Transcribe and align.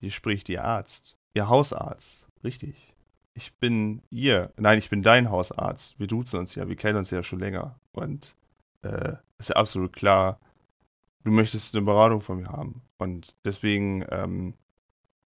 Hier 0.00 0.10
spricht 0.10 0.48
Ihr 0.48 0.64
Arzt. 0.64 1.16
Ihr 1.34 1.48
Hausarzt. 1.48 2.26
Richtig. 2.44 2.94
Ich 3.34 3.54
bin 3.54 4.02
Ihr. 4.10 4.52
Nein, 4.56 4.78
ich 4.78 4.90
bin 4.90 5.02
dein 5.02 5.30
Hausarzt. 5.30 5.98
Wir 5.98 6.06
duzen 6.06 6.38
uns 6.38 6.54
ja. 6.54 6.68
Wir 6.68 6.76
kennen 6.76 6.98
uns 6.98 7.10
ja 7.10 7.22
schon 7.22 7.38
länger. 7.38 7.78
Und 7.92 8.34
äh, 8.82 9.14
ist 9.38 9.50
ja 9.50 9.56
absolut 9.56 9.92
klar, 9.92 10.38
du 11.24 11.30
möchtest 11.30 11.74
eine 11.74 11.84
Beratung 11.84 12.20
von 12.20 12.38
mir 12.38 12.48
haben. 12.48 12.82
Und 12.98 13.36
deswegen, 13.44 14.04
ähm, 14.10 14.54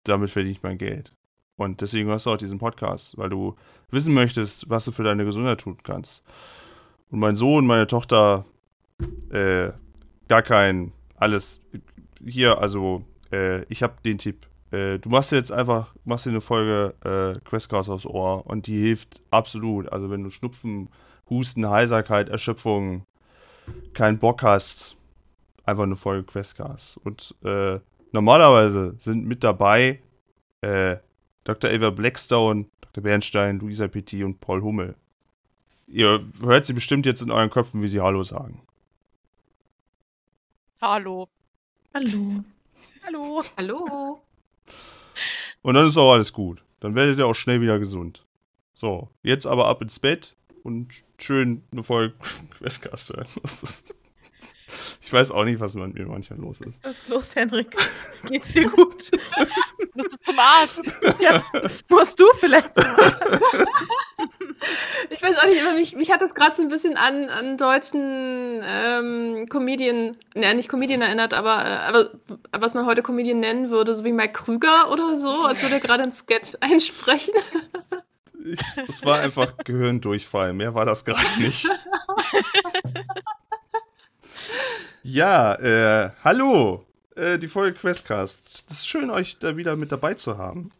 damit 0.04 0.30
verdiene 0.30 0.52
ich 0.52 0.62
mein 0.62 0.78
Geld. 0.78 1.14
Und 1.56 1.82
deswegen 1.82 2.10
hast 2.10 2.24
du 2.26 2.30
auch 2.30 2.36
diesen 2.38 2.58
Podcast, 2.58 3.18
weil 3.18 3.28
du 3.28 3.54
wissen 3.91 4.14
möchtest, 4.14 4.70
was 4.70 4.86
du 4.86 4.92
für 4.92 5.04
deine 5.04 5.24
Gesundheit 5.24 5.60
tun 5.60 5.76
kannst. 5.82 6.24
Und 7.10 7.18
mein 7.18 7.36
Sohn, 7.36 7.66
meine 7.66 7.86
Tochter, 7.86 8.46
äh, 9.30 9.70
gar 10.26 10.42
kein, 10.42 10.92
alles. 11.16 11.60
Hier, 12.24 12.58
also, 12.58 13.04
äh, 13.30 13.64
ich 13.64 13.82
habe 13.82 13.94
den 14.04 14.18
Tipp. 14.18 14.46
Äh, 14.70 14.98
du 14.98 15.08
machst 15.08 15.32
jetzt 15.32 15.52
einfach, 15.52 15.94
machst 16.04 16.26
dir 16.26 16.30
eine 16.30 16.40
Folge 16.40 16.94
äh, 17.04 17.40
Questcast 17.48 17.90
aufs 17.90 18.06
Ohr 18.06 18.46
und 18.46 18.66
die 18.66 18.80
hilft 18.80 19.20
absolut. 19.30 19.90
Also 19.90 20.10
wenn 20.10 20.22
du 20.22 20.30
Schnupfen, 20.30 20.88
Husten, 21.28 21.68
Heiserkeit, 21.68 22.28
Erschöpfung, 22.28 23.06
keinen 23.94 24.18
Bock 24.18 24.42
hast, 24.42 24.96
einfach 25.64 25.84
eine 25.84 25.96
Folge 25.96 26.24
Questcast. 26.24 26.98
Und 26.98 27.34
äh, 27.44 27.80
normalerweise 28.12 28.96
sind 28.98 29.26
mit 29.26 29.44
dabei 29.44 30.00
äh, 30.60 30.96
Dr. 31.44 31.70
Ava 31.70 31.91
Blackstone, 31.91 32.66
Dr. 32.80 33.02
Bernstein, 33.02 33.58
Luisa 33.58 33.88
Petit 33.88 34.24
und 34.24 34.41
Paul 34.41 34.62
Hummel. 34.62 34.94
Ihr 35.86 36.24
hört 36.42 36.66
sie 36.66 36.72
bestimmt 36.72 37.06
jetzt 37.06 37.22
in 37.22 37.32
euren 37.32 37.50
Köpfen, 37.50 37.82
wie 37.82 37.88
sie 37.88 38.00
Hallo 38.00 38.22
sagen. 38.22 38.62
Hallo. 40.80 41.28
Hallo. 41.92 42.44
Hallo. 43.04 43.42
Hallo. 43.56 44.22
Und 45.62 45.75
dann 45.75 45.86
ist 45.86 45.97
auch 45.97 46.12
alles 46.12 46.32
gut. 46.32 46.62
Dann 46.81 46.94
werdet 46.94 47.19
ihr 47.19 47.26
auch 47.26 47.34
schnell 47.34 47.60
wieder 47.60 47.78
gesund. 47.78 48.25
So, 48.72 49.10
jetzt 49.22 49.47
aber 49.47 49.66
ab 49.66 49.82
ins 49.82 49.98
Bett 49.98 50.34
und 50.62 50.88
schön 51.19 51.62
eine 51.72 51.82
Folge 51.82 52.14
Questcast 52.58 53.10
hören. 53.10 53.26
Ich 55.03 55.12
weiß 55.12 55.31
auch 55.31 55.44
nicht, 55.44 55.60
was 55.60 55.75
mit 55.75 55.94
mir 55.94 56.06
manchmal 56.06 56.38
los 56.38 56.60
ist. 56.60 56.82
Was 56.82 56.98
ist 56.98 57.08
los, 57.08 57.34
Henrik? 57.34 57.76
Geht's 58.28 58.53
dir 58.53 58.69
gut? 58.69 59.10
Musst 59.94 60.12
du 60.12 60.16
zum 60.20 60.38
Arzt? 60.38 60.81
Ja, 61.20 61.42
musst 61.88 62.19
du 62.19 62.25
vielleicht. 62.38 62.72
Ich 65.10 65.22
weiß 65.22 65.36
auch 65.36 65.47
nicht, 65.47 65.62
aber 65.62 65.75
mich, 65.75 65.97
mich 65.97 66.10
hat 66.10 66.22
das 66.22 66.34
gerade 66.34 66.54
so 66.54 66.62
ein 66.62 66.69
bisschen 66.69 66.97
an, 66.97 67.28
an 67.28 67.59
deutschen 67.59 68.62
ähm, 68.64 69.47
Comedian, 69.50 70.16
ne, 70.34 70.54
nicht 70.54 70.69
Comedian 70.69 71.03
erinnert, 71.03 71.34
aber, 71.34 71.64
äh, 71.64 71.76
aber 71.88 72.10
was 72.53 72.75
man 72.75 72.86
heute 72.86 73.03
Comedian 73.03 73.41
nennen 73.41 73.70
würde, 73.70 73.94
so 73.94 74.04
wie 74.04 74.12
Mike 74.12 74.32
Krüger 74.32 74.91
oder 74.91 75.16
so, 75.16 75.41
als 75.41 75.60
würde 75.62 75.75
er 75.76 75.80
gerade 75.80 76.04
ein 76.04 76.12
Sketch 76.12 76.56
einsprechen. 76.60 77.34
Das 78.86 79.04
war 79.04 79.20
einfach 79.20 79.56
Gehirndurchfall. 79.64 80.53
Mehr 80.54 80.75
war 80.75 80.86
das 80.86 81.04
gerade 81.04 81.38
nicht. 81.38 81.69
Ja, 85.03 85.55
äh, 85.55 86.11
hallo. 86.22 86.84
Äh, 87.16 87.38
die 87.38 87.49
Folge 87.49 87.78
Questcast. 87.78 88.65
Es 88.69 88.78
ist 88.78 88.88
schön, 88.88 89.11
euch 89.11 89.38
da 89.38 89.56
wieder 89.56 89.77
mit 89.77 89.93
dabei 89.93 90.15
zu 90.15 90.38
haben. 90.38 90.71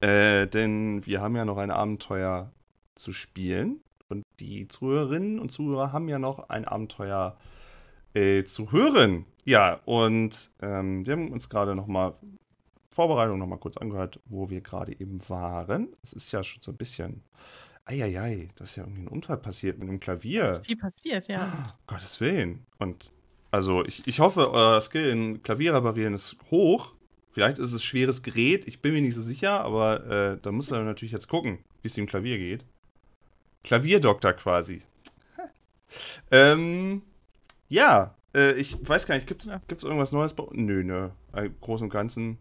Äh, 0.00 0.46
denn 0.46 1.04
wir 1.06 1.20
haben 1.20 1.36
ja 1.36 1.44
noch 1.44 1.58
ein 1.58 1.70
Abenteuer 1.70 2.50
zu 2.94 3.12
spielen. 3.12 3.80
Und 4.08 4.24
die 4.40 4.68
Zuhörerinnen 4.68 5.38
und 5.38 5.50
Zuhörer 5.50 5.92
haben 5.92 6.08
ja 6.08 6.18
noch 6.18 6.48
ein 6.48 6.64
Abenteuer 6.64 7.36
äh, 8.14 8.44
zu 8.44 8.72
hören. 8.72 9.24
Ja, 9.44 9.80
und 9.84 10.50
ähm, 10.60 11.06
wir 11.06 11.12
haben 11.12 11.30
uns 11.30 11.48
gerade 11.48 11.74
nochmal 11.74 12.14
Vorbereitung 12.90 13.38
nochmal 13.38 13.58
kurz 13.58 13.76
angehört, 13.76 14.20
wo 14.26 14.50
wir 14.50 14.60
gerade 14.60 14.92
eben 14.92 15.20
waren. 15.28 15.88
Es 16.02 16.12
ist 16.12 16.32
ja 16.32 16.42
schon 16.42 16.62
so 16.62 16.72
ein 16.72 16.76
bisschen. 16.76 17.22
Eieiei, 17.90 18.48
da 18.56 18.64
ist 18.64 18.76
ja 18.76 18.84
irgendwie 18.84 19.02
ein 19.02 19.08
Unfall 19.08 19.36
passiert 19.36 19.78
mit 19.78 19.88
dem 19.88 20.00
Klavier. 20.00 20.48
ist 20.50 20.66
viel 20.66 20.76
passiert, 20.76 21.26
ja. 21.28 21.52
Oh, 21.52 21.72
Gottes 21.88 22.20
Willen. 22.20 22.64
Und 22.78 23.10
also 23.50 23.84
ich, 23.84 24.06
ich 24.06 24.20
hoffe, 24.20 24.52
euer 24.52 24.80
Skill 24.80 25.08
in 25.10 25.42
Klavier 25.42 25.74
reparieren 25.74 26.14
ist 26.14 26.36
hoch. 26.50 26.94
Vielleicht 27.32 27.58
ist 27.58 27.72
es 27.72 27.82
schweres 27.84 28.22
Gerät, 28.22 28.66
ich 28.66 28.80
bin 28.80 28.92
mir 28.92 29.02
nicht 29.02 29.14
so 29.14 29.22
sicher, 29.22 29.60
aber 29.60 30.04
äh, 30.06 30.38
da 30.40 30.50
muss 30.52 30.70
man 30.70 30.84
natürlich 30.84 31.12
jetzt 31.12 31.28
gucken, 31.28 31.58
wie 31.82 31.88
es 31.88 31.94
dem 31.94 32.06
Klavier 32.06 32.38
geht. 32.38 32.64
Klavierdoktor 33.62 34.32
quasi. 34.32 34.82
ähm, 36.30 37.02
ja, 37.68 38.14
äh, 38.34 38.52
ich 38.54 38.76
weiß 38.88 39.06
gar 39.06 39.14
nicht, 39.16 39.26
gibt 39.26 39.42
es 39.44 39.84
irgendwas 39.84 40.12
Neues 40.12 40.34
bei 40.34 40.44
Nö, 40.52 40.82
nö. 40.82 41.10
Im 41.34 41.54
Großen 41.60 41.84
und 41.86 41.90
Ganzen. 41.92 42.38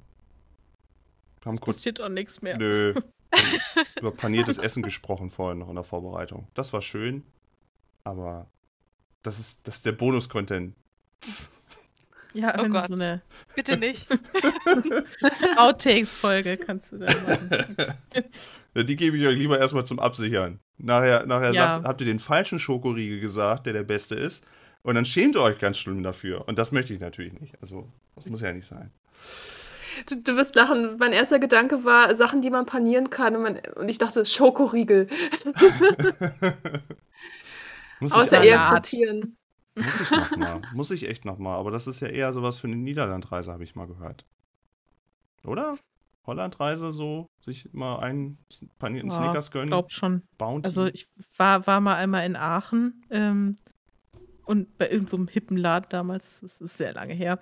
Haben 1.45 1.55
Es 1.55 1.61
kurz. 1.61 1.77
passiert 1.77 2.01
auch 2.01 2.09
nichts 2.09 2.41
mehr. 2.41 2.57
Nö. 2.57 2.93
über 3.99 4.11
paniertes 4.11 4.57
Essen 4.59 4.83
gesprochen 4.83 5.29
vorhin 5.29 5.59
noch 5.59 5.69
in 5.69 5.75
der 5.75 5.83
Vorbereitung. 5.83 6.47
Das 6.53 6.73
war 6.73 6.81
schön, 6.81 7.23
aber 8.03 8.47
das 9.23 9.39
ist, 9.39 9.59
das 9.63 9.75
ist 9.77 9.85
der 9.85 9.91
Bonus-Content. 9.93 10.75
Ja, 12.33 12.55
Oh 12.59 12.67
Gott. 12.69 12.87
so 12.87 12.93
eine 12.93 13.21
Bitte 13.55 13.75
nicht. 13.77 14.05
Outtakes-Folge 15.57 16.57
kannst 16.57 16.91
du 16.91 16.99
dann 16.99 17.15
machen. 17.23 17.95
Ja, 18.75 18.83
Die 18.83 18.95
gebe 18.95 19.17
ich 19.17 19.25
euch 19.25 19.37
lieber 19.37 19.59
erstmal 19.59 19.85
zum 19.85 19.99
Absichern. 19.99 20.59
Nachher, 20.77 21.25
nachher 21.25 21.51
Ja. 21.53 21.75
sagt, 21.75 21.85
habt 21.87 22.01
ihr 22.01 22.07
den 22.07 22.19
falschen 22.19 22.59
Schokoriegel 22.59 23.19
gesagt, 23.19 23.65
der 23.65 23.73
der 23.73 23.83
beste 23.83 24.15
ist. 24.15 24.43
Und 24.83 24.95
dann 24.95 25.05
schämt 25.05 25.35
ihr 25.35 25.41
euch 25.41 25.59
ganz 25.59 25.77
schlimm 25.77 26.03
dafür. 26.03 26.47
Und 26.47 26.57
das 26.59 26.71
möchte 26.71 26.93
ich 26.93 26.99
natürlich 26.99 27.33
nicht. 27.33 27.55
Also, 27.61 27.91
das 28.15 28.25
muss 28.27 28.41
ja 28.41 28.53
nicht 28.53 28.67
sein. 28.67 28.91
Du, 30.07 30.15
du 30.15 30.35
wirst 30.35 30.55
lachen. 30.55 30.97
Mein 30.97 31.13
erster 31.13 31.39
Gedanke 31.39 31.85
war 31.85 32.13
Sachen, 32.15 32.41
die 32.41 32.49
man 32.49 32.65
panieren 32.65 33.09
kann. 33.09 33.35
Und, 33.35 33.41
man, 33.43 33.59
und 33.75 33.89
ich 33.89 33.97
dachte, 33.97 34.25
Schokoriegel. 34.25 35.07
muss, 37.99 38.15
ich, 38.15 38.33
eine 38.33 38.45
eher 38.45 38.59
frittieren. 38.69 39.37
muss 39.75 40.01
ich 40.01 40.11
nochmal. 40.11 40.61
Muss 40.73 40.91
ich 40.91 41.07
echt 41.07 41.25
nochmal. 41.25 41.57
Aber 41.57 41.71
das 41.71 41.87
ist 41.87 41.99
ja 41.99 42.07
eher 42.07 42.33
sowas 42.33 42.57
für 42.57 42.67
eine 42.67 42.75
Niederlandreise, 42.75 43.51
habe 43.51 43.63
ich 43.63 43.75
mal 43.75 43.87
gehört. 43.87 44.25
Oder? 45.43 45.77
Hollandreise 46.25 46.91
so, 46.91 47.27
sich 47.41 47.73
mal 47.73 47.99
einen 47.99 48.37
panierten 48.77 49.09
Ja, 49.09 49.17
Snickers 49.17 49.51
gönnen. 49.51 49.69
Glaub 49.69 49.91
schon. 49.91 50.23
Bounty. 50.37 50.65
Also 50.65 50.85
ich 50.85 51.09
war, 51.37 51.65
war 51.65 51.81
mal 51.81 51.95
einmal 51.95 52.25
in 52.25 52.35
Aachen 52.35 53.03
ähm, 53.09 53.55
und 54.49 54.79
bei 54.79 54.89
irgendeinem 54.89 55.27
so 55.27 55.31
hippen 55.31 55.57
Laden 55.57 55.89
damals, 55.89 56.39
das 56.39 56.59
ist 56.59 56.75
sehr 56.75 56.95
lange 56.95 57.13
her. 57.13 57.37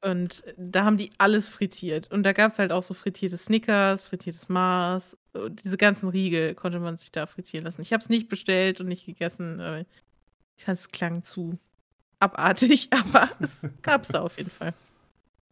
Und 0.00 0.42
da 0.56 0.84
haben 0.84 0.96
die 0.96 1.10
alles 1.18 1.50
frittiert. 1.50 2.10
Und 2.10 2.22
da 2.22 2.32
gab 2.32 2.50
es 2.50 2.58
halt 2.58 2.72
auch 2.72 2.82
so 2.82 2.94
frittierte 2.94 3.36
Snickers, 3.36 4.02
frittiertes 4.02 4.48
Mars. 4.48 5.18
Und 5.34 5.62
diese 5.62 5.76
ganzen 5.76 6.08
Riegel 6.08 6.54
konnte 6.54 6.80
man 6.80 6.96
sich 6.96 7.12
da 7.12 7.26
frittieren 7.26 7.66
lassen. 7.66 7.82
Ich 7.82 7.92
habe 7.92 8.00
es 8.00 8.08
nicht 8.08 8.30
bestellt 8.30 8.80
und 8.80 8.88
nicht 8.88 9.04
gegessen. 9.04 9.84
Ich 10.56 10.64
fand 10.64 10.78
es 10.78 10.88
klang 10.88 11.22
zu 11.22 11.58
abartig, 12.18 12.88
aber 12.92 13.28
es 13.40 13.60
gab 13.82 14.04
es 14.04 14.08
da 14.08 14.22
auf 14.22 14.38
jeden 14.38 14.50
Fall. 14.50 14.72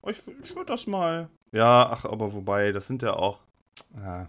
Ich, 0.08 0.22
ich 0.44 0.56
würde 0.56 0.72
das 0.72 0.86
mal. 0.86 1.28
Ja, 1.52 1.90
ach, 1.92 2.06
aber 2.06 2.32
wobei, 2.32 2.72
das 2.72 2.86
sind 2.86 3.02
ja 3.02 3.12
auch. 3.12 3.40
Ja, 3.94 4.28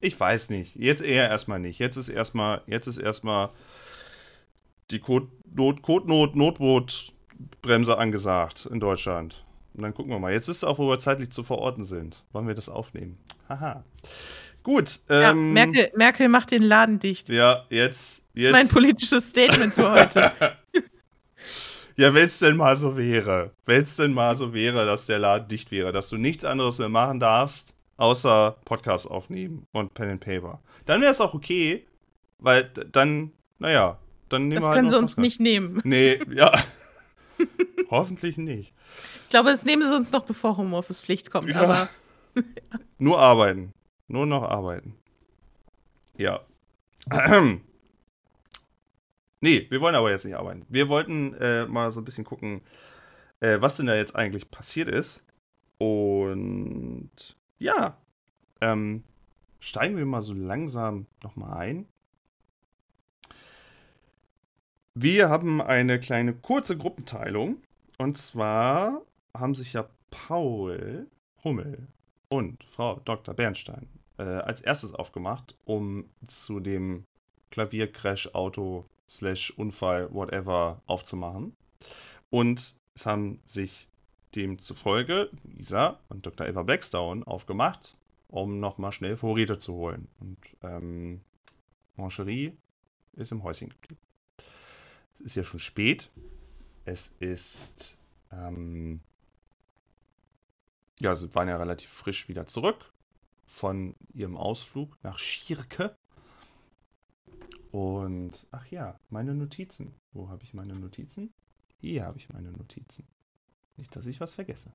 ich 0.00 0.18
weiß 0.18 0.48
nicht. 0.48 0.76
Jetzt 0.76 1.02
eher 1.02 1.28
erstmal 1.28 1.58
nicht. 1.58 1.78
Jetzt 1.78 1.96
ist 1.96 2.08
erstmal, 2.08 2.62
jetzt 2.66 2.86
ist 2.86 2.96
erstmal 2.96 3.50
die 4.90 4.98
Code, 4.98 5.28
Not, 5.54 5.82
Codenot, 5.82 6.36
Notbrotbremse 6.36 7.96
angesagt 7.98 8.66
in 8.70 8.80
Deutschland. 8.80 9.44
Und 9.74 9.82
dann 9.82 9.94
gucken 9.94 10.10
wir 10.12 10.18
mal. 10.18 10.32
Jetzt 10.32 10.48
ist 10.48 10.64
auch, 10.64 10.78
wo 10.78 10.88
wir 10.88 10.98
zeitlich 10.98 11.30
zu 11.30 11.42
verorten 11.42 11.84
sind. 11.84 12.24
Wollen 12.32 12.46
wir 12.46 12.54
das 12.54 12.68
aufnehmen? 12.68 13.18
Haha. 13.48 13.84
Gut. 14.62 15.00
Ja, 15.08 15.30
Ähm, 15.30 15.52
Merkel, 15.52 15.90
Merkel 15.96 16.28
macht 16.28 16.50
den 16.50 16.62
Laden 16.62 16.98
dicht. 16.98 17.28
Ja, 17.28 17.64
jetzt. 17.70 18.24
Das 18.34 18.42
jetzt 18.42 18.46
ist 18.46 18.52
mein 18.52 18.68
politisches 18.68 19.28
Statement 19.30 19.74
für 19.74 19.90
heute. 19.90 20.32
Ja, 21.96 22.14
wenn 22.14 22.28
es 22.28 22.38
denn 22.38 22.56
mal 22.56 22.78
so 22.78 22.96
wäre. 22.96 23.50
Wenn 23.66 23.82
es 23.82 23.96
denn 23.96 24.14
mal 24.14 24.34
so 24.34 24.54
wäre, 24.54 24.86
dass 24.86 25.04
der 25.04 25.18
Laden 25.18 25.48
dicht 25.48 25.70
wäre, 25.70 25.92
dass 25.92 26.08
du 26.08 26.16
nichts 26.16 26.46
anderes 26.46 26.78
mehr 26.78 26.88
machen 26.88 27.20
darfst, 27.20 27.74
außer 27.98 28.56
Podcast 28.64 29.10
aufnehmen 29.10 29.66
und 29.72 29.92
Pen 29.92 30.08
and 30.08 30.20
Paper. 30.24 30.62
Dann 30.86 31.02
wäre 31.02 31.12
es 31.12 31.20
auch 31.20 31.34
okay, 31.34 31.86
weil 32.38 32.70
dann, 32.90 33.32
naja, 33.58 33.98
dann 34.30 34.48
nehmen 34.48 34.60
Das 34.60 34.64
wir 34.64 34.68
halt 34.68 34.78
können 34.78 34.90
sie 34.90 34.98
uns 34.98 35.16
nicht 35.16 35.40
nehmen. 35.40 35.80
Nee, 35.84 36.18
ja. 36.30 36.52
Hoffentlich 37.90 38.38
nicht. 38.38 38.72
Ich 39.22 39.28
glaube, 39.30 39.50
das 39.50 39.64
nehmen 39.64 39.86
sie 39.86 39.94
uns 39.94 40.12
noch, 40.12 40.24
bevor 40.24 40.56
Homeoffice 40.56 41.00
Pflicht 41.00 41.30
kommt. 41.30 41.48
Ja. 41.48 41.60
Aber 41.60 41.88
Nur 42.98 43.18
arbeiten. 43.18 43.72
Nur 44.08 44.26
noch 44.26 44.42
arbeiten. 44.42 44.94
Ja. 46.16 46.40
nee, 49.40 49.66
wir 49.70 49.80
wollen 49.80 49.94
aber 49.94 50.10
jetzt 50.10 50.24
nicht 50.24 50.36
arbeiten. 50.36 50.66
Wir 50.68 50.88
wollten 50.88 51.34
äh, 51.34 51.66
mal 51.66 51.90
so 51.92 52.00
ein 52.00 52.04
bisschen 52.04 52.24
gucken, 52.24 52.60
äh, 53.40 53.60
was 53.60 53.76
denn 53.76 53.86
da 53.86 53.94
jetzt 53.94 54.16
eigentlich 54.16 54.50
passiert 54.50 54.88
ist. 54.88 55.22
Und 55.78 57.10
ja, 57.58 57.96
ähm, 58.60 59.02
steigen 59.60 59.96
wir 59.96 60.04
mal 60.04 60.20
so 60.20 60.34
langsam 60.34 61.06
nochmal 61.22 61.56
ein. 61.58 61.86
Wir 64.94 65.28
haben 65.28 65.60
eine 65.60 66.00
kleine 66.00 66.34
kurze 66.34 66.76
Gruppenteilung. 66.76 67.62
Und 67.98 68.18
zwar 68.18 69.02
haben 69.36 69.54
sich 69.54 69.74
ja 69.74 69.88
Paul 70.10 71.06
Hummel 71.44 71.86
und 72.28 72.64
Frau 72.64 73.00
Dr. 73.04 73.34
Bernstein 73.34 73.88
äh, 74.18 74.22
als 74.22 74.60
erstes 74.60 74.94
aufgemacht, 74.94 75.54
um 75.64 76.06
zu 76.26 76.60
dem 76.60 77.04
Klaviercrash, 77.50 78.34
Auto, 78.34 78.86
Slash, 79.08 79.50
Unfall, 79.56 80.12
whatever 80.12 80.82
aufzumachen. 80.86 81.54
Und 82.30 82.74
es 82.94 83.06
haben 83.06 83.40
sich 83.44 83.88
demzufolge 84.34 85.30
Lisa 85.44 86.00
und 86.08 86.26
Dr. 86.26 86.46
Eva 86.46 86.62
Blackstone 86.62 87.26
aufgemacht, 87.26 87.96
um 88.28 88.60
nochmal 88.60 88.92
schnell 88.92 89.16
Vorräte 89.16 89.58
zu 89.58 89.74
holen. 89.74 90.08
Und 90.20 90.38
ähm, 90.62 91.20
Mancherie 91.96 92.56
ist 93.16 93.32
im 93.32 93.42
Häuschen 93.42 93.70
geblieben. 93.70 94.09
Es 95.20 95.26
ist 95.26 95.34
ja 95.36 95.44
schon 95.44 95.60
spät. 95.60 96.10
Es 96.84 97.14
ist 97.20 97.98
ähm, 98.32 99.00
ja, 101.00 101.16
sie 101.16 101.34
waren 101.34 101.48
ja 101.48 101.56
relativ 101.56 101.90
frisch 101.90 102.28
wieder 102.28 102.46
zurück 102.46 102.92
von 103.46 103.96
ihrem 104.12 104.36
Ausflug 104.36 104.96
nach 105.02 105.18
Schierke. 105.18 105.96
Und, 107.72 108.46
ach 108.50 108.66
ja, 108.66 109.00
meine 109.08 109.34
Notizen. 109.34 109.94
Wo 110.12 110.28
habe 110.28 110.42
ich 110.44 110.54
meine 110.54 110.74
Notizen? 110.74 111.32
Hier 111.80 112.04
habe 112.04 112.18
ich 112.18 112.28
meine 112.28 112.52
Notizen. 112.52 113.06
Nicht, 113.76 113.94
dass 113.96 114.06
ich 114.06 114.20
was 114.20 114.34
vergesse. 114.34 114.72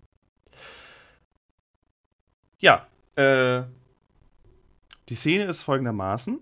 Ja, 2.58 2.88
äh, 3.16 3.64
die 5.10 5.16
Szene 5.16 5.46
ist 5.46 5.62
folgendermaßen. 5.62 6.40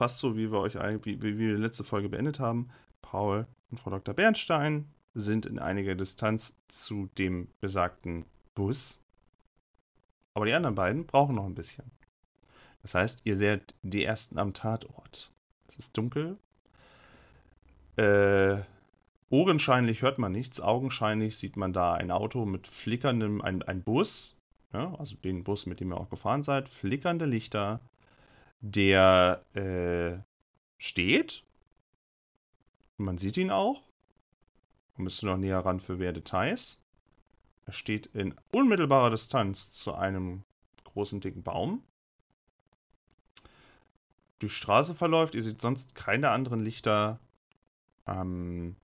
Fast 0.00 0.16
so, 0.16 0.34
wie 0.34 0.50
wir 0.50 0.60
euch 0.60 0.76
wie, 1.04 1.20
wie 1.20 1.36
wir 1.36 1.56
die 1.56 1.60
letzte 1.60 1.84
Folge 1.84 2.08
beendet 2.08 2.40
haben. 2.40 2.70
Paul 3.02 3.46
und 3.70 3.78
Frau 3.80 3.90
Dr. 3.90 4.14
Bernstein 4.14 4.86
sind 5.12 5.44
in 5.44 5.58
einiger 5.58 5.94
Distanz 5.94 6.54
zu 6.68 7.10
dem 7.18 7.48
besagten 7.60 8.24
Bus. 8.54 8.98
Aber 10.32 10.46
die 10.46 10.54
anderen 10.54 10.74
beiden 10.74 11.04
brauchen 11.04 11.34
noch 11.34 11.44
ein 11.44 11.54
bisschen. 11.54 11.84
Das 12.80 12.94
heißt, 12.94 13.20
ihr 13.24 13.36
seid 13.36 13.74
die 13.82 14.02
ersten 14.02 14.38
am 14.38 14.54
Tatort. 14.54 15.32
Es 15.68 15.76
ist 15.76 15.94
dunkel. 15.94 16.38
Äh, 17.96 18.56
ohrenscheinlich 19.28 20.00
hört 20.00 20.18
man 20.18 20.32
nichts. 20.32 20.62
Augenscheinlich 20.62 21.36
sieht 21.36 21.58
man 21.58 21.74
da 21.74 21.92
ein 21.92 22.10
Auto 22.10 22.46
mit 22.46 22.66
flickerndem, 22.66 23.42
ein, 23.42 23.62
ein 23.64 23.82
Bus. 23.82 24.34
Ja, 24.72 24.94
also 24.94 25.16
den 25.16 25.44
Bus, 25.44 25.66
mit 25.66 25.80
dem 25.80 25.92
ihr 25.92 25.98
auch 25.98 26.08
gefahren 26.08 26.42
seid. 26.42 26.70
Flickernde 26.70 27.26
Lichter. 27.26 27.80
Der 28.60 29.44
äh, 29.54 30.22
steht. 30.78 31.44
Man 32.96 33.18
sieht 33.18 33.36
ihn 33.36 33.50
auch. 33.50 33.82
Man 34.96 35.04
müsste 35.04 35.26
noch 35.26 35.38
näher 35.38 35.60
ran 35.60 35.80
für 35.80 35.96
mehr 35.96 36.12
Details. 36.12 36.78
Er 37.64 37.72
steht 37.72 38.06
in 38.06 38.34
unmittelbarer 38.52 39.10
Distanz 39.10 39.70
zu 39.70 39.94
einem 39.94 40.42
großen, 40.84 41.20
dicken 41.20 41.42
Baum. 41.42 41.82
Die 44.42 44.48
Straße 44.48 44.94
verläuft, 44.94 45.34
ihr 45.34 45.42
seht 45.42 45.60
sonst 45.60 45.94
keine 45.94 46.30
anderen 46.30 46.60
Lichter. 46.60 47.20
Ähm, 48.06 48.76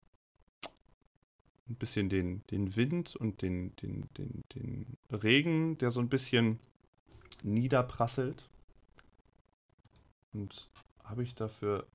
ein 1.69 1.75
bisschen 1.75 2.09
den, 2.09 2.47
den 2.51 2.77
Wind 2.77 3.17
und 3.17 3.43
den, 3.43 3.75
den, 3.77 4.09
den, 4.17 4.45
den 4.55 4.97
Regen, 5.11 5.79
der 5.79 5.91
so 5.91 6.01
ein 6.01 6.09
bisschen 6.09 6.61
niederprasselt. 7.43 8.49
Und 10.37 10.69
habe 11.05 11.23
ich 11.23 11.35
dafür. 11.35 11.87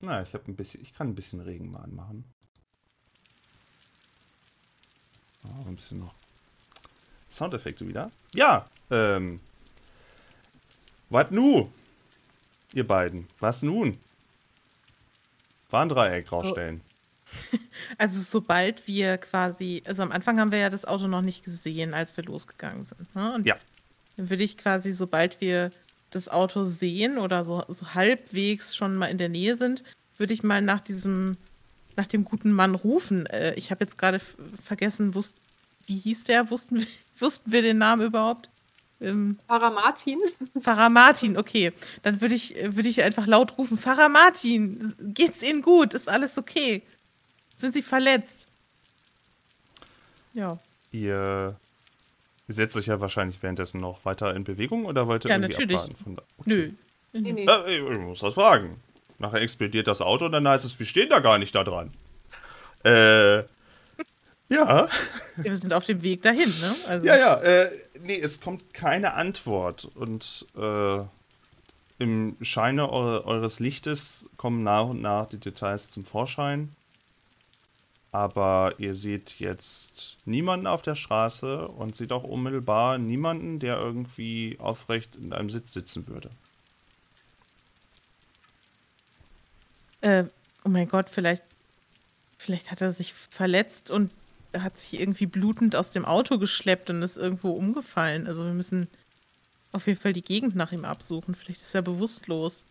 Na, 0.00 0.22
ich 0.22 0.34
habe 0.34 0.44
ein 0.46 0.54
bisschen. 0.54 0.80
Ich 0.82 0.94
kann 0.94 1.08
ein 1.08 1.14
bisschen 1.16 1.40
Regen 1.40 1.70
mal 1.72 1.80
anmachen. 1.80 2.24
Ah, 5.42 5.66
ein 5.66 5.74
bisschen 5.74 5.98
noch 5.98 6.14
Soundeffekte 7.28 7.86
wieder. 7.88 8.10
Ja, 8.34 8.66
ähm. 8.90 9.40
Was 11.10 11.30
nu? 11.30 11.70
Ihr 12.72 12.86
beiden. 12.86 13.26
Was 13.40 13.62
nun? 13.62 13.98
Warndreieck 15.70 16.30
rausstellen. 16.30 16.80
Also 17.98 18.20
sobald 18.22 18.86
wir 18.86 19.18
quasi, 19.18 19.82
also 19.84 20.02
am 20.04 20.12
Anfang 20.12 20.38
haben 20.38 20.52
wir 20.52 20.60
ja 20.60 20.70
das 20.70 20.84
Auto 20.84 21.08
noch 21.08 21.22
nicht 21.22 21.44
gesehen, 21.44 21.92
als 21.92 22.16
wir 22.16 22.24
losgegangen 22.24 22.84
sind. 22.84 23.14
Ne? 23.14 23.42
Ja. 23.44 23.56
Dann 24.16 24.30
würde 24.30 24.44
ich 24.44 24.56
quasi, 24.56 24.92
sobald 24.92 25.40
wir 25.40 25.72
das 26.10 26.28
Auto 26.28 26.64
sehen 26.64 27.18
oder 27.18 27.44
so, 27.44 27.64
so 27.68 27.94
halbwegs 27.94 28.76
schon 28.76 28.96
mal 28.96 29.06
in 29.06 29.18
der 29.18 29.28
Nähe 29.28 29.56
sind, 29.56 29.82
würde 30.18 30.34
ich 30.34 30.42
mal 30.42 30.62
nach 30.62 30.80
diesem, 30.80 31.36
nach 31.96 32.06
dem 32.06 32.24
guten 32.24 32.52
Mann 32.52 32.74
rufen. 32.74 33.26
Äh, 33.26 33.54
ich 33.54 33.70
habe 33.70 33.84
jetzt 33.84 33.98
gerade 33.98 34.20
vergessen, 34.64 35.14
wusst, 35.14 35.36
wie 35.86 35.98
hieß 35.98 36.24
der? 36.24 36.50
Wussten 36.50 36.80
wir, 36.80 36.86
wussten 37.18 37.52
wir 37.52 37.62
den 37.62 37.78
Namen 37.78 38.06
überhaupt? 38.06 38.48
Ähm, 39.00 39.38
Pfarrer 39.46 39.70
Martin. 39.70 40.18
Pfarrer 40.58 40.88
Martin, 40.88 41.36
okay. 41.36 41.72
Dann 42.02 42.20
würde 42.20 42.34
ich, 42.34 42.54
würde 42.56 42.88
ich 42.88 43.02
einfach 43.02 43.26
laut 43.26 43.58
rufen: 43.58 43.76
Pfarrer 43.76 44.08
Martin, 44.08 44.94
geht's 44.98 45.42
Ihnen 45.42 45.60
gut? 45.60 45.92
Ist 45.92 46.08
alles 46.08 46.38
okay? 46.38 46.82
Sind 47.56 47.74
Sie 47.74 47.82
verletzt? 47.82 48.48
Ja, 50.32 50.58
Ihr, 50.92 51.56
ihr 52.48 52.54
setzt 52.54 52.76
euch 52.76 52.86
ja 52.86 53.00
wahrscheinlich 53.00 53.42
währenddessen 53.42 53.80
noch 53.80 54.04
weiter 54.04 54.34
in 54.34 54.44
Bewegung 54.44 54.84
oder 54.86 55.06
wollt 55.06 55.24
ihr 55.24 55.30
Ja, 55.30 55.36
irgendwie 55.36 55.52
natürlich. 55.52 55.76
abfahren? 55.76 55.96
Von 55.96 56.16
da? 56.16 56.22
nö. 56.44 56.70
Nee, 57.12 57.32
nee. 57.32 57.46
Äh, 57.46 57.94
ich 57.94 57.98
muss 58.00 58.20
das 58.20 58.34
fragen. 58.34 58.76
Nachher 59.18 59.40
explodiert 59.40 59.86
das 59.86 60.02
Auto 60.02 60.26
und 60.26 60.32
dann 60.32 60.46
heißt 60.46 60.64
es, 60.64 60.78
wir 60.78 60.84
stehen 60.86 61.08
da 61.08 61.20
gar 61.20 61.38
nicht 61.38 61.54
da 61.54 61.64
dran. 61.64 61.92
Äh, 62.84 63.44
ja. 64.48 64.88
Wir 65.36 65.56
sind 65.56 65.72
auf 65.72 65.84
dem 65.84 66.02
Weg 66.02 66.22
dahin, 66.22 66.48
ne? 66.60 66.74
Also, 66.86 67.06
Ja, 67.06 67.16
ja, 67.16 67.34
äh, 67.40 67.70
nee, 68.00 68.18
es 68.20 68.40
kommt 68.40 68.72
keine 68.72 69.14
Antwort 69.14 69.86
und 69.96 70.46
äh, 70.56 70.98
im 71.98 72.36
Scheine 72.42 72.90
eure, 72.92 73.26
eures 73.26 73.58
Lichtes 73.58 74.28
kommen 74.36 74.62
nach 74.62 74.84
und 74.86 75.02
nach 75.02 75.28
die 75.28 75.38
Details 75.38 75.90
zum 75.90 76.04
Vorschein. 76.04 76.70
Aber 78.12 78.74
ihr 78.78 78.94
seht 78.94 79.38
jetzt 79.38 80.16
niemanden 80.24 80.66
auf 80.66 80.82
der 80.82 80.94
Straße 80.94 81.68
und 81.68 81.96
seht 81.96 82.12
auch 82.12 82.24
unmittelbar 82.24 82.98
niemanden, 82.98 83.58
der 83.58 83.78
irgendwie 83.78 84.56
aufrecht 84.58 85.14
in 85.16 85.32
einem 85.32 85.50
Sitz 85.50 85.72
sitzen 85.72 86.06
würde. 86.06 86.30
Äh, 90.00 90.24
oh 90.64 90.68
mein 90.68 90.88
Gott, 90.88 91.10
vielleicht, 91.10 91.42
vielleicht 92.38 92.70
hat 92.70 92.80
er 92.80 92.90
sich 92.90 93.12
verletzt 93.12 93.90
und 93.90 94.12
hat 94.56 94.78
sich 94.78 95.00
irgendwie 95.00 95.26
blutend 95.26 95.76
aus 95.76 95.90
dem 95.90 96.04
Auto 96.04 96.38
geschleppt 96.38 96.90
und 96.90 97.02
ist 97.02 97.16
irgendwo 97.16 97.50
umgefallen. 97.50 98.26
Also 98.26 98.44
wir 98.44 98.52
müssen 98.52 98.88
auf 99.72 99.86
jeden 99.86 100.00
Fall 100.00 100.12
die 100.12 100.22
Gegend 100.22 100.54
nach 100.54 100.72
ihm 100.72 100.84
absuchen. 100.84 101.34
Vielleicht 101.34 101.60
ist 101.60 101.74
er 101.74 101.82
bewusstlos. 101.82 102.62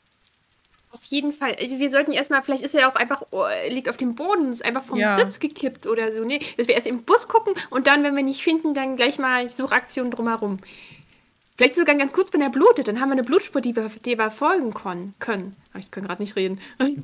Auf 0.95 1.03
jeden 1.09 1.33
Fall. 1.33 1.53
Also 1.59 1.77
wir 1.77 1.89
sollten 1.89 2.13
erstmal, 2.13 2.41
vielleicht 2.41 2.63
ist 2.63 2.73
er 2.73 2.81
ja 2.81 2.89
auch 2.89 2.95
einfach, 2.95 3.21
oh, 3.31 3.43
liegt 3.67 3.89
auf 3.89 3.97
dem 3.97 4.15
Boden, 4.15 4.49
ist 4.53 4.63
einfach 4.63 4.85
vom 4.85 4.97
Ja. 4.97 5.17
Sitz 5.17 5.39
gekippt 5.41 5.87
oder 5.87 6.13
so. 6.13 6.23
Nee, 6.23 6.39
dass 6.55 6.69
wir 6.69 6.75
erst 6.75 6.87
im 6.87 7.03
Bus 7.03 7.27
gucken 7.27 7.53
und 7.69 7.85
dann, 7.85 8.01
wenn 8.05 8.15
wir 8.15 8.23
nicht 8.23 8.41
finden, 8.41 8.73
dann 8.73 8.95
gleich 8.95 9.19
mal 9.19 9.49
Suchaktion 9.49 10.09
drumherum. 10.09 10.59
Vielleicht 11.57 11.75
sogar 11.75 11.95
ganz 11.95 12.13
kurz, 12.13 12.31
wenn 12.31 12.41
er 12.41 12.49
blutet, 12.49 12.87
dann 12.87 13.01
haben 13.01 13.09
wir 13.09 13.13
eine 13.13 13.23
Blutspur, 13.25 13.59
die 13.59 13.75
wir, 13.75 13.91
die 14.05 14.17
wir 14.17 14.31
folgen 14.31 14.73
können. 15.19 15.53
Aber 15.71 15.79
ich 15.79 15.91
kann 15.91 16.05
gerade 16.05 16.21
nicht 16.23 16.37
reden. 16.37 16.61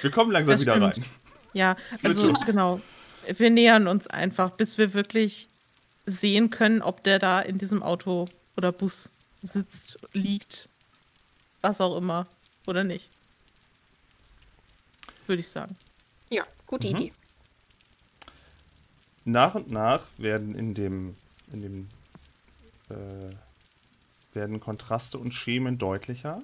Wir 0.00 0.10
kommen 0.10 0.32
langsam 0.32 0.52
Das 0.54 0.62
wieder 0.62 0.76
stimmt. 0.76 0.96
rein. 0.96 1.04
Ja, 1.52 1.76
also 2.02 2.32
genau. 2.46 2.80
Wir 3.28 3.50
nähern 3.50 3.88
uns 3.88 4.06
einfach, 4.06 4.52
bis 4.52 4.78
wir 4.78 4.94
wirklich 4.94 5.48
sehen 6.06 6.48
können, 6.48 6.80
ob 6.80 7.02
der 7.04 7.18
da 7.18 7.40
in 7.40 7.58
diesem 7.58 7.82
Auto 7.82 8.26
oder 8.56 8.72
Bus 8.72 9.10
sitzt, 9.42 9.98
liegt, 10.14 10.70
was 11.60 11.82
auch 11.82 11.94
immer, 11.98 12.26
oder 12.66 12.84
nicht. 12.84 13.08
Würde 15.26 15.40
ich 15.40 15.48
sagen. 15.48 15.76
Ja, 16.30 16.46
gute 16.66 16.88
Mhm. 16.88 16.96
Idee. 16.96 17.12
Nach 19.24 19.54
und 19.54 19.70
nach 19.70 20.04
werden 20.18 20.54
in 20.54 20.74
dem, 20.74 21.16
in 21.52 21.60
dem 21.60 21.88
äh, 22.90 23.34
werden 24.34 24.60
Kontraste 24.60 25.18
und 25.18 25.32
Schemen 25.32 25.78
deutlicher. 25.78 26.42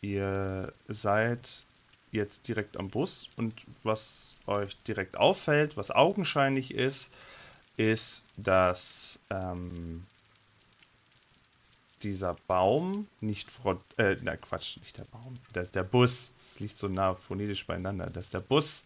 Ihr 0.00 0.72
seid 0.88 1.64
jetzt 2.10 2.46
direkt 2.48 2.76
am 2.76 2.90
Bus 2.90 3.28
und 3.36 3.54
was 3.84 4.36
euch 4.46 4.76
direkt 4.82 5.16
auffällt, 5.16 5.76
was 5.76 5.90
augenscheinlich 5.90 6.74
ist, 6.74 7.10
ist, 7.78 8.24
dass 8.36 9.18
ähm, 9.30 10.04
dieser 12.02 12.36
Baum 12.46 13.06
nicht 13.20 13.50
front, 13.50 13.80
äh, 13.98 14.16
na 14.22 14.36
Quatsch, 14.36 14.78
nicht 14.78 14.98
der 14.98 15.04
Baum, 15.04 15.38
der, 15.54 15.64
der 15.64 15.84
Bus, 15.84 16.32
es 16.52 16.60
liegt 16.60 16.78
so 16.78 16.88
nah 16.88 17.14
phonetisch 17.14 17.66
beieinander, 17.66 18.06
dass 18.10 18.28
der 18.28 18.40
Bus 18.40 18.84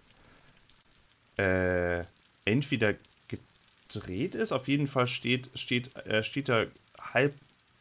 äh, 1.37 2.05
entweder 2.45 2.95
gedreht 3.29 4.35
ist, 4.35 4.53
auf 4.53 4.69
jeden 4.69 4.87
Fall 4.87 5.07
steht, 5.07 5.51
steht, 5.55 5.95
äh, 6.07 6.23
steht 6.23 6.49
er 6.49 6.69
halb 6.99 7.35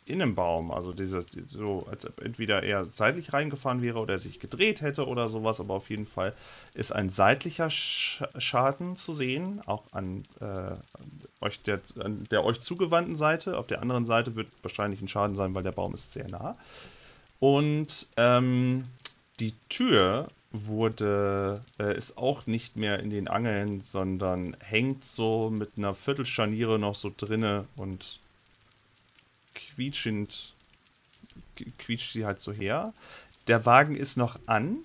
in 0.05 0.21
einem 0.21 0.35
Baum, 0.35 0.71
also 0.71 0.93
dieser, 0.93 1.24
so, 1.50 1.88
als 1.89 2.05
ob 2.05 2.21
entweder 2.21 2.62
er 2.62 2.85
seitlich 2.85 3.33
reingefahren 3.33 3.81
wäre 3.81 3.97
oder 4.00 4.13
er 4.13 4.19
sich 4.19 4.39
gedreht 4.39 4.81
hätte 4.81 5.07
oder 5.07 5.27
sowas, 5.29 5.59
aber 5.59 5.74
auf 5.74 5.89
jeden 5.89 6.05
Fall 6.05 6.33
ist 6.75 6.91
ein 6.91 7.09
seitlicher 7.09 7.71
Sch 7.71 8.24
Schaden 8.38 8.97
zu 8.97 9.13
sehen, 9.13 9.62
auch 9.65 9.83
an, 9.93 10.24
äh, 10.41 10.75
euch 11.43 11.62
der, 11.63 11.81
an 12.00 12.27
der 12.29 12.43
euch 12.43 12.62
zugewandten 12.62 13.15
Seite. 13.15 13.57
Auf 13.57 13.65
der 13.65 13.81
anderen 13.81 14.05
Seite 14.05 14.35
wird 14.35 14.47
wahrscheinlich 14.62 15.01
ein 15.01 15.07
Schaden 15.07 15.35
sein, 15.35 15.55
weil 15.55 15.63
der 15.63 15.71
Baum 15.71 15.95
ist 15.95 16.13
sehr 16.13 16.27
nah. 16.27 16.55
Und 17.39 18.07
ähm, 18.17 18.85
die 19.39 19.53
Tür 19.69 20.27
wurde, 20.51 21.62
äh, 21.79 21.97
ist 21.97 22.17
auch 22.17 22.45
nicht 22.45 22.75
mehr 22.75 23.00
in 23.00 23.09
den 23.09 23.27
Angeln, 23.27 23.81
sondern 23.81 24.55
hängt 24.59 25.03
so 25.03 25.50
mit 25.50 25.71
einer 25.77 25.95
Viertelscharniere 25.95 26.79
noch 26.79 26.95
so 26.95 27.12
drinne 27.15 27.65
und 27.75 28.19
quietschend 29.55 30.53
qu- 31.57 31.71
quietscht 31.77 32.12
sie 32.12 32.25
halt 32.25 32.41
so 32.41 32.51
her. 32.51 32.93
Der 33.47 33.65
Wagen 33.65 33.95
ist 33.95 34.17
noch 34.17 34.39
an, 34.45 34.77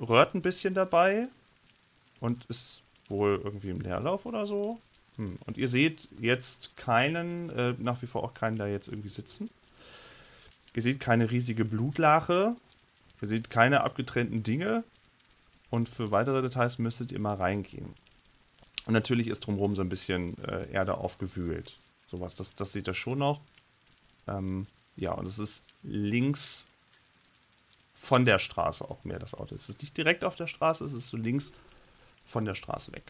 rührt 0.00 0.34
ein 0.34 0.42
bisschen 0.42 0.74
dabei 0.74 1.28
und 2.20 2.44
ist 2.46 2.82
wohl 3.08 3.40
irgendwie 3.42 3.70
im 3.70 3.80
Leerlauf 3.80 4.26
oder 4.26 4.46
so. 4.46 4.80
Hm. 5.16 5.38
Und 5.46 5.58
ihr 5.58 5.68
seht 5.68 6.08
jetzt 6.20 6.76
keinen, 6.76 7.50
äh, 7.50 7.74
nach 7.78 8.00
wie 8.02 8.06
vor 8.06 8.24
auch 8.24 8.34
keinen 8.34 8.56
da 8.56 8.66
jetzt 8.66 8.88
irgendwie 8.88 9.08
sitzen. 9.10 9.50
Ihr 10.74 10.82
seht 10.82 11.00
keine 11.00 11.30
riesige 11.30 11.64
Blutlache. 11.64 12.56
Ihr 13.20 13.28
seht 13.28 13.50
keine 13.50 13.82
abgetrennten 13.82 14.42
Dinge. 14.42 14.84
Und 15.70 15.88
für 15.88 16.10
weitere 16.10 16.42
Details 16.42 16.78
müsstet 16.78 17.12
ihr 17.12 17.18
mal 17.18 17.34
reingehen. 17.36 17.94
Und 18.86 18.94
natürlich 18.94 19.28
ist 19.28 19.40
drumherum 19.46 19.74
so 19.76 19.82
ein 19.82 19.88
bisschen 19.88 20.42
äh, 20.44 20.70
Erde 20.70 20.96
aufgewühlt. 20.96 21.76
Sowas, 22.06 22.34
das, 22.34 22.54
das 22.54 22.72
seht 22.72 22.88
ihr 22.88 22.94
schon 22.94 23.18
noch. 23.18 23.40
Ähm, 24.28 24.66
ja, 24.96 25.12
und 25.12 25.26
es 25.26 25.38
ist 25.38 25.64
links 25.82 26.68
von 27.94 28.24
der 28.24 28.38
Straße 28.38 28.84
auch 28.84 29.04
mehr 29.04 29.18
das 29.18 29.34
Auto. 29.34 29.54
Es 29.54 29.68
ist 29.68 29.80
nicht 29.80 29.96
direkt 29.96 30.24
auf 30.24 30.36
der 30.36 30.46
Straße, 30.46 30.84
es 30.84 30.92
ist 30.92 31.08
so 31.08 31.16
links 31.16 31.52
von 32.26 32.44
der 32.44 32.54
Straße 32.54 32.92
weg. 32.92 33.04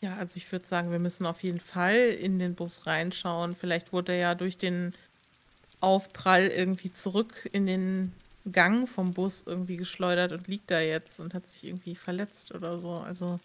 Ja, 0.00 0.16
also 0.16 0.36
ich 0.36 0.50
würde 0.50 0.66
sagen, 0.66 0.90
wir 0.90 0.98
müssen 0.98 1.26
auf 1.26 1.42
jeden 1.42 1.60
Fall 1.60 1.96
in 1.96 2.38
den 2.38 2.54
Bus 2.54 2.86
reinschauen. 2.86 3.54
Vielleicht 3.54 3.92
wurde 3.92 4.12
er 4.12 4.18
ja 4.18 4.34
durch 4.34 4.56
den 4.56 4.94
Aufprall 5.80 6.48
irgendwie 6.48 6.92
zurück 6.92 7.48
in 7.52 7.66
den 7.66 8.12
Gang 8.50 8.88
vom 8.88 9.12
Bus 9.12 9.44
irgendwie 9.46 9.76
geschleudert 9.76 10.32
und 10.32 10.48
liegt 10.48 10.70
da 10.70 10.80
jetzt 10.80 11.20
und 11.20 11.34
hat 11.34 11.48
sich 11.48 11.64
irgendwie 11.64 11.94
verletzt 11.94 12.54
oder 12.54 12.78
so. 12.78 12.92
Also 12.92 13.40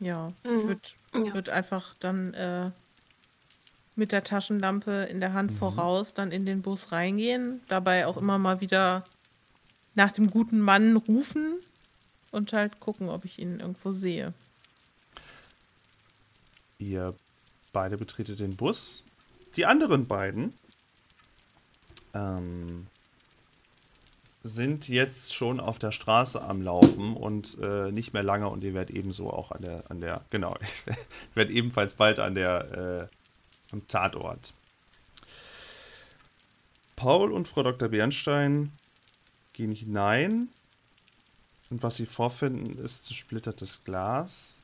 ja, 0.00 0.32
ich 0.44 0.50
Mhm. 0.50 0.68
würde 0.68 0.80
Ja. 1.14 1.34
würd 1.34 1.48
einfach 1.48 1.94
dann 2.00 2.34
äh, 2.34 2.70
mit 3.96 4.12
der 4.12 4.22
Taschenlampe 4.24 5.04
in 5.10 5.20
der 5.20 5.32
Hand 5.32 5.50
Mhm. 5.52 5.56
voraus 5.56 6.14
dann 6.14 6.30
in 6.32 6.46
den 6.46 6.62
Bus 6.62 6.92
reingehen. 6.92 7.60
Dabei 7.68 8.06
auch 8.06 8.16
immer 8.16 8.38
mal 8.38 8.60
wieder 8.60 9.04
nach 9.94 10.12
dem 10.12 10.30
guten 10.30 10.60
Mann 10.60 10.96
rufen 10.96 11.54
und 12.30 12.52
halt 12.52 12.78
gucken, 12.78 13.08
ob 13.08 13.24
ich 13.24 13.38
ihn 13.38 13.58
irgendwo 13.60 13.90
sehe. 13.92 14.32
Ihr 16.78 17.14
beide 17.72 17.96
betretet 17.98 18.38
den 18.38 18.54
Bus. 18.56 19.02
Die 19.56 19.66
anderen 19.66 20.06
beiden 20.06 20.52
ähm, 22.14 22.86
sind 24.48 24.88
jetzt 24.88 25.34
schon 25.34 25.60
auf 25.60 25.78
der 25.78 25.92
Straße 25.92 26.42
am 26.42 26.62
Laufen 26.62 27.16
und 27.16 27.58
äh, 27.62 27.92
nicht 27.92 28.12
mehr 28.12 28.22
lange 28.22 28.48
und 28.48 28.64
ihr 28.64 28.74
werdet 28.74 28.94
ebenso 28.94 29.30
auch 29.30 29.52
an 29.52 29.62
der, 29.62 29.90
an 29.90 30.00
der, 30.00 30.24
genau, 30.30 30.56
werdet 31.34 31.54
ebenfalls 31.54 31.94
bald 31.94 32.18
an 32.18 32.34
der, 32.34 33.08
äh, 33.10 33.72
am 33.72 33.86
Tatort. 33.86 34.52
Paul 36.96 37.30
und 37.30 37.46
Frau 37.46 37.62
Dr. 37.62 37.88
Bernstein 37.88 38.72
gehen 39.52 39.72
hinein 39.72 40.48
und 41.70 41.82
was 41.82 41.96
sie 41.96 42.06
vorfinden 42.06 42.82
ist 42.84 43.06
zersplittertes 43.06 43.84
Glas, 43.84 44.56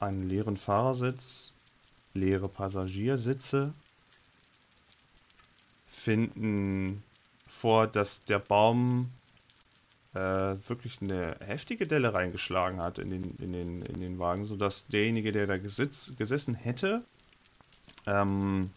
einen 0.00 0.28
leeren 0.28 0.56
Fahrersitz, 0.56 1.52
leere 2.12 2.48
Passagiersitze, 2.48 3.72
finden 5.88 7.02
vor, 7.56 7.86
dass 7.86 8.24
der 8.24 8.38
Baum 8.38 9.10
äh, 10.14 10.18
wirklich 10.18 11.00
eine 11.00 11.36
heftige 11.40 11.86
Delle 11.86 12.14
reingeschlagen 12.14 12.80
hat 12.80 12.98
in 12.98 13.10
den, 13.10 13.36
in 13.38 13.52
den, 13.52 13.80
in 13.82 14.00
den 14.00 14.18
Wagen, 14.18 14.44
sodass 14.44 14.86
derjenige, 14.86 15.32
der 15.32 15.46
da 15.46 15.58
gesitz, 15.58 16.12
gesessen 16.16 16.54
hätte, 16.54 17.02
ähm, 18.06 18.70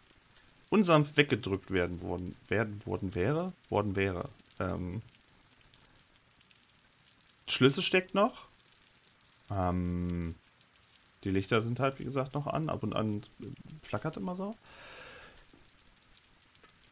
unsanft 0.70 1.18
weggedrückt 1.18 1.72
werden 1.72 2.02
worden, 2.02 2.36
werden 2.48 2.82
worden 2.86 3.16
wäre, 3.16 3.54
worden 3.70 3.96
wäre. 3.96 4.30
Ähm, 4.60 5.02
Schlüssel 7.48 7.84
steckt 7.84 8.14
noch. 8.14 8.48
Ähm, 9.50 10.36
die 11.24 11.32
Lichter 11.32 11.62
sind 11.62 11.80
halt, 11.80 12.00
wie 12.00 12.04
gesagt, 12.06 12.34
noch 12.34 12.48
an. 12.48 12.70
Ab 12.70 12.84
und 12.84 12.96
an 12.96 13.24
flackert 13.82 14.18
immer 14.18 14.36
so. 14.36 14.56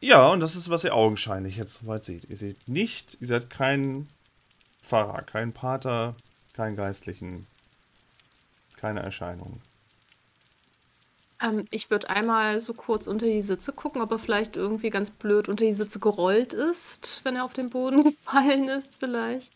Ja, 0.00 0.28
und 0.28 0.40
das 0.40 0.54
ist, 0.54 0.70
was 0.70 0.84
ihr 0.84 0.94
augenscheinlich 0.94 1.56
jetzt 1.56 1.80
soweit 1.80 2.04
seht. 2.04 2.24
Ihr 2.30 2.36
seht 2.36 2.68
nicht, 2.68 3.18
ihr 3.20 3.28
seid 3.28 3.50
kein 3.50 4.08
Pfarrer, 4.82 5.22
kein 5.22 5.52
Pater, 5.52 6.14
kein 6.52 6.76
Geistlichen, 6.76 7.46
keine 8.76 9.00
Erscheinung. 9.00 9.60
Ähm, 11.42 11.66
ich 11.70 11.90
würde 11.90 12.10
einmal 12.10 12.60
so 12.60 12.74
kurz 12.74 13.06
unter 13.06 13.26
die 13.26 13.42
Sitze 13.42 13.72
gucken, 13.72 14.00
ob 14.00 14.10
er 14.12 14.18
vielleicht 14.18 14.56
irgendwie 14.56 14.90
ganz 14.90 15.10
blöd 15.10 15.48
unter 15.48 15.64
die 15.64 15.74
Sitze 15.74 15.98
gerollt 15.98 16.52
ist, 16.52 17.20
wenn 17.24 17.36
er 17.36 17.44
auf 17.44 17.52
den 17.52 17.70
Boden 17.70 18.04
gefallen 18.04 18.68
ist, 18.68 18.94
vielleicht. 18.96 19.52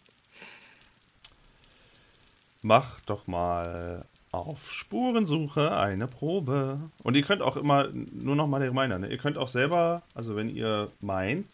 Mach 2.62 3.00
doch 3.00 3.26
mal 3.26 4.04
auf 4.32 4.72
Spurensuche 4.72 5.76
eine 5.76 6.08
Probe. 6.08 6.90
Und 7.02 7.14
ihr 7.16 7.22
könnt 7.22 7.42
auch 7.42 7.56
immer, 7.56 7.88
nur 7.92 8.34
noch 8.34 8.46
mal 8.48 8.58
der 8.58 8.70
Reminder, 8.70 8.98
ne? 8.98 9.08
ihr 9.08 9.18
könnt 9.18 9.38
auch 9.38 9.48
selber, 9.48 10.02
also 10.14 10.34
wenn 10.34 10.48
ihr 10.48 10.90
meint, 11.00 11.46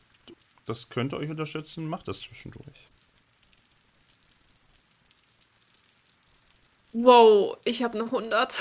das 0.65 0.89
könnte 0.89 1.17
euch 1.17 1.29
unterstützen, 1.29 1.87
macht 1.89 2.09
das 2.09 2.21
zwischendurch. 2.21 2.87
Wow, 6.93 7.59
ich 7.65 7.83
habe 7.83 7.99
eine 7.99 8.05
100. 8.05 8.61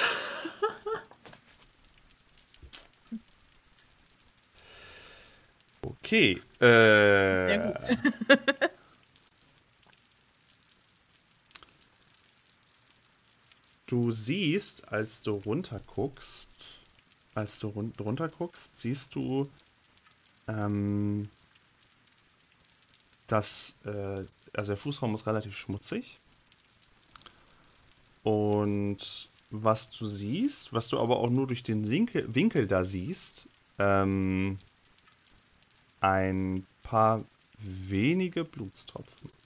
Okay. 5.82 6.42
Äh, 6.60 6.66
Sehr 6.66 7.60
gut. 7.60 8.68
Du 13.88 14.12
siehst, 14.12 14.92
als 14.92 15.22
du 15.22 15.32
runterguckst, 15.32 16.50
als 17.34 17.60
du 17.60 17.68
run 17.68 17.94
runterguckst, 18.00 18.72
siehst 18.78 19.16
du, 19.16 19.50
ähm, 20.48 21.30
dass, 23.28 23.74
äh, 23.86 24.26
also 24.54 24.72
der 24.72 24.78
Fußraum 24.78 25.16
ist 25.16 25.26
relativ 25.26 25.56
schmutzig. 25.56 26.18
Und 28.24 29.30
was 29.52 29.90
du 29.90 30.06
siehst, 30.06 30.74
was 30.74 30.90
du 30.90 31.00
aber 31.00 31.18
auch 31.20 31.30
nur 31.30 31.48
durch 31.48 31.64
den 31.64 31.90
Winkel, 31.90 32.34
Winkel 32.36 32.68
da 32.68 32.84
siehst, 32.84 33.48
ähm, 33.80 34.60
ein 36.02 36.66
paar 36.84 37.24
wenige 37.60 38.44
Blutstropfen. 38.44 39.37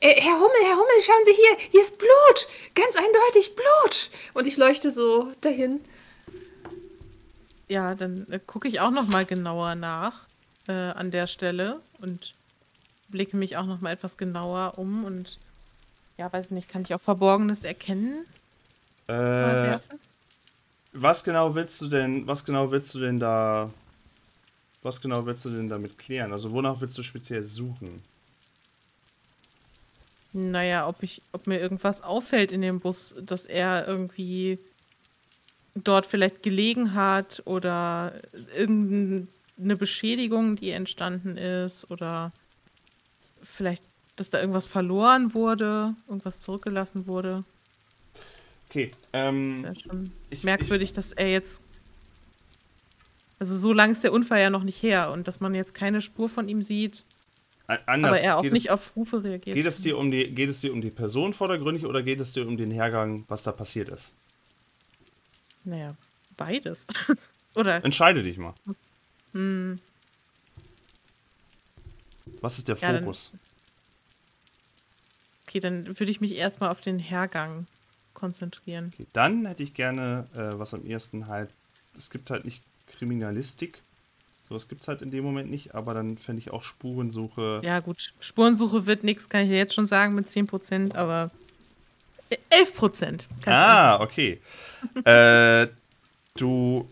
Äh, 0.00 0.20
Herr 0.20 0.34
Hummel, 0.34 0.62
Herr 0.64 0.74
Hummel, 0.74 1.02
schauen 1.02 1.24
Sie 1.24 1.32
hier, 1.32 1.68
hier 1.70 1.80
ist 1.80 1.98
Blut, 1.98 2.48
ganz 2.74 2.96
eindeutig 2.96 3.56
Blut. 3.56 4.10
Und 4.34 4.46
ich 4.46 4.56
leuchte 4.56 4.90
so 4.90 5.32
dahin. 5.40 5.80
Ja, 7.68 7.94
dann 7.94 8.26
äh, 8.30 8.38
gucke 8.38 8.68
ich 8.68 8.80
auch 8.80 8.90
noch 8.90 9.06
mal 9.06 9.24
genauer 9.24 9.74
nach 9.74 10.26
äh, 10.68 10.72
an 10.72 11.10
der 11.10 11.26
Stelle 11.26 11.80
und 12.00 12.34
blicke 13.08 13.36
mich 13.36 13.56
auch 13.56 13.66
noch 13.66 13.80
mal 13.80 13.92
etwas 13.92 14.16
genauer 14.18 14.74
um 14.76 15.04
und 15.04 15.38
ja, 16.18 16.32
weiß 16.32 16.50
nicht, 16.50 16.68
kann 16.68 16.82
ich 16.82 16.94
auch 16.94 17.00
Verborgenes 17.00 17.64
erkennen? 17.64 18.24
Äh, 19.06 19.78
was 20.92 21.24
genau 21.24 21.54
willst 21.54 21.80
du 21.80 21.88
denn, 21.88 22.26
was 22.26 22.44
genau 22.44 22.70
willst 22.70 22.94
du 22.94 23.00
denn 23.00 23.20
da, 23.20 23.70
was 24.82 25.00
genau 25.00 25.26
willst 25.26 25.44
du 25.44 25.50
denn 25.50 25.68
damit 25.68 25.98
klären? 25.98 26.32
Also 26.32 26.52
wonach 26.52 26.80
willst 26.80 26.96
du 26.98 27.02
speziell 27.02 27.42
suchen? 27.42 28.02
Naja, 30.36 30.86
ob 30.86 31.02
ich, 31.02 31.22
ob 31.32 31.46
mir 31.46 31.58
irgendwas 31.58 32.02
auffällt 32.02 32.52
in 32.52 32.60
dem 32.60 32.80
Bus, 32.80 33.16
dass 33.22 33.46
er 33.46 33.88
irgendwie 33.88 34.58
dort 35.74 36.04
vielleicht 36.04 36.42
gelegen 36.42 36.92
hat 36.92 37.42
oder 37.46 38.12
irgendeine 38.54 39.76
Beschädigung, 39.78 40.56
die 40.56 40.72
entstanden 40.72 41.38
ist 41.38 41.90
oder 41.90 42.32
vielleicht, 43.42 43.82
dass 44.16 44.28
da 44.28 44.38
irgendwas 44.38 44.66
verloren 44.66 45.32
wurde, 45.32 45.94
irgendwas 46.06 46.40
zurückgelassen 46.40 47.06
wurde. 47.06 47.42
Okay, 48.68 48.90
ähm, 49.14 49.62
Wäre 49.62 49.80
schon 49.80 50.12
ich, 50.28 50.44
merkwürdig, 50.44 50.92
dass 50.92 51.14
er 51.14 51.30
jetzt. 51.30 51.62
Also 53.38 53.56
so 53.56 53.72
lange 53.72 53.92
ist 53.92 54.04
der 54.04 54.12
Unfall 54.12 54.40
ja 54.40 54.50
noch 54.50 54.64
nicht 54.64 54.82
her 54.82 55.12
und 55.12 55.28
dass 55.28 55.40
man 55.40 55.54
jetzt 55.54 55.74
keine 55.74 56.02
Spur 56.02 56.28
von 56.28 56.48
ihm 56.48 56.62
sieht, 56.62 56.96
Ich, 56.98 57.15
anders, 57.66 58.10
aber 58.12 58.20
er 58.20 58.38
auch 58.38 58.42
geht 58.42 58.52
nicht 58.52 58.66
es, 58.66 58.70
auf 58.70 58.94
Rufe 58.96 59.22
reagiert. 59.24 59.54
Geht 59.56 59.66
es 59.66 59.80
dir 59.82 59.98
um 59.98 60.10
die, 60.10 60.30
geht 60.34 60.48
es 60.48 60.60
dir 60.60 60.72
um 60.72 60.80
die 60.80 60.90
Person 60.90 61.34
vordergründig 61.34 61.84
oder 61.84 62.02
geht 62.02 62.20
es 62.20 62.32
dir 62.32 62.46
um 62.46 62.56
den 62.56 62.70
Hergang, 62.70 63.24
was 63.28 63.42
da 63.42 63.52
passiert 63.52 63.88
ist? 63.88 64.12
Naja, 65.64 65.94
beides. 66.36 66.86
Oder 67.56 67.82
Entscheide 67.84 68.22
dich 68.22 68.36
mal. 68.38 68.54
hm, 69.32 69.78
Was 72.40 72.58
ist 72.58 72.68
der 72.68 72.76
Ja, 72.76 72.92
dann- 72.92 73.02
Fokus? 73.02 73.30
okay, 75.46 75.60
dann 75.60 75.86
würde 75.98 76.10
ich 76.10 76.20
mich 76.20 76.32
erstmal 76.36 76.70
auf 76.70 76.80
den 76.80 76.98
Hergang 76.98 77.66
konzentrieren. 78.14 78.92
Okay, 78.94 79.06
dann 79.12 79.46
hätte 79.46 79.62
ich 79.62 79.74
gerne, 79.74 80.26
äh, 80.34 80.58
was 80.58 80.74
am 80.74 80.84
ehesten 80.86 81.26
halt, 81.28 81.50
es 81.96 82.10
gibt 82.10 82.30
halt 82.30 82.44
nicht 82.44 82.62
Kriminalistik, 82.98 83.78
sowas 84.48 84.68
gibt 84.68 84.82
es 84.82 84.88
halt 84.88 85.02
in 85.02 85.10
dem 85.10 85.24
Moment 85.24 85.50
nicht, 85.50 85.74
aber 85.74 85.94
dann 85.94 86.18
fände 86.18 86.40
ich 86.40 86.50
auch 86.50 86.62
Spurensuche. 86.62 87.60
Ja, 87.64 87.80
gut, 87.80 88.12
Spurensuche 88.20 88.86
wird 88.86 89.04
nichts, 89.04 89.28
kann 89.28 89.44
ich 89.44 89.50
ja 89.50 89.56
jetzt 89.56 89.74
schon 89.74 89.86
sagen 89.86 90.14
mit 90.14 90.28
10%, 90.28 90.94
aber 90.94 91.30
äh, 92.30 92.36
11% 92.50 93.24
kann 93.42 93.52
ah, 93.52 94.00
okay. 94.00 94.40
äh, 95.04 95.68
du. 96.36 96.88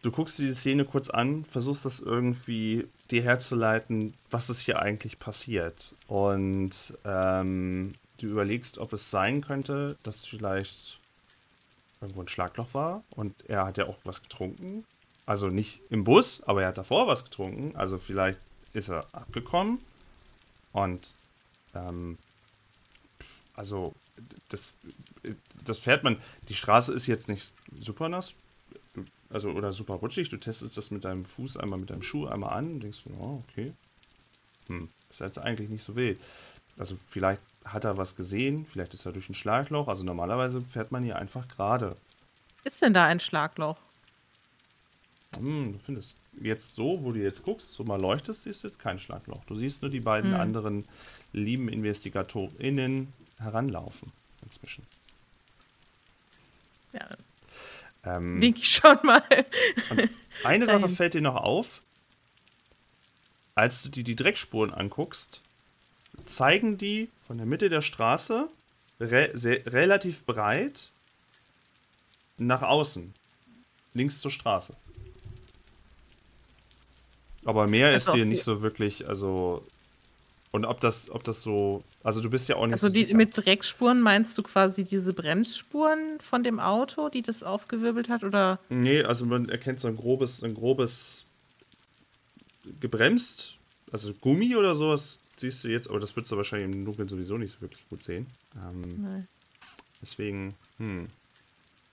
Du 0.00 0.12
guckst 0.12 0.38
dir 0.38 0.46
die 0.46 0.54
Szene 0.54 0.84
kurz 0.84 1.10
an, 1.10 1.44
versuchst 1.44 1.84
das 1.84 1.98
irgendwie 1.98 2.86
dir 3.10 3.22
herzuleiten, 3.22 4.14
was 4.30 4.48
ist 4.48 4.60
hier 4.60 4.80
eigentlich 4.80 5.18
passiert. 5.18 5.92
Und 6.06 6.72
ähm, 7.04 7.94
du 8.18 8.26
überlegst, 8.28 8.78
ob 8.78 8.92
es 8.92 9.10
sein 9.10 9.40
könnte, 9.40 9.96
dass 10.04 10.24
vielleicht 10.24 10.97
irgendwo 12.00 12.22
ein 12.22 12.28
Schlagloch 12.28 12.74
war 12.74 13.02
und 13.10 13.34
er 13.48 13.66
hat 13.66 13.78
ja 13.78 13.86
auch 13.86 13.98
was 14.04 14.22
getrunken. 14.22 14.84
Also 15.26 15.48
nicht 15.48 15.82
im 15.90 16.04
Bus, 16.04 16.42
aber 16.44 16.62
er 16.62 16.68
hat 16.68 16.78
davor 16.78 17.06
was 17.06 17.24
getrunken. 17.24 17.76
Also 17.76 17.98
vielleicht 17.98 18.38
ist 18.72 18.88
er 18.88 19.06
abgekommen 19.12 19.80
und 20.72 21.12
ähm, 21.74 22.18
also 23.54 23.94
das, 24.48 24.74
das 25.64 25.78
fährt 25.78 26.04
man. 26.04 26.20
Die 26.48 26.54
Straße 26.54 26.92
ist 26.92 27.06
jetzt 27.06 27.28
nicht 27.28 27.52
super 27.80 28.08
nass, 28.08 28.34
also 29.30 29.50
oder 29.50 29.72
super 29.72 29.94
rutschig. 29.94 30.28
Du 30.30 30.36
testest 30.36 30.76
das 30.76 30.90
mit 30.90 31.04
deinem 31.04 31.24
Fuß 31.24 31.56
einmal 31.56 31.78
mit 31.78 31.90
deinem 31.90 32.02
Schuh 32.02 32.26
einmal 32.26 32.56
an 32.56 32.74
und 32.74 32.80
denkst, 32.80 33.00
oh, 33.20 33.42
okay. 33.48 33.72
Hm, 34.68 34.88
ist 35.10 35.20
jetzt 35.20 35.38
eigentlich 35.38 35.68
nicht 35.68 35.84
so 35.84 35.96
wild. 35.96 36.18
Also 36.76 36.96
vielleicht 37.08 37.42
hat 37.64 37.84
er 37.84 37.96
was 37.96 38.16
gesehen, 38.16 38.66
vielleicht 38.66 38.94
ist 38.94 39.06
er 39.06 39.12
durch 39.12 39.28
ein 39.28 39.34
Schlagloch. 39.34 39.88
Also 39.88 40.04
normalerweise 40.04 40.62
fährt 40.62 40.92
man 40.92 41.02
hier 41.02 41.16
einfach 41.16 41.48
gerade. 41.48 41.96
Ist 42.64 42.80
denn 42.82 42.94
da 42.94 43.06
ein 43.06 43.18
Schlagloch? 43.20 43.78
Hm, 45.38 45.72
du 45.74 45.78
findest 45.78 46.16
jetzt 46.40 46.74
so, 46.74 47.02
wo 47.02 47.12
du 47.12 47.20
jetzt 47.20 47.42
guckst, 47.42 47.72
so 47.72 47.84
mal 47.84 48.00
leuchtest, 48.00 48.42
siehst 48.42 48.62
du 48.62 48.66
jetzt 48.68 48.78
kein 48.78 48.98
Schlagloch. 48.98 49.44
Du 49.46 49.54
siehst 49.56 49.82
nur 49.82 49.90
die 49.90 50.00
beiden 50.00 50.32
Hm. 50.32 50.40
anderen 50.40 50.84
lieben 51.32 51.68
InvestigatorInnen 51.68 53.12
heranlaufen 53.38 54.12
inzwischen. 54.42 54.86
Ja, 56.92 57.06
Ähm, 58.04 58.40
wink 58.40 58.58
ich 58.58 58.68
schon 58.68 58.98
mal. 59.02 59.22
eine 60.42 60.66
Sache 60.66 60.88
fällt 60.88 61.14
dir 61.14 61.20
noch 61.20 61.36
auf. 61.36 61.80
Als 63.54 63.82
du 63.82 63.88
dir 63.88 64.04
die 64.04 64.16
Dreckspuren 64.16 64.72
anguckst, 64.72 65.42
zeigen 66.28 66.78
die 66.78 67.08
von 67.26 67.38
der 67.38 67.46
Mitte 67.46 67.68
der 67.68 67.82
Straße 67.82 68.48
re 69.00 69.32
relativ 69.66 70.24
breit 70.24 70.90
nach 72.36 72.62
außen. 72.62 73.14
Links 73.94 74.20
zur 74.20 74.30
Straße. 74.30 74.74
Aber 77.44 77.66
mehr 77.66 77.94
ist 77.94 78.08
Also 78.08 78.18
dir 78.18 78.26
nicht 78.26 78.44
so 78.44 78.62
wirklich, 78.62 79.08
also. 79.08 79.64
Und 80.50 80.64
ob 80.64 80.80
das, 80.80 81.10
ob 81.10 81.24
das 81.24 81.42
so. 81.42 81.82
Also 82.02 82.20
du 82.20 82.30
bist 82.30 82.48
ja 82.48 82.56
auch 82.56 82.66
nicht 82.66 82.74
Also 82.74 82.88
so 82.88 82.94
die, 82.94 83.12
mit 83.14 83.36
Dreckspuren 83.36 84.00
meinst 84.00 84.36
du 84.38 84.42
quasi 84.42 84.84
diese 84.84 85.12
Bremsspuren 85.12 86.20
von 86.20 86.42
dem 86.42 86.58
Auto, 86.58 87.08
die 87.08 87.22
das 87.22 87.42
aufgewirbelt 87.42 88.08
hat? 88.08 88.24
Oder 88.24 88.58
Nee, 88.68 89.02
also 89.02 89.26
man 89.26 89.48
erkennt 89.48 89.80
so 89.80 89.88
ein 89.88 89.96
grobes, 89.96 90.42
ein 90.42 90.54
grobes 90.54 91.24
gebremst, 92.80 93.56
also 93.92 94.12
Gummi 94.14 94.56
oder 94.56 94.74
sowas 94.74 95.18
siehst 95.40 95.64
du 95.64 95.68
jetzt, 95.68 95.88
aber 95.90 96.00
das 96.00 96.14
würdest 96.16 96.32
du 96.32 96.36
wahrscheinlich 96.36 96.70
im 96.74 96.84
Dunkeln 96.84 97.08
sowieso 97.08 97.38
nicht 97.38 97.52
so 97.54 97.60
wirklich 97.60 97.88
gut 97.88 98.02
sehen. 98.02 98.26
Ähm, 98.64 99.02
Nein. 99.02 99.28
deswegen, 100.02 100.54
hm. 100.78 101.08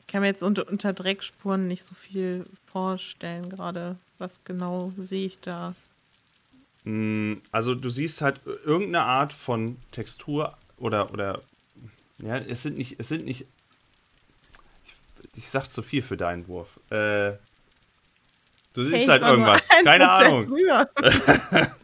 Ich 0.01 0.07
kann 0.07 0.21
mir 0.21 0.27
jetzt 0.27 0.43
unter, 0.43 0.67
unter 0.69 0.93
Dreckspuren 0.93 1.67
nicht 1.67 1.83
so 1.83 1.95
viel 1.95 2.45
vorstellen 2.71 3.49
gerade. 3.49 3.97
Was 4.19 4.43
genau 4.43 4.91
sehe 4.97 5.25
ich 5.25 5.39
da? 5.39 5.73
Mm, 6.83 7.35
Also 7.51 7.73
du 7.73 7.89
siehst 7.89 8.21
halt 8.21 8.39
irgendeine 8.45 9.03
Art 9.05 9.33
von 9.33 9.77
Textur 9.91 10.55
oder 10.77 11.11
oder 11.11 11.41
ja, 12.19 12.37
es 12.37 12.61
sind 12.63 12.77
nicht, 12.77 12.99
es 12.99 13.07
sind 13.09 13.25
nicht. 13.25 13.45
Ich, 14.85 14.93
ich 15.37 15.49
sag 15.49 15.71
zu 15.71 15.81
viel 15.81 16.01
für 16.03 16.15
deinen 16.17 16.47
Wurf. 16.47 16.69
Äh, 16.91 17.33
du 18.73 18.83
siehst 18.85 18.95
Hey, 18.95 19.05
halt 19.07 19.23
irgendwas. 19.23 19.67
1% 19.69 19.83
Keine 19.83 20.09
Ahnung. 20.11 20.55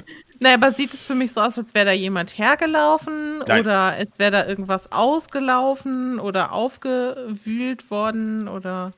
Naja, 0.41 0.55
aber 0.55 0.73
sieht 0.73 0.91
es 0.91 1.03
für 1.03 1.13
mich 1.13 1.31
so 1.33 1.41
aus, 1.41 1.57
als 1.59 1.75
wäre 1.75 1.85
da 1.85 1.91
jemand 1.91 2.35
hergelaufen 2.35 3.39
Nein. 3.47 3.61
oder 3.61 3.79
als 3.93 4.17
wäre 4.17 4.31
da 4.31 4.45
irgendwas 4.47 4.91
ausgelaufen 4.91 6.19
oder 6.19 6.51
aufgewühlt 6.51 7.91
worden 7.91 8.47
oder. 8.47 8.91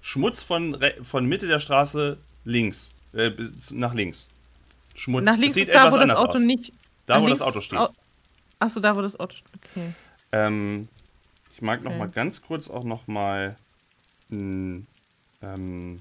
Schmutz 0.00 0.42
von, 0.44 0.76
von 1.02 1.26
Mitte 1.26 1.48
der 1.48 1.58
Straße 1.58 2.18
links. 2.44 2.90
Äh, 3.14 3.32
nach 3.72 3.94
links. 3.94 4.28
Schmutz. 4.94 5.24
Nach 5.24 5.36
links 5.36 5.54
sieht 5.54 5.66
ist 5.68 5.74
da, 5.74 5.88
etwas 5.88 6.00
wo 6.00 6.06
das 6.06 6.18
Auto 6.18 6.32
aus. 6.34 6.40
nicht. 6.40 6.72
Da, 7.06 7.20
wo 7.20 7.26
das 7.28 7.42
Auto 7.42 7.60
steht. 7.60 7.78
Au- 7.80 7.90
Achso, 8.60 8.80
da, 8.80 8.96
wo 8.96 9.02
das 9.02 9.18
Auto 9.18 9.34
steht. 9.36 9.60
Okay. 9.72 9.92
Ähm, 10.32 10.88
ich 11.54 11.62
mag 11.62 11.82
noch 11.82 11.90
Okay. 11.90 11.98
mal 11.98 12.08
ganz 12.08 12.42
kurz 12.42 12.70
auch 12.70 12.84
noch 12.84 13.06
mal 13.08 13.56
n, 14.30 14.86
ähm, 15.42 16.00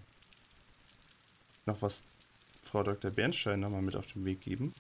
noch 1.68 1.82
was 1.82 2.02
Frau 2.64 2.84
Dr. 2.84 3.12
Bernstein 3.12 3.60
noch 3.60 3.70
mal 3.70 3.82
mit 3.82 3.96
auf 3.96 4.12
den 4.12 4.26
Weg 4.26 4.42
geben. 4.42 4.74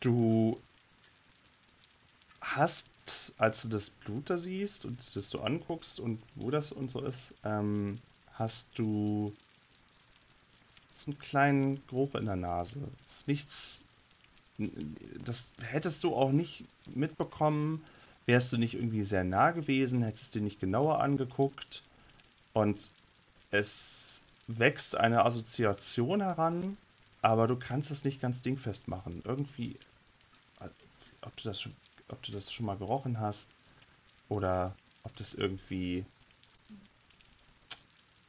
Du 0.00 0.60
hast, 2.40 2.88
als 3.38 3.62
du 3.62 3.68
das 3.68 3.90
Blut 3.90 4.28
da 4.28 4.36
siehst 4.36 4.84
und 4.84 4.98
das 5.14 5.30
du 5.30 5.40
anguckst 5.40 6.00
und 6.00 6.22
wo 6.34 6.50
das 6.50 6.72
und 6.72 6.90
so 6.90 7.00
ist, 7.04 7.34
ähm, 7.44 7.94
hast 8.34 8.68
du 8.74 9.34
so 10.92 11.10
einen 11.10 11.18
kleinen 11.18 11.86
Geruch 11.86 12.14
in 12.16 12.26
der 12.26 12.36
Nase. 12.36 12.80
Das 12.80 13.18
ist 13.18 13.28
nichts 13.28 13.82
das 15.24 15.50
hättest 15.60 16.04
du 16.04 16.14
auch 16.14 16.32
nicht 16.32 16.64
mitbekommen, 16.86 17.82
wärst 18.26 18.52
du 18.52 18.58
nicht 18.58 18.74
irgendwie 18.74 19.02
sehr 19.02 19.24
nah 19.24 19.50
gewesen, 19.50 20.02
hättest 20.02 20.34
du 20.34 20.40
nicht 20.40 20.60
genauer 20.60 21.00
angeguckt. 21.00 21.82
Und 22.52 22.90
es 23.52 24.22
wächst 24.48 24.96
eine 24.96 25.24
Assoziation 25.24 26.20
heran, 26.20 26.76
aber 27.20 27.46
du 27.46 27.56
kannst 27.56 27.90
es 27.92 28.02
nicht 28.02 28.20
ganz 28.20 28.42
dingfest 28.42 28.88
machen. 28.88 29.22
Irgendwie, 29.24 29.76
ob 31.20 31.36
du 31.36 31.44
das 31.44 31.60
schon, 31.60 31.72
ob 32.08 32.20
du 32.22 32.32
das 32.32 32.52
schon 32.52 32.66
mal 32.66 32.76
gerochen 32.76 33.20
hast 33.20 33.48
oder 34.28 34.74
ob 35.04 35.14
das 35.16 35.34
irgendwie 35.34 36.04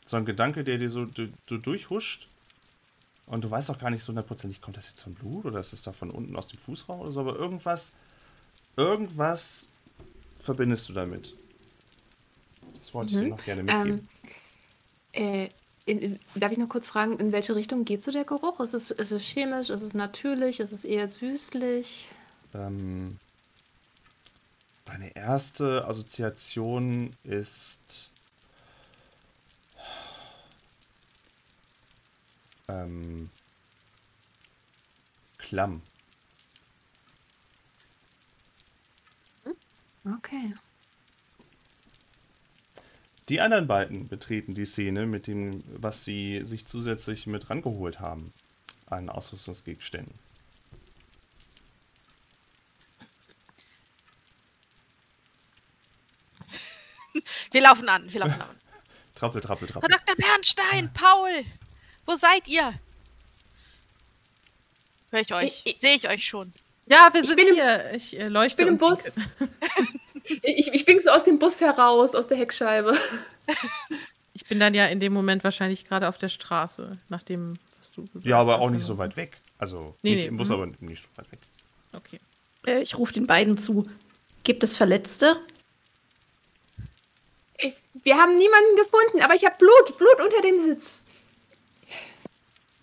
so 0.05 0.17
ein 0.17 0.25
Gedanke, 0.25 0.63
der 0.63 0.77
dir 0.77 0.89
so, 0.89 1.05
du, 1.05 1.29
du 1.47 1.57
durchhuscht. 1.57 2.27
Und 3.25 3.43
du 3.45 3.49
weißt 3.49 3.69
auch 3.71 3.79
gar 3.79 3.89
nicht 3.89 4.03
so 4.03 4.09
hundertprozentig, 4.09 4.61
kommt 4.61 4.75
das 4.75 4.89
jetzt 4.89 5.01
von 5.01 5.13
Blut 5.13 5.45
oder 5.45 5.59
ist 5.61 5.71
es 5.71 5.81
da 5.81 5.93
von 5.93 6.11
unten 6.11 6.35
aus 6.35 6.49
dem 6.49 6.59
Fußraum 6.59 6.99
oder 6.99 7.11
so, 7.13 7.21
aber 7.21 7.37
irgendwas, 7.37 7.93
irgendwas 8.75 9.69
verbindest 10.41 10.89
du 10.89 10.93
damit. 10.93 11.33
Das 12.79 12.93
wollte 12.93 13.13
ich 13.13 13.17
dir 13.17 13.23
Mhm. 13.23 13.29
noch 13.29 13.45
gerne 13.45 13.63
mitgeben. 13.63 13.99
Ähm, 13.99 14.09
äh, 15.13 15.49
in, 15.85 15.99
in, 15.99 16.19
darf 16.35 16.51
ich 16.51 16.57
noch 16.57 16.69
kurz 16.69 16.87
fragen, 16.87 17.19
in 17.19 17.31
welche 17.31 17.55
Richtung 17.55 17.85
geht 17.85 18.01
so 18.01 18.11
der 18.11 18.23
Geruch? 18.23 18.59
Ist 18.59 18.73
es, 18.73 18.91
ist 18.91 19.11
es 19.11 19.21
chemisch? 19.23 19.69
Ist 19.69 19.81
es 19.81 19.93
natürlich? 19.93 20.59
Ist 20.59 20.71
es 20.71 20.85
eher 20.85 21.07
süßlich? 21.07 22.07
Ähm, 22.53 23.19
deine 24.85 25.15
erste 25.15 25.85
Assoziation 25.85 27.13
ist 27.23 28.11
ähm, 32.67 33.29
klamm. 35.37 35.81
Okay. 40.05 40.53
Die 43.29 43.39
anderen 43.41 43.67
beiden 43.67 44.07
betreten 44.07 44.53
die 44.53 44.65
Szene 44.65 45.05
mit 45.05 45.27
dem, 45.27 45.63
was 45.67 46.03
sie 46.03 46.41
sich 46.43 46.65
zusätzlich 46.65 47.25
mit 47.27 47.49
rangeholt 47.49 47.99
haben 47.99 48.33
an 48.87 49.09
Ausrüstungsgegenständen. 49.09 50.13
Wir 57.51 57.61
laufen 57.61 57.87
an, 57.89 58.11
wir 58.11 58.19
laufen 58.21 58.41
an. 58.41 58.49
Trappel, 59.15 59.41
trappel, 59.41 59.67
trappel. 59.67 59.89
Dr. 59.89 60.15
Bernstein, 60.15 60.91
Paul, 60.93 61.45
wo 62.05 62.15
seid 62.15 62.47
ihr? 62.47 62.73
Hör 65.11 65.21
ich 65.21 65.33
euch? 65.33 65.63
Sehe 65.79 65.95
ich 65.95 66.09
euch 66.09 66.25
schon? 66.25 66.51
Ja, 66.87 67.09
wir 67.13 67.21
Ich 67.21 67.27
sind 67.27 67.35
bin 67.37 67.47
im- 67.49 67.53
hier. 67.55 67.93
Ich 67.93 68.19
äh, 68.19 68.27
leuchte. 68.27 68.63
Ich 68.63 68.65
bin 68.65 68.67
im 68.69 68.77
Bus. 68.77 69.15
Ich, 70.23 70.73
ich 70.73 70.87
wink 70.87 71.01
so 71.01 71.09
aus 71.09 71.23
dem 71.23 71.39
Bus 71.39 71.59
heraus, 71.61 72.15
aus 72.15 72.27
der 72.27 72.37
Heckscheibe. 72.37 72.97
Ich 74.35 74.45
bin 74.45 74.59
dann 74.59 74.73
ja 74.73 74.87
in 74.87 74.99
dem 74.99 75.13
Moment 75.13 75.43
wahrscheinlich 75.43 75.85
gerade 75.85 76.09
auf 76.09 76.17
der 76.17 76.27
Straße, 76.27 76.97
nach 77.07 77.21
dem, 77.21 77.59
was 77.77 77.91
du 77.91 78.01
gesagt 78.01 78.15
hast. 78.15 78.25
Ja, 78.25 78.39
aber 78.39 78.59
auch 78.59 78.71
nicht 78.71 78.83
so 78.83 78.97
weit 78.97 79.15
weg. 79.15 79.37
Also 79.59 79.95
Nee, 80.01 80.15
nicht 80.15 80.21
nee, 80.21 80.27
im 80.27 80.37
Bus, 80.37 80.47
mhm. 80.47 80.53
aber 80.55 80.65
nicht 80.79 81.03
so 81.03 81.07
weit 81.15 81.31
weg. 81.31 81.39
Okay. 81.93 82.19
Äh, 82.65 82.81
ich 82.81 82.97
rufe 82.97 83.13
den 83.13 83.27
beiden 83.27 83.57
zu. 83.57 83.87
Gibt 84.43 84.63
es 84.63 84.75
Verletzte? 84.75 85.37
Ich, 87.57 87.75
wir 88.03 88.17
haben 88.17 88.37
niemanden 88.37 88.75
gefunden, 88.75 89.21
aber 89.21 89.35
ich 89.35 89.45
habe 89.45 89.55
Blut, 89.57 89.97
Blut 89.97 90.19
unter 90.19 90.41
dem 90.41 90.59
Sitz. 90.65 91.03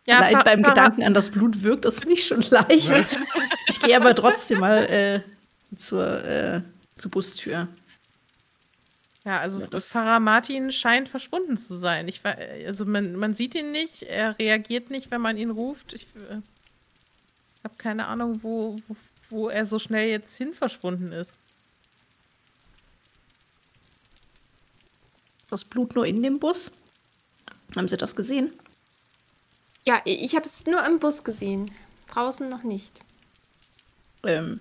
Ja, 0.07 0.21
Allein 0.21 0.43
beim 0.45 0.63
Gedanken 0.63 1.03
an 1.03 1.15
das 1.15 1.31
Blut 1.31 1.63
wirkt 1.63 1.85
es 1.85 2.05
mich 2.05 2.27
schon 2.27 2.43
leicht. 2.49 3.07
ich 3.69 3.81
gehe 3.81 3.97
aber 3.97 4.15
trotzdem 4.15 4.61
mal 4.61 4.85
äh, 4.85 5.21
zur, 5.77 6.25
äh, 6.25 6.63
zur 7.01 7.11
Bustür. 7.11 7.69
Ja, 9.25 9.41
also 9.41 9.61
Pfarrer 9.61 10.21
Martin 10.21 10.73
scheint 10.73 11.09
verschwunden 11.09 11.57
zu 11.59 11.75
sein. 11.75 12.09
Ich, 12.09 12.25
wa- 12.25 12.37
also 12.67 12.87
man, 12.87 13.17
man 13.17 13.35
sieht 13.35 13.55
ihn 13.55 13.71
nicht, 13.71 14.03
er 14.03 14.39
reagiert 14.39 14.91
nicht, 14.91 15.11
wenn 15.11 15.21
man 15.21 15.37
ihn 15.37 15.51
ruft. 15.51 15.93
Ich 15.93 16.07
äh, 16.17 16.41
habe 17.63 17.75
keine 17.77 18.07
Ahnung, 18.07 18.41
wo, 18.43 18.81
wo, 18.89 18.97
wo 19.29 19.49
er 19.49 19.67
so 19.67 19.79
schnell 19.79 20.09
jetzt 20.09 20.37
hin 20.37 20.55
verschwunden 20.55 21.13
ist. 21.13 21.39
Das 25.51 25.65
Blut 25.65 25.95
nur 25.95 26.07
in 26.07 26.23
dem 26.23 26.39
Bus? 26.39 26.71
Haben 27.77 27.89
Sie 27.89 27.97
das 27.97 28.17
gesehen? 28.17 28.53
Ja, 29.85 30.01
ich, 30.05 30.35
habe 30.35 30.47
es 30.47 30.67
nur 30.67 30.85
im 30.87 30.99
Bus 30.99 31.25
gesehen. 31.25 31.71
Draußen 32.09 32.49
noch 32.49 32.63
nicht. 32.63 32.93
Ähm, 34.25 34.61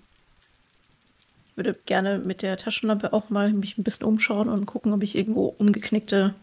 würde 1.60 1.78
gerne 1.86 2.20
mit 2.20 2.42
der 2.42 2.58
Taschenlampe 2.58 3.12
auch 3.12 3.30
mal 3.30 3.52
mich 3.52 3.78
ein 3.78 3.84
bisschen 3.84 4.06
umschauen 4.06 4.48
und 4.48 4.66
gucken, 4.66 4.94
ob 4.94 5.04
ich 5.04 5.16
irgendwo 5.16 5.48
umgeknickte 5.58 6.34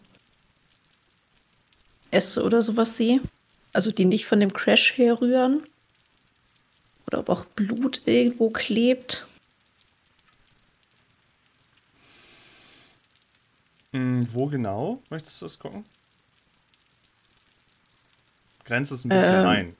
Äste 2.11 2.43
oder 2.43 2.61
sowas 2.61 2.95
sehe. 2.95 3.19
Also 3.73 3.91
die 3.91 4.05
nicht 4.05 4.27
von 4.27 4.39
dem 4.39 4.53
Crash 4.53 4.95
herrühren. 4.95 5.63
Oder 7.07 7.19
ob 7.19 7.29
auch 7.29 7.45
Blut 7.45 8.01
irgendwo 8.05 8.51
klebt. 8.51 9.27
Hm, 13.93 14.27
wo 14.31 14.45
genau 14.45 15.01
möchtest 15.09 15.41
du 15.41 15.45
das 15.45 15.57
gucken? 15.57 15.83
Grenzt 18.65 18.91
es 18.91 19.03
ein 19.03 19.09
bisschen 19.09 19.33
Ähm. 19.33 19.45
ein. 19.47 19.75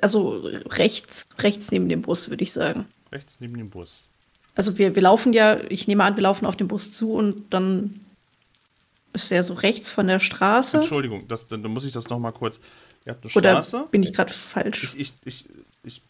Also 0.00 0.38
rechts, 0.70 1.26
rechts 1.38 1.70
neben 1.70 1.90
dem 1.90 2.00
Bus, 2.00 2.30
würde 2.30 2.44
ich 2.44 2.52
sagen. 2.52 2.86
Rechts 3.10 3.40
neben 3.40 3.58
dem 3.58 3.68
Bus. 3.68 4.08
Also 4.54 4.76
wir, 4.78 4.94
wir 4.94 5.02
laufen 5.02 5.32
ja, 5.32 5.58
ich 5.70 5.88
nehme 5.88 6.04
an, 6.04 6.16
wir 6.16 6.22
laufen 6.22 6.46
auf 6.46 6.56
den 6.56 6.68
Bus 6.68 6.92
zu 6.92 7.14
und 7.14 7.52
dann 7.52 8.00
ist 9.14 9.30
er 9.32 9.42
so 9.42 9.54
rechts 9.54 9.90
von 9.90 10.06
der 10.06 10.20
Straße. 10.20 10.78
Entschuldigung, 10.78 11.26
das, 11.28 11.48
dann, 11.48 11.62
dann 11.62 11.72
muss 11.72 11.84
ich 11.84 11.92
das 11.92 12.08
nochmal 12.08 12.32
kurz. 12.32 12.60
Ihr 13.04 13.12
habt 13.12 13.24
eine 13.24 13.32
Oder 13.34 13.50
Straße. 13.62 13.88
bin 13.90 14.02
ich 14.02 14.12
gerade 14.12 14.32
falsch? 14.32 14.94
Ich, 14.96 15.00
ich, 15.00 15.14
ich, 15.24 15.44
ich 15.84 16.02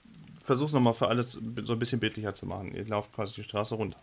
versuche 0.43 0.67
es 0.67 0.73
nochmal 0.73 0.95
für 0.95 1.09
alles 1.09 1.33
so 1.33 1.73
ein 1.73 1.79
bisschen 1.79 2.01
bildlicher 2.01 2.35
zu 2.35 2.47
machen. 2.47 2.75
Ihr 2.75 2.85
lauft 2.87 3.13
quasi 3.13 3.35
die 3.35 3.45
Straße 3.45 3.75
runter. 3.75 3.99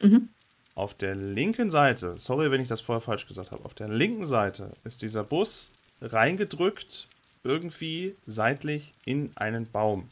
Mhm. 0.00 0.28
Auf 0.74 0.94
der 0.94 1.14
linken 1.14 1.70
Seite, 1.70 2.16
sorry, 2.18 2.50
wenn 2.50 2.60
ich 2.60 2.68
das 2.68 2.80
vorher 2.80 3.00
falsch 3.02 3.26
gesagt 3.26 3.50
habe, 3.50 3.64
auf 3.64 3.74
der 3.74 3.88
linken 3.88 4.26
Seite 4.26 4.70
ist 4.84 5.02
dieser 5.02 5.24
Bus 5.24 5.70
reingedrückt, 6.00 7.06
irgendwie 7.44 8.14
seitlich 8.26 8.92
in 9.04 9.32
einen 9.34 9.66
Baum 9.70 10.08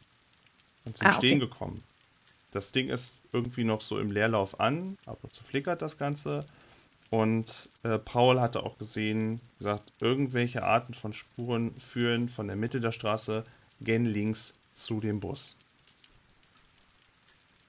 und 0.84 0.96
zum 0.98 1.06
Ah, 1.06 1.10
okay. 1.10 1.18
Stehen 1.18 1.40
gekommen. 1.40 1.82
Das 2.52 2.72
Ding 2.72 2.88
ist 2.88 3.16
irgendwie 3.32 3.64
noch 3.64 3.80
so 3.80 3.98
im 3.98 4.10
Leerlauf 4.10 4.58
an, 4.58 4.98
ab 5.06 5.18
und 5.22 5.32
zu 5.32 5.44
flickert 5.44 5.82
das 5.82 5.98
Ganze. 5.98 6.44
Und 7.10 7.68
äh, 7.82 7.98
Paul 7.98 8.40
hatte 8.40 8.62
auch 8.62 8.78
gesehen, 8.78 9.40
gesagt, 9.58 9.92
irgendwelche 10.00 10.62
Arten 10.62 10.94
von 10.94 11.12
Spuren 11.12 11.74
führen 11.80 12.28
von 12.28 12.46
der 12.46 12.56
Mitte 12.56 12.80
der 12.80 12.92
Straße 12.92 13.44
gen 13.80 14.06
links 14.06 14.54
zu 14.74 15.00
dem 15.00 15.20
Bus. 15.20 15.56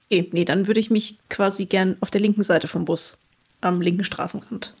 Okay, 0.06 0.28
nee, 0.32 0.44
dann 0.44 0.66
würde 0.66 0.80
ich 0.80 0.90
mich 0.90 1.18
quasi 1.28 1.64
gern 1.64 1.96
auf 2.00 2.10
der 2.10 2.20
linken 2.20 2.42
Seite 2.42 2.68
vom 2.68 2.84
Bus, 2.84 3.18
am 3.60 3.80
linken 3.80 4.04
Straßenrand, 4.04 4.74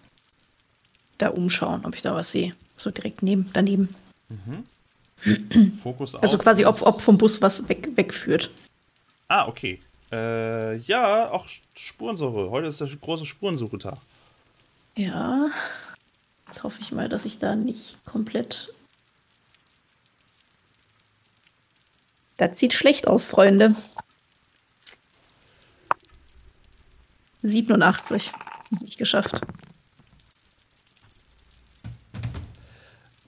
da 1.18 1.28
umschauen, 1.28 1.84
ob 1.84 1.94
ich 1.94 2.02
da 2.02 2.14
was 2.14 2.30
sehe. 2.32 2.54
So 2.76 2.90
direkt 2.90 3.22
neben, 3.22 3.50
daneben. 3.52 3.94
Fokus 5.82 6.14
auf. 6.14 6.22
Also 6.22 6.38
quasi, 6.38 6.64
ob, 6.64 6.82
ob 6.82 7.00
vom 7.00 7.18
Bus 7.18 7.40
was 7.40 7.68
weg, 7.68 7.88
wegführt. 7.96 8.50
Ah, 9.28 9.48
okay. 9.48 9.80
Äh, 10.12 10.76
ja, 10.76 11.30
auch 11.30 11.46
Spurensuche. 11.74 12.50
Heute 12.50 12.66
ist 12.66 12.80
der 12.80 12.88
große 12.88 13.24
Spurensuchetag. 13.24 13.96
Ja. 14.94 15.48
Jetzt 16.46 16.62
hoffe 16.64 16.82
ich 16.82 16.92
mal, 16.92 17.08
dass 17.08 17.24
ich 17.24 17.38
da 17.38 17.56
nicht 17.56 17.96
komplett. 18.04 18.68
Das 22.36 22.58
sieht 22.60 22.74
schlecht 22.74 23.08
aus, 23.08 23.24
Freunde. 23.24 23.74
87. 27.42 28.30
Nicht 28.82 28.98
geschafft. 28.98 29.40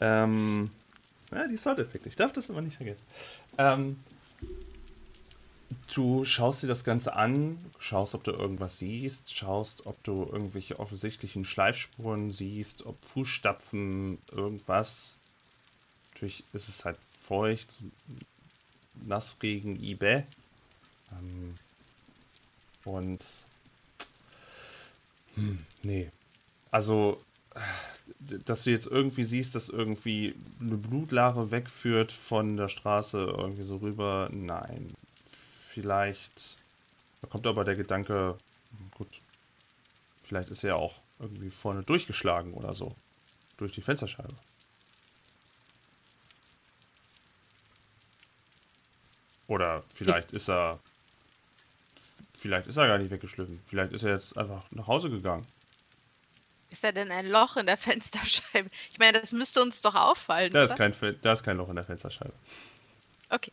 Ähm, 0.00 0.70
ja, 1.32 1.46
die 1.48 1.56
Soundeffekte. 1.56 2.10
Ich 2.10 2.16
darf 2.16 2.32
das 2.32 2.50
aber 2.50 2.60
nicht 2.60 2.76
vergessen. 2.76 3.02
Ähm, 3.56 3.96
du 5.92 6.24
schaust 6.24 6.62
dir 6.62 6.66
das 6.66 6.84
Ganze 6.84 7.14
an, 7.14 7.58
schaust, 7.78 8.14
ob 8.14 8.24
du 8.24 8.32
irgendwas 8.32 8.78
siehst, 8.78 9.34
schaust, 9.34 9.86
ob 9.86 10.02
du 10.04 10.28
irgendwelche 10.30 10.78
offensichtlichen 10.78 11.44
Schleifspuren 11.44 12.32
siehst, 12.32 12.86
ob 12.86 13.02
Fußstapfen, 13.04 14.18
irgendwas. 14.32 15.16
Natürlich 16.12 16.44
ist 16.52 16.68
es 16.68 16.84
halt 16.84 16.98
feucht, 17.20 17.78
Nassregen, 19.06 19.82
Ibe. 19.82 20.24
Ähm, 21.12 21.56
und 22.84 23.24
hm, 25.34 25.64
nee. 25.82 26.10
Also 26.70 27.20
dass 28.18 28.64
du 28.64 28.70
jetzt 28.70 28.86
irgendwie 28.86 29.24
siehst, 29.24 29.54
dass 29.54 29.68
irgendwie 29.68 30.34
eine 30.60 30.76
Blutlache 30.76 31.50
wegführt 31.50 32.12
von 32.12 32.56
der 32.56 32.68
Straße 32.68 33.18
irgendwie 33.18 33.62
so 33.62 33.76
rüber. 33.76 34.28
Nein. 34.32 34.94
Vielleicht. 35.74 36.56
Da 37.20 37.26
kommt 37.26 37.46
aber 37.48 37.64
der 37.64 37.74
Gedanke, 37.74 38.38
gut, 38.96 39.08
vielleicht 40.22 40.48
ist 40.50 40.62
er 40.62 40.70
ja 40.70 40.76
auch 40.76 41.00
irgendwie 41.18 41.50
vorne 41.50 41.82
durchgeschlagen 41.82 42.54
oder 42.54 42.74
so. 42.74 42.94
Durch 43.56 43.72
die 43.72 43.82
Fensterscheibe. 43.82 44.34
Oder 49.48 49.82
vielleicht 49.92 50.32
ist 50.32 50.48
er. 50.48 50.78
Vielleicht 52.38 52.66
ist 52.66 52.76
er 52.76 52.86
gar 52.86 52.98
nicht 52.98 53.10
weggeschliffen. 53.10 53.60
Vielleicht 53.66 53.92
ist 53.92 54.02
er 54.04 54.12
jetzt 54.12 54.36
einfach 54.36 54.64
nach 54.70 54.86
Hause 54.86 55.10
gegangen. 55.10 55.46
Ist 56.70 56.84
da 56.84 56.92
denn 56.92 57.10
ein 57.10 57.26
Loch 57.28 57.56
in 57.56 57.66
der 57.66 57.76
Fensterscheibe? 57.78 58.70
Ich 58.92 58.98
meine, 58.98 59.20
das 59.20 59.32
müsste 59.32 59.62
uns 59.62 59.80
doch 59.82 59.94
auffallen. 59.94 60.52
Da 60.52 60.64
ist, 60.64 60.70
oder? 60.70 60.78
kein, 60.78 60.92
Fe- 60.92 61.14
da 61.14 61.32
ist 61.32 61.42
kein 61.42 61.56
Loch 61.56 61.68
in 61.68 61.76
der 61.76 61.84
Fensterscheibe. 61.84 62.32
Okay. 63.30 63.52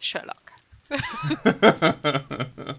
Sherlock. 0.00 0.52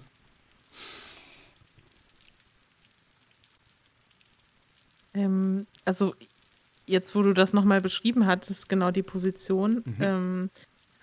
Ähm, 5.14 5.68
also 5.86 6.16
jetzt, 6.88 7.16
wo 7.16 7.22
du 7.22 7.34
das 7.34 7.54
nochmal 7.54 7.82
beschrieben 7.82 8.26
hattest, 8.28 8.70
genau 8.70 8.92
die 8.92 9.04
Position, 9.04 9.84
Mhm. 9.86 9.96
ähm, 10.00 10.50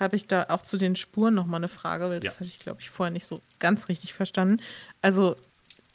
habe 0.01 0.17
ich 0.17 0.27
da 0.27 0.47
auch 0.49 0.63
zu 0.63 0.79
den 0.79 0.97
Spuren 0.97 1.35
nochmal 1.35 1.59
eine 1.59 1.69
Frage, 1.69 2.09
weil 2.09 2.21
das 2.21 2.35
Ja. 2.35 2.41
hatte 2.41 2.45
ich, 2.49 2.59
glaube 2.59 2.81
ich, 2.81 2.91
vorher 2.91 3.11
nicht 3.13 3.27
so 3.27 3.43
ganz 3.59 3.89
richtig 3.89 4.15
verstanden. 4.15 4.63
Also 5.03 5.37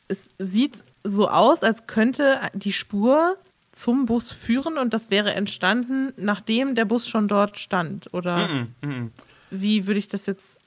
es 0.09 0.29
sieht 0.38 0.83
so 1.03 1.29
aus, 1.29 1.63
als 1.63 1.88
könnte 1.88 2.39
die 2.53 2.73
Spur 2.73 3.38
zum 3.71 4.05
Bus 4.05 4.31
führen 4.31 4.77
und 4.77 4.93
das 4.93 5.09
wäre 5.09 5.33
entstanden, 5.33 6.13
nachdem 6.17 6.75
der 6.75 6.86
Bus 6.86 7.07
schon 7.07 7.27
dort 7.27 7.57
stand. 7.57 8.13
Oder 8.13 8.47
Mhm, 8.49 8.75
mhm. 8.81 9.12
Wie 9.53 9.85
würde 9.87 9.99
ich 9.99 10.07
das 10.07 10.25
jetzt. 10.25 10.59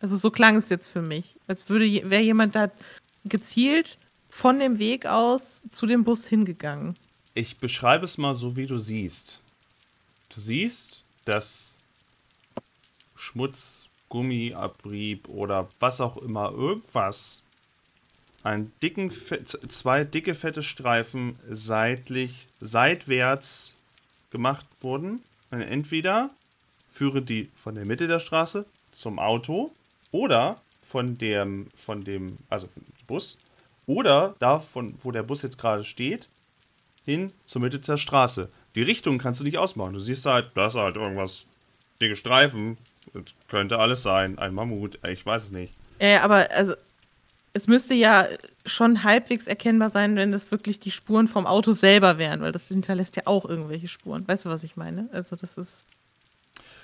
Also 0.00 0.16
so 0.16 0.30
klang 0.30 0.56
es 0.56 0.68
jetzt 0.68 0.88
für 0.88 1.02
mich. 1.02 1.34
Als 1.46 1.68
würde 1.68 1.86
wäre 2.08 2.22
jemand 2.22 2.54
da 2.54 2.70
gezielt 3.24 3.98
von 4.30 4.58
dem 4.58 4.78
Weg 4.78 5.06
aus 5.06 5.62
zu 5.70 5.86
dem 5.86 6.04
Bus 6.04 6.26
hingegangen. 6.26 6.94
Ich 7.34 7.58
beschreibe 7.58 8.04
es 8.04 8.18
mal 8.18 8.34
so, 8.34 8.56
wie 8.56 8.66
du 8.66 8.78
siehst. 8.78 9.40
Du 10.28 10.40
siehst, 10.40 11.02
dass 11.24 11.74
Schmutz, 13.14 13.86
Gummiabrieb 14.08 15.28
oder 15.28 15.68
was 15.80 16.00
auch 16.00 16.16
immer, 16.18 16.52
irgendwas, 16.52 17.42
einen 18.42 18.72
dicken, 18.82 19.10
zwei 19.68 20.04
dicke, 20.04 20.34
fette 20.34 20.62
Streifen 20.62 21.36
seitlich, 21.50 22.46
seitwärts 22.60 23.74
gemacht 24.30 24.66
wurden. 24.80 25.20
Entweder 25.50 26.30
führe 26.96 27.22
die 27.22 27.50
von 27.54 27.74
der 27.74 27.84
Mitte 27.84 28.08
der 28.08 28.20
Straße 28.20 28.64
zum 28.90 29.18
Auto 29.18 29.72
oder 30.12 30.56
von 30.82 31.18
dem, 31.18 31.68
von 31.76 32.04
dem, 32.04 32.38
also 32.48 32.66
vom 32.68 32.82
Bus, 33.06 33.36
oder 33.86 34.34
da, 34.38 34.58
von, 34.58 34.94
wo 35.02 35.10
der 35.12 35.22
Bus 35.22 35.42
jetzt 35.42 35.58
gerade 35.58 35.84
steht, 35.84 36.28
hin 37.04 37.32
zur 37.44 37.60
Mitte 37.60 37.78
der 37.78 37.98
Straße. 37.98 38.48
Die 38.74 38.82
Richtung 38.82 39.18
kannst 39.18 39.40
du 39.40 39.44
nicht 39.44 39.58
ausmachen. 39.58 39.92
Du 39.92 40.00
siehst 40.00 40.26
halt, 40.26 40.50
da 40.54 40.66
ist 40.68 40.74
halt 40.74 40.96
irgendwas, 40.96 41.46
dicke 42.00 42.16
Streifen. 42.16 42.78
Das 43.14 43.24
könnte 43.48 43.78
alles 43.78 44.02
sein. 44.02 44.38
Ein 44.38 44.54
Mammut, 44.54 44.98
ich 45.06 45.24
weiß 45.24 45.44
es 45.44 45.50
nicht. 45.50 45.74
Ja, 46.00 46.22
aber 46.22 46.50
also 46.50 46.74
es 47.52 47.68
müsste 47.68 47.94
ja 47.94 48.26
schon 48.66 49.04
halbwegs 49.04 49.46
erkennbar 49.46 49.90
sein, 49.90 50.16
wenn 50.16 50.32
das 50.32 50.50
wirklich 50.50 50.80
die 50.80 50.90
Spuren 50.90 51.28
vom 51.28 51.46
Auto 51.46 51.72
selber 51.72 52.18
wären, 52.18 52.40
weil 52.40 52.52
das 52.52 52.68
hinterlässt 52.68 53.16
ja 53.16 53.22
auch 53.26 53.44
irgendwelche 53.44 53.88
Spuren. 53.88 54.26
Weißt 54.26 54.44
du, 54.44 54.48
was 54.48 54.64
ich 54.64 54.76
meine? 54.76 55.08
Also 55.12 55.36
das 55.36 55.56
ist. 55.56 55.86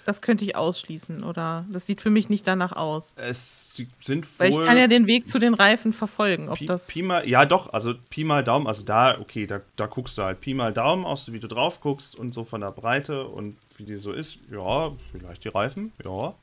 Das 0.05 0.21
könnte 0.21 0.45
ich 0.45 0.57
ausschließen, 0.57 1.23
oder 1.23 1.65
das 1.71 1.87
sieht 1.87 2.01
für 2.01 2.11
mich 2.11 2.29
nicht 2.29 2.47
danach 2.47 2.73
aus. 2.73 3.15
Es 3.17 3.73
sind 4.01 4.27
wohl. 4.27 4.39
Weil 4.39 4.51
ich 4.51 4.67
kann 4.67 4.77
ja 4.77 4.89
den 4.89 5.07
Weg 5.07 5.31
zu 5.31 5.39
den 5.39 5.55
Reifen 5.55 5.93
verfolgen, 5.93 6.49
ob 6.49 6.59
Pi, 6.59 6.67
das. 6.67 6.89
Pi 6.89 7.03
mal, 7.03 7.29
ja 7.29 7.47
doch, 7.47 7.73
also 7.73 7.95
Pi 8.11 8.25
mal 8.25 8.43
Daumen, 8.43 8.67
also 8.67 8.85
da, 8.85 9.19
okay, 9.21 9.47
da, 9.47 9.61
da 9.77 9.87
guckst 9.87 10.19
du 10.19 10.23
halt 10.23 10.41
Pi 10.41 10.55
mal 10.55 10.73
Daumen 10.73 11.05
aus, 11.05 11.33
wie 11.33 11.39
du 11.39 11.47
drauf 11.47 11.81
guckst 11.81 12.17
und 12.17 12.35
so 12.35 12.43
von 12.45 12.61
der 12.61 12.73
Breite 12.73 13.27
und 13.29 13.57
wie 13.77 13.85
die 13.85 13.97
so 13.97 14.13
ist. 14.13 14.39
Ja, 14.51 14.91
vielleicht 15.13 15.45
die 15.45 15.49
Reifen, 15.49 15.93
ja. 16.05 16.35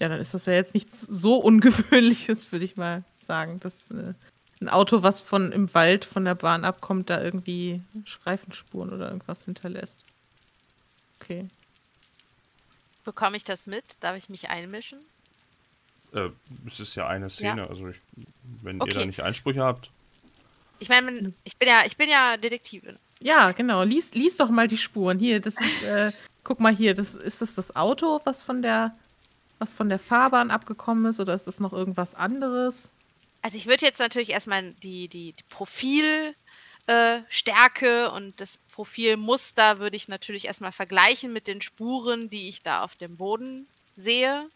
Ja, 0.00 0.08
dann 0.08 0.20
ist 0.20 0.34
das 0.34 0.46
ja 0.46 0.54
jetzt 0.54 0.74
nichts 0.74 1.00
so 1.00 1.36
Ungewöhnliches, 1.36 2.52
würde 2.52 2.64
ich 2.64 2.76
mal 2.76 3.04
sagen, 3.20 3.60
dass 3.60 3.90
äh, 3.90 4.14
ein 4.60 4.68
Auto, 4.68 5.02
was 5.02 5.20
von 5.20 5.52
im 5.52 5.72
Wald 5.74 6.04
von 6.04 6.24
der 6.24 6.34
Bahn 6.34 6.64
abkommt, 6.64 7.08
da 7.08 7.22
irgendwie 7.22 7.82
Streifenspuren 8.04 8.92
oder 8.92 9.08
irgendwas 9.08 9.44
hinterlässt. 9.44 10.04
Okay. 11.20 11.48
Bekomme 13.04 13.36
ich 13.36 13.44
das 13.44 13.66
mit? 13.66 13.84
Darf 14.00 14.16
ich 14.16 14.28
mich 14.28 14.48
einmischen? 14.48 14.98
Äh, 16.12 16.30
es 16.66 16.80
ist 16.80 16.94
ja 16.96 17.06
eine 17.06 17.30
Szene, 17.30 17.68
also 17.68 17.88
ich, 17.88 17.96
wenn 18.62 18.76
ihr 18.76 18.82
Okay. 18.82 18.94
da 18.94 19.04
nicht 19.04 19.22
Einsprüche 19.22 19.62
habt. 19.62 19.90
Ich 20.78 20.88
meine, 20.88 21.32
ich 21.44 21.56
bin 21.56 21.68
ja, 21.68 21.84
ich 21.86 21.96
bin 21.96 22.08
ja 22.08 22.36
Detektivin. 22.36 22.98
Ja, 23.20 23.52
genau. 23.52 23.82
Lies, 23.82 24.14
lies 24.14 24.36
doch 24.36 24.48
mal 24.48 24.66
die 24.66 24.78
Spuren. 24.78 25.18
Hier, 25.18 25.40
das 25.40 25.60
ist, 25.60 25.82
äh, 25.82 26.12
guck 26.42 26.58
mal 26.58 26.74
hier, 26.74 26.94
das, 26.94 27.14
ist 27.14 27.42
das 27.42 27.54
das 27.54 27.76
Auto, 27.76 28.20
was 28.24 28.42
von 28.42 28.62
der, 28.62 28.96
was 29.58 29.72
von 29.72 29.90
der 29.90 29.98
Fahrbahn 29.98 30.50
abgekommen 30.50 31.04
ist, 31.06 31.20
oder 31.20 31.34
ist 31.34 31.46
das 31.46 31.60
noch 31.60 31.72
irgendwas 31.74 32.14
anderes? 32.14 32.90
Also 33.42 33.56
ich 33.56 33.66
würde 33.66 33.84
jetzt 33.84 33.98
natürlich 33.98 34.30
erstmal 34.30 34.72
die, 34.82 35.08
die, 35.08 35.32
die 35.32 35.44
Profilstärke 35.50 36.34
äh, 36.90 37.22
Stärke 37.28 38.10
und 38.10 38.40
das 38.40 38.58
Profilmuster 38.72 39.78
würde 39.78 39.96
ich 39.96 40.08
natürlich 40.08 40.46
erstmal 40.46 40.72
vergleichen 40.72 41.32
mit 41.32 41.46
den 41.46 41.62
Spuren, 41.62 42.30
die 42.30 42.48
ich 42.48 42.62
da 42.62 42.82
auf 42.82 42.96
dem 42.96 43.16
Boden 43.16 43.68
sehe. 43.96 44.50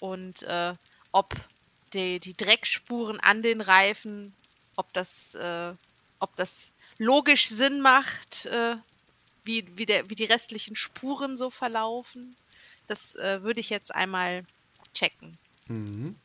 Und 0.00 0.42
äh, 0.44 0.72
ob 1.12 1.34
die, 1.92 2.18
die 2.18 2.34
Dreckspuren 2.34 3.20
an 3.20 3.42
den 3.42 3.60
Reifen, 3.60 4.32
ob 4.76 4.90
das, 4.94 5.34
äh, 5.34 5.74
ob 6.18 6.34
das 6.36 6.70
logisch 6.96 7.48
Sinn 7.48 7.82
macht, 7.82 8.46
äh, 8.46 8.76
wie, 9.44 9.66
wie, 9.76 9.84
der, 9.84 10.08
wie 10.08 10.14
die 10.14 10.24
restlichen 10.24 10.76
Spuren 10.76 11.36
so 11.36 11.50
verlaufen. 11.50 12.34
Das 12.86 13.16
äh, 13.16 13.42
würde 13.42 13.60
ich 13.60 13.68
jetzt 13.68 13.94
einmal 13.94 14.46
checken. 14.94 15.36
Mhm. 15.66 16.16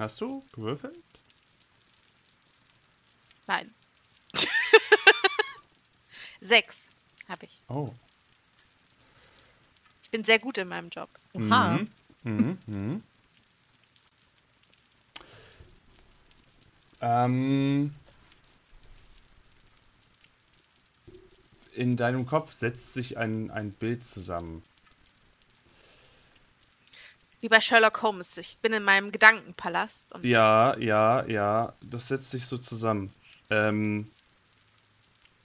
Hast 0.00 0.18
du 0.22 0.42
gewürfelt? 0.52 0.98
Nein. 3.46 3.74
Sechs 6.40 6.78
habe 7.28 7.44
ich. 7.44 7.60
Oh. 7.68 7.92
Ich 10.02 10.10
bin 10.10 10.24
sehr 10.24 10.38
gut 10.38 10.56
in 10.56 10.68
meinem 10.68 10.88
Job. 10.88 11.10
Oha. 11.34 11.76
Mhm. 11.76 11.88
Mhm. 12.22 12.58
Mhm. 12.66 13.02
Ähm, 17.02 17.94
in 21.74 21.98
deinem 21.98 22.24
Kopf 22.24 22.54
setzt 22.54 22.94
sich 22.94 23.18
ein, 23.18 23.50
ein 23.50 23.72
Bild 23.72 24.06
zusammen. 24.06 24.62
Wie 27.40 27.48
bei 27.48 27.60
Sherlock 27.60 28.02
Holmes. 28.02 28.36
Ich 28.36 28.58
bin 28.58 28.72
in 28.72 28.82
meinem 28.84 29.12
Gedankenpalast. 29.12 30.12
Ja, 30.22 30.76
ja, 30.78 31.24
ja, 31.26 31.72
das 31.80 32.08
setzt 32.08 32.30
sich 32.30 32.46
so 32.46 32.58
zusammen. 32.58 33.12
Ähm, 33.48 34.10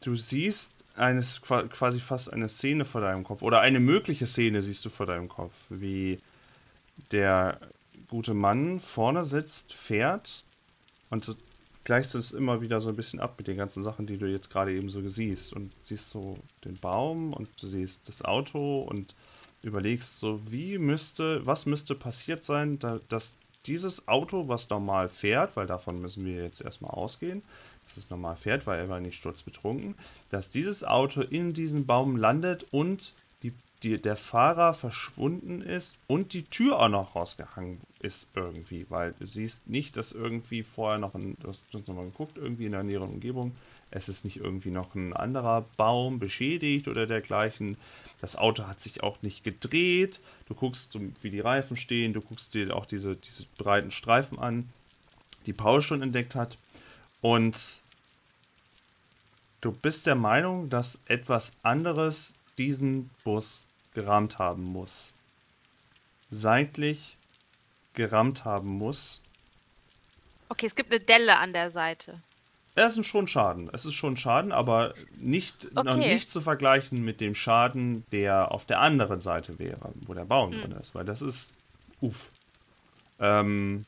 du 0.02 0.16
siehst 0.16 0.72
eines, 0.96 1.42
qua- 1.42 1.64
quasi 1.64 2.00
fast 2.00 2.32
eine 2.32 2.50
Szene 2.50 2.86
vor 2.86 3.02
deinem 3.02 3.24
Kopf 3.24 3.42
oder 3.42 3.62
eine 3.62 3.80
mögliche 3.80 4.26
Szene 4.26 4.62
siehst 4.62 4.84
du 4.86 4.90
vor 4.90 5.06
deinem 5.06 5.30
Kopf, 5.30 5.54
wie 5.70 6.20
der 7.12 7.60
gute 8.10 8.34
Mann 8.34 8.80
vorne 8.80 9.26
sitzt, 9.26 9.74
fährt 9.74 10.44
und 11.10 11.36
gleichst 11.84 12.16
es 12.16 12.32
immer 12.32 12.62
wieder 12.62 12.80
so 12.82 12.90
ein 12.90 12.96
bisschen 12.96 13.20
ab 13.20 13.36
mit 13.38 13.48
den 13.48 13.58
ganzen 13.58 13.84
Sachen, 13.84 14.06
die 14.06 14.18
du 14.18 14.26
jetzt 14.28 14.50
gerade 14.50 14.74
eben 14.74 14.90
so 14.90 15.08
siehst 15.08 15.54
und 15.54 15.72
siehst 15.84 16.10
so 16.10 16.38
den 16.64 16.78
Baum 16.78 17.34
und 17.34 17.50
du 17.62 17.68
siehst 17.68 18.08
das 18.08 18.24
Auto 18.24 18.80
und 18.82 19.14
überlegst 19.66 20.20
so, 20.20 20.40
wie 20.50 20.78
müsste, 20.78 21.46
was 21.46 21.66
müsste 21.66 21.96
passiert 21.96 22.44
sein, 22.44 22.80
da, 22.80 23.00
dass 23.10 23.36
dieses 23.66 24.08
Auto, 24.08 24.48
was 24.48 24.70
normal 24.70 25.10
fährt, 25.10 25.58
weil 25.58 25.66
davon 25.66 26.00
müssen 26.00 26.24
wir 26.24 26.44
jetzt 26.44 26.62
erstmal 26.62 26.92
ausgehen, 26.92 27.42
dass 27.84 27.98
es 27.98 28.10
normal 28.12 28.38
fährt, 28.38 28.68
weil 28.68 28.80
er 28.80 28.90
war 28.90 29.00
nicht 29.00 29.16
sturzbetrunken, 29.16 29.96
dass 30.30 30.50
dieses 30.52 30.84
Auto 30.84 31.22
in 31.22 31.54
diesen 31.54 31.88
Baum 31.88 32.16
landet 32.16 32.68
und 32.72 33.14
die, 33.42 33.54
die, 33.82 34.00
der 34.00 34.16
Fahrer 34.16 34.76
verschwunden 34.76 35.62
ist 35.62 35.98
und 36.06 36.34
die 36.34 36.44
Tür 36.44 36.80
auch 36.80 36.90
noch 36.90 37.16
rausgehangen 37.16 37.82
ist 38.00 38.28
irgendwie, 38.36 38.86
weil 38.90 39.14
du 39.18 39.26
siehst 39.26 39.68
nicht, 39.68 39.98
dass 39.98 40.12
irgendwie 40.12 40.62
vorher 40.62 41.00
noch 41.00 41.16
ein, 41.16 41.36
du 41.42 41.48
hast 41.48 41.64
sonst 41.72 41.88
noch 41.88 41.96
mal 41.96 42.06
geguckt, 42.06 42.38
irgendwie 42.38 42.68
in 42.68 42.74
der 42.74 42.84
näheren 42.84 43.10
Umgebung, 43.10 43.56
es 43.92 44.10
ist 44.10 44.26
nicht 44.26 44.38
irgendwie 44.38 44.72
noch 44.72 44.94
ein 44.94 45.14
anderer 45.14 45.66
Baum 45.78 46.20
beschädigt 46.20 46.88
oder 46.88 47.08
dergleichen. 47.08 47.78
Das 48.22 48.36
Auto 48.36 48.68
hat 48.68 48.82
sich 48.82 49.04
auch 49.04 49.22
nicht 49.22 49.44
gedreht. 49.44 50.22
Du 50.48 50.56
guckst, 50.56 50.98
wie 51.22 51.30
die 51.30 51.40
Reifen 51.40 51.78
stehen, 51.78 52.14
du 52.14 52.22
guckst 52.22 52.54
dir 52.54 52.76
auch 52.76 52.86
diese, 52.86 53.16
diese 53.16 53.46
breiten 53.58 53.92
Streifen 53.92 54.40
an, 54.40 54.70
die 55.46 55.54
Paul 55.54 55.82
schon 55.82 56.02
entdeckt 56.02 56.36
hat. 56.36 56.58
Und 57.22 57.82
du 59.62 59.72
bist 59.72 60.06
der 60.06 60.16
Meinung, 60.16 60.70
dass 60.70 61.00
etwas 61.06 61.54
anderes 61.64 62.36
diesen 62.58 63.10
Bus 63.24 63.66
gerammt 63.94 64.40
haben 64.40 64.64
muss. 64.64 65.14
Seitlich 66.32 67.18
gerammt 67.94 68.46
haben 68.46 68.78
muss. 68.78 69.22
Okay, 70.50 70.68
es 70.68 70.76
gibt 70.76 70.92
eine 70.92 71.00
Delle 71.00 71.38
an 71.38 71.54
der 71.54 71.72
Seite. 71.72 72.22
Es 72.76 72.98
ist 72.98 73.06
schon 73.08 73.28
Schaden. 73.28 73.70
Es 73.74 73.86
ist 73.86 73.94
schon 73.94 74.18
Schaden, 74.18 74.52
aber 74.52 74.94
nicht, 75.18 75.74
noch 75.74 75.96
Okay. 75.96 76.16
nicht 76.16 76.30
zu 76.30 76.42
vergleichen 76.42 77.04
mit 77.04 77.22
dem 77.22 77.34
Schaden, 77.34 78.04
der 78.12 78.52
auf 78.52 78.66
der 78.66 78.80
anderen 78.82 79.22
Seite 79.22 79.58
wäre, 79.60 79.94
wo 80.06 80.14
der 80.14 80.26
Baum 80.26 80.52
Hm. 80.52 80.62
drin 80.62 80.72
ist, 80.74 80.94
weil 80.94 81.06
das 81.06 81.22
ist 81.22 81.54
uff. 82.02 82.32
Ähm, 83.20 83.86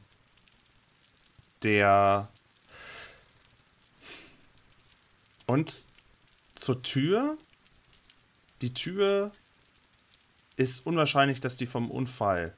der 1.64 2.30
und 5.48 5.86
zur 6.56 6.82
Tür. 6.82 7.38
Die 8.62 8.74
Tür 8.74 9.32
ist 10.56 10.86
unwahrscheinlich, 10.88 11.40
dass 11.42 11.58
die 11.58 11.68
vom 11.68 11.92
Unfall 11.92 12.54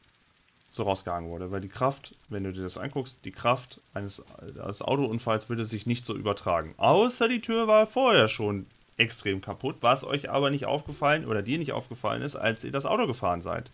so 0.72 0.84
rausgehangen 0.84 1.30
wurde, 1.30 1.52
weil 1.52 1.62
die 1.62 1.70
Kraft, 1.70 2.14
wenn 2.30 2.44
du 2.44 2.52
dir 2.52 2.62
das 2.62 2.78
anguckst, 2.78 3.20
die 3.26 3.32
Kraft 3.32 3.82
eines, 3.94 4.24
eines 4.62 4.82
Autounfalls 4.82 5.50
würde 5.50 5.66
sich 5.66 5.86
nicht 5.86 6.06
so 6.06 6.16
übertragen. 6.16 6.74
Außer 6.78 7.28
die 7.28 7.42
Tür 7.42 7.68
war 7.68 7.88
vorher 7.88 8.28
schon 8.28 8.68
extrem 8.98 9.42
kaputt, 9.42 9.78
was 9.82 10.04
euch 10.04 10.30
aber 10.30 10.52
nicht 10.52 10.66
aufgefallen 10.66 11.26
oder 11.26 11.42
dir 11.42 11.58
nicht 11.58 11.72
aufgefallen 11.72 12.22
ist, 12.22 12.36
als 12.36 12.64
ihr 12.64 12.72
das 12.72 12.86
Auto 12.86 13.08
gefahren 13.08 13.42
seid. 13.42 13.72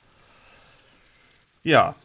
Ja. 1.64 1.96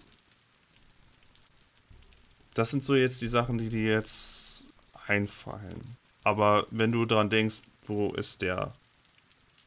Das 2.55 2.71
sind 2.71 2.83
so 2.83 2.97
jetzt 2.97 3.21
die 3.21 3.29
Sachen, 3.29 3.59
die 3.59 3.69
dir 3.69 3.93
jetzt 3.93 4.65
einfallen. 5.07 5.97
Aber 6.25 6.67
wenn 6.71 6.91
du 6.91 7.05
dran 7.05 7.31
denkst, 7.31 7.63
wo 7.87 8.13
ist 8.13 8.43
der 8.43 8.73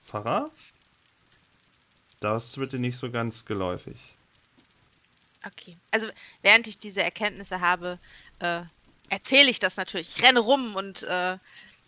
Pfarrer? 0.06 0.50
Das 2.20 2.58
wird 2.58 2.74
dir 2.74 2.80
nicht 2.80 2.98
so 2.98 3.10
ganz 3.10 3.46
geläufig. 3.46 4.16
Okay. 5.46 5.78
Also 5.92 6.08
während 6.42 6.68
ich 6.68 6.78
diese 6.80 7.04
Erkenntnisse 7.04 7.60
habe, 7.60 8.00
äh, 8.40 8.62
erzähle 9.10 9.50
ich 9.50 9.60
das 9.60 9.76
natürlich. 9.78 10.18
Ich 10.18 10.24
renne 10.24 10.40
rum 10.40 10.76
und 10.76 11.04
äh, 11.04 11.38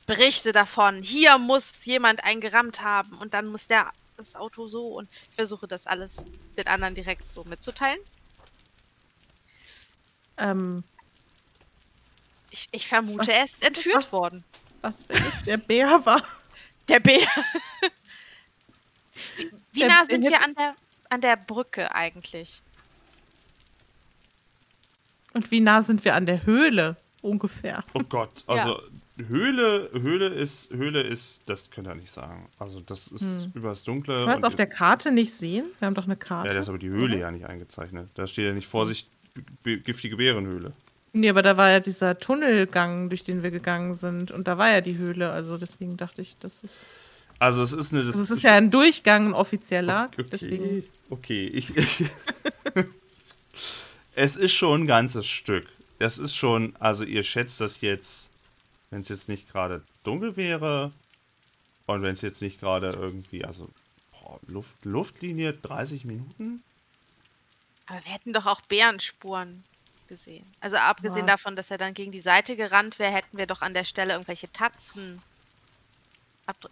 berichte 0.06 0.52
davon. 0.52 1.02
Hier 1.02 1.38
muss 1.38 1.86
jemand 1.86 2.24
eingerammt 2.24 2.82
haben 2.84 3.18
und 3.18 3.34
dann 3.34 3.48
muss 3.48 3.68
der 3.68 3.91
das 4.18 4.36
Auto 4.36 4.68
so 4.68 4.88
und 4.89 5.10
ich 5.30 5.36
versuche 5.36 5.68
das 5.68 5.88
alles 5.88 6.26
den 6.58 6.68
anderen 6.68 6.96
direkt 6.96 7.32
so 7.34 7.44
mitzuteilen. 7.44 8.00
Ähm, 10.38 10.84
Ich, 12.50 12.68
ich 12.72 12.88
vermute, 12.88 13.20
Was- 13.20 13.28
er 13.28 13.46
ist 13.46 13.62
entführt 13.63 13.96
was- 14.06 14.12
worden. 14.13 14.44
was, 14.82 15.08
wenn 15.10 15.26
es 15.26 15.44
der 15.44 15.58
Bär 15.58 16.06
war? 16.06 16.24
Der 16.88 17.00
Bär. 17.00 17.28
wie 19.38 19.52
wie 19.72 19.80
Der 19.80 19.88
nah 19.89 20.06
sind 20.06 20.22
wir 20.24 20.39
an 20.44 20.54
der, 20.54 20.76
an 21.10 21.20
der 21.22 21.36
Brücke 21.36 21.94
eigentlich? 21.96 22.62
Und 25.36 25.52
wie 25.52 25.60
nah 25.60 25.84
sind 25.84 26.04
wir 26.06 26.15
an 26.15 26.26
der 26.26 26.45
Höhle? 26.45 26.95
Ungefähr. 27.21 27.84
Oh 27.93 28.02
Gott, 28.08 28.30
also 28.48 28.80
Höhle, 29.17 29.89
Höhle 29.93 30.28
ist, 30.28 30.71
Höhle 30.71 31.02
ist, 31.02 31.43
das 31.50 31.69
könnt 31.71 31.88
ihr 31.88 31.95
nicht 31.95 32.12
sagen. 32.12 32.48
Also 32.60 32.80
das 32.82 33.08
ist 33.08 33.21
Hm. 33.21 33.52
übers 33.54 33.84
Dunkle. 33.84 34.13
Kann 34.15 34.24
man 34.26 34.32
das 34.36 34.39
und- 34.39 34.45
auf 34.48 34.56
der 34.56 34.67
Karte 34.67 35.12
nicht 35.12 35.34
sehen? 35.34 35.65
Wir 35.80 35.86
haben 35.88 35.93
doch 35.95 36.06
eine 36.06 36.15
Karte. 36.15 36.48
ja, 36.48 36.54
da 36.54 36.60
ist 36.62 36.69
aber 36.69 36.78
die 36.78 36.89
Höhle 36.89 37.17
ja 37.19 37.32
nicht 37.32 37.45
eingezeichnet. 37.45 38.10
Da 38.15 38.28
steht 38.28 38.45
ja 38.45 38.54
nicht 38.54 38.67
Vorsicht, 38.67 39.08
giftige 39.63 40.17
Bärenhöhle. 40.17 40.71
Nee, 41.13 41.30
aber 41.30 41.41
da 41.41 41.56
war 41.58 41.69
ja 41.69 41.80
dieser 41.80 42.17
Tunnelgang, 42.17 43.10
durch 43.10 43.24
den 43.24 43.41
wir 43.43 43.52
gegangen 43.52 43.95
sind. 43.95 44.32
Und 44.32 44.48
da 44.48 44.58
war 44.58 44.69
ja 44.69 44.82
die 44.82 44.98
Höhle. 44.98 45.32
Also 45.32 45.58
deswegen 45.58 45.98
dachte 45.98 46.21
ich, 46.21 46.38
das 46.39 46.63
ist. 46.63 46.80
Also 47.39 47.63
es 47.63 47.71
ist 47.74 47.93
eine. 47.93 48.04
Das 48.04 48.17
Also 48.17 48.34
es 48.34 48.38
ist 48.39 48.43
ja 48.43 48.54
ein 48.56 48.69
Durchgang, 48.71 49.28
ein 49.28 49.34
offizieller. 49.34 50.10
Okay, 50.13 50.26
Deswegen. 50.32 50.84
okay 51.10 51.48
ich, 51.48 51.76
ich 51.76 52.06
es 54.15 54.36
ist 54.36 54.54
schon 54.54 54.84
ein 54.84 54.88
ganzes 54.88 55.25
Stück. 55.28 55.67
Das 55.99 56.17
ist 56.17 56.36
schon, 56.36 56.75
also 56.80 57.04
ihr 57.04 57.23
schätzt 57.23 57.62
das 57.62 57.82
jetzt, 57.82 58.30
wenn 58.89 59.01
es 59.01 59.10
jetzt 59.10 59.30
nicht 59.30 59.49
gerade 59.51 59.82
dunkel 60.04 60.36
wäre 60.38 60.91
und 61.86 62.01
wenn 62.01 62.13
es 62.13 62.21
jetzt 62.21 62.41
nicht 62.41 62.60
gerade 62.60 62.89
irgendwie, 62.89 63.45
also 63.45 63.69
boah, 64.12 64.39
Luft, 64.47 64.84
Luftlinie 64.84 65.54
30 65.54 66.06
Minuten? 66.06 66.63
Aber 67.88 68.04
wir 68.04 68.12
hätten 68.12 68.34
doch 68.34 68.45
auch 68.45 68.62
Bärenspuren 68.62 69.63
gesehen. 70.08 70.45
Also 70.60 70.78
abgesehen 70.78 71.28
Ja. 71.28 71.34
davon, 71.34 71.56
dass 71.56 71.71
er 71.71 71.78
dann 71.78 71.93
gegen 71.93 72.12
die 72.12 72.19
Seite 72.19 72.56
gerannt 72.56 72.99
wäre, 72.99 73.12
hätten 73.13 73.38
wir 73.38 73.47
doch 73.47 73.62
an 73.62 73.73
der 73.73 73.84
Stelle 73.86 74.13
irgendwelche 74.13 74.51
Tatzen. 74.51 75.21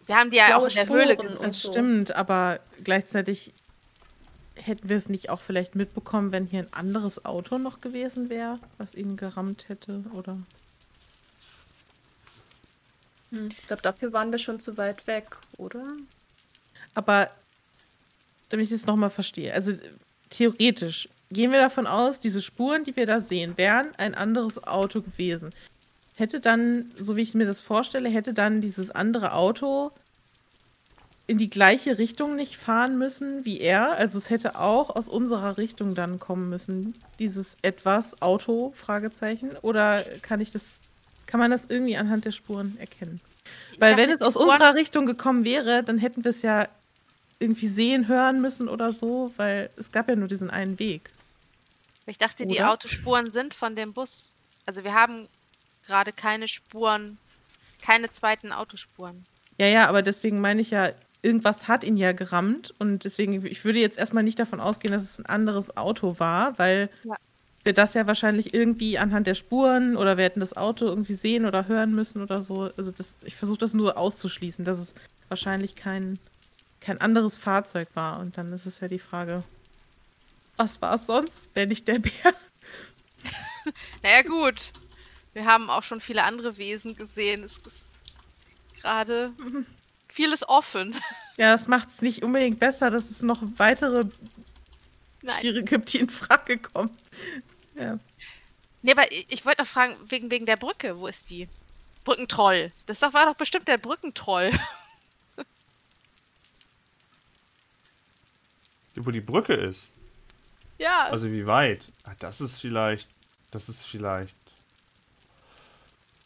Wir 0.05 0.15
haben 0.17 0.29
die 0.29 0.37
ja 0.37 0.55
auch 0.57 0.59
Blaue 0.59 0.67
in 0.69 0.75
der 0.75 0.87
Höhle 0.87 1.13
Spuren. 1.13 1.27
gesehen. 1.27 1.37
und 1.37 1.47
Das 1.47 1.59
stimmt, 1.61 2.15
aber 2.15 2.59
gleichzeitig 2.83 3.53
hätten 4.55 4.89
wir 4.89 4.97
es 4.97 5.09
nicht 5.09 5.29
auch 5.29 5.39
vielleicht 5.39 5.75
mitbekommen, 5.75 6.31
wenn 6.31 6.45
hier 6.45 6.61
ein 6.61 6.73
anderes 6.73 7.25
Auto 7.25 7.57
noch 7.57 7.81
gewesen 7.81 8.29
wäre, 8.29 8.59
was 8.77 8.95
ihn 8.95 9.17
gerammt 9.17 9.69
hätte, 9.69 10.03
oder? 10.13 10.37
Hm, 13.31 13.49
Ich 13.57 13.67
glaube, 13.67 13.81
dafür 13.81 14.13
waren 14.13 14.31
wir 14.31 14.39
schon 14.39 14.59
zu 14.59 14.77
weit 14.77 15.07
weg, 15.07 15.37
oder? 15.57 15.83
Aber 16.93 17.29
damit 18.49 18.65
ich 18.65 18.71
das 18.71 18.85
nochmal 18.85 19.09
verstehe, 19.09 19.53
also 19.53 19.73
theoretisch 20.29 21.09
gehen 21.31 21.51
wir 21.51 21.59
davon 21.59 21.87
aus, 21.87 22.19
diese 22.19 22.41
Spuren, 22.41 22.83
die 22.83 22.95
wir 22.95 23.07
da 23.07 23.19
sehen, 23.19 23.57
wären 23.57 23.95
ein 23.95 24.13
anderes 24.13 24.63
Auto 24.63 25.01
gewesen. 25.01 25.49
Hätte 26.15 26.39
dann, 26.39 26.91
so 26.95 27.15
wie 27.15 27.23
ich 27.23 27.33
mir 27.33 27.47
das 27.47 27.59
vorstelle, 27.61 28.09
hätte 28.09 28.35
dann 28.35 28.61
dieses 28.61 28.91
andere 28.91 29.33
Auto 29.33 29.91
in 31.25 31.37
die 31.37 31.49
gleiche 31.49 31.97
Richtung 31.97 32.35
nicht 32.35 32.57
fahren 32.57 32.97
müssen 32.97 33.45
wie 33.45 33.59
er. 33.59 33.93
Also 33.93 34.17
es 34.17 34.29
hätte 34.29 34.59
auch 34.59 34.95
aus 34.95 35.07
unserer 35.07 35.57
Richtung 35.57 35.95
dann 35.95 36.19
kommen 36.19 36.49
müssen, 36.49 36.95
dieses 37.19 37.57
etwas 37.61 38.21
Auto, 38.21 38.73
Fragezeichen. 38.75 39.51
Oder 39.61 40.03
kann 40.21 40.41
ich 40.41 40.51
das, 40.51 40.79
kann 41.25 41.39
man 41.39 41.51
das 41.51 41.65
irgendwie 41.69 41.95
anhand 41.95 42.25
der 42.25 42.31
Spuren 42.31 42.77
erkennen? 42.77 43.21
Weil 43.79 43.91
dachte, 43.91 44.03
wenn 44.03 44.11
es 44.11 44.17
die 44.19 44.23
aus 44.25 44.33
Spuren- 44.33 44.49
unserer 44.49 44.75
Richtung 44.75 45.05
gekommen 45.05 45.45
wäre, 45.45 45.83
dann 45.83 45.97
hätten 45.97 46.23
wir 46.23 46.29
es 46.29 46.41
ja 46.41 46.67
irgendwie 47.39 47.67
sehen, 47.67 48.07
hören 48.07 48.41
müssen 48.41 48.69
oder 48.69 48.91
so, 48.91 49.33
weil 49.37 49.69
es 49.75 49.91
gab 49.91 50.09
ja 50.09 50.15
nur 50.15 50.27
diesen 50.27 50.49
einen 50.49 50.77
Weg. 50.79 51.09
Ich 52.05 52.17
dachte, 52.17 52.45
die 52.45 52.55
Oder? 52.55 52.71
Autospuren 52.71 53.31
sind 53.31 53.53
von 53.53 53.75
dem 53.75 53.93
Bus. 53.93 54.29
Also 54.65 54.83
wir 54.83 54.93
haben 54.93 55.27
gerade 55.85 56.11
keine 56.11 56.47
Spuren, 56.47 57.17
keine 57.81 58.11
zweiten 58.11 58.51
Autospuren. 58.51 59.25
Ja, 59.59 59.67
ja, 59.67 59.87
aber 59.87 60.01
deswegen 60.01 60.41
meine 60.41 60.61
ich 60.61 60.71
ja, 60.71 60.91
irgendwas 61.23 61.67
hat 61.67 61.83
ihn 61.83 61.97
ja 61.97 62.11
gerammt 62.11 62.73
und 62.79 63.03
deswegen, 63.05 63.45
ich 63.45 63.65
würde 63.65 63.79
jetzt 63.79 63.97
erstmal 63.97 64.23
nicht 64.23 64.37
davon 64.39 64.59
ausgehen, 64.59 64.91
dass 64.93 65.03
es 65.03 65.19
ein 65.19 65.25
anderes 65.25 65.75
Auto 65.77 66.19
war, 66.19 66.57
weil 66.59 66.89
Ja. 67.03 67.15
wir 67.63 67.73
das 67.73 67.93
ja 67.95 68.05
wahrscheinlich 68.07 68.53
irgendwie 68.53 68.97
anhand 68.99 69.25
der 69.25 69.35
Spuren 69.35 69.95
oder 69.97 70.17
wir 70.17 70.25
hätten 70.25 70.41
das 70.41 70.55
Auto 70.55 70.85
irgendwie 70.85 71.13
sehen 71.15 71.45
oder 71.45 71.67
hören 71.67 71.95
müssen 71.95 72.21
oder 72.21 72.41
so. 72.41 72.69
Also 72.77 72.91
das, 72.91 73.17
ich 73.23 73.35
versuche 73.37 73.59
das 73.59 73.73
nur 73.73 73.97
auszuschließen, 73.97 74.65
dass 74.65 74.77
es 74.79 74.95
wahrscheinlich 75.29 75.75
kein, 75.75 76.19
kein 76.81 76.99
anderes 76.99 77.37
Fahrzeug 77.37 77.87
war. 77.93 78.19
Und 78.19 78.37
dann 78.37 78.51
ist 78.51 78.65
es 78.65 78.81
ja 78.81 78.89
die 78.89 78.99
Frage, 78.99 79.43
was 80.57 80.81
war 80.81 80.95
es 80.95 81.05
sonst, 81.07 81.49
wenn 81.53 81.69
nicht 81.69 81.87
der 81.87 81.99
Bär? 81.99 82.11
Naja 84.03 84.23
gut, 84.23 84.73
wir 85.31 85.45
haben 85.45 85.69
auch 85.69 85.83
schon 85.83 86.01
viele 86.01 86.23
andere 86.23 86.57
Wesen 86.57 86.97
gesehen. 86.97 87.43
Es 87.43 87.53
ist 87.57 87.81
gerade 88.81 89.31
vieles 90.13 90.47
offen. 90.47 90.95
Ja, 91.35 91.53
das 91.53 91.67
macht 91.67 91.89
es 91.89 92.03
nicht 92.03 92.21
unbedingt 92.21 92.59
besser, 92.59 92.91
dass 92.91 93.09
es 93.09 93.23
noch 93.23 93.41
weitere 93.57 94.05
Nein. 95.23 95.41
Tiere 95.41 95.63
gibt, 95.63 95.91
die 95.91 95.97
in 95.97 96.07
Frage 96.07 96.59
kommen. 96.59 96.95
Ja. 97.73 97.97
Nee, 98.83 98.91
aber 98.91 99.11
ich, 99.11 99.43
wollte 99.43 99.63
noch 99.63 99.67
fragen, 99.67 99.95
wegen, 100.09 100.29
wegen 100.29 100.45
der 100.45 100.57
Brücke, 100.57 100.99
wo 100.99 101.07
ist 101.07 101.31
die? 101.31 101.49
Brückentroll. 102.03 102.71
Das 102.85 102.99
doch, 102.99 103.15
war 103.15 103.25
doch 103.25 103.33
bestimmt 103.35 103.67
der 103.67 103.79
Brückentroll. 103.79 104.51
Wo 108.93 109.09
die 109.09 109.21
Brücke 109.21 109.55
ist. 109.55 109.95
ja. 110.77 111.05
Also 111.05 111.31
wie 111.31 111.47
weit? 111.47 111.91
Ah, 112.03 112.13
das 112.19 112.41
ist 112.41 112.59
vielleicht, 112.59 113.09
das 113.49 113.69
ist 113.69 113.87
vielleicht. 113.87 114.35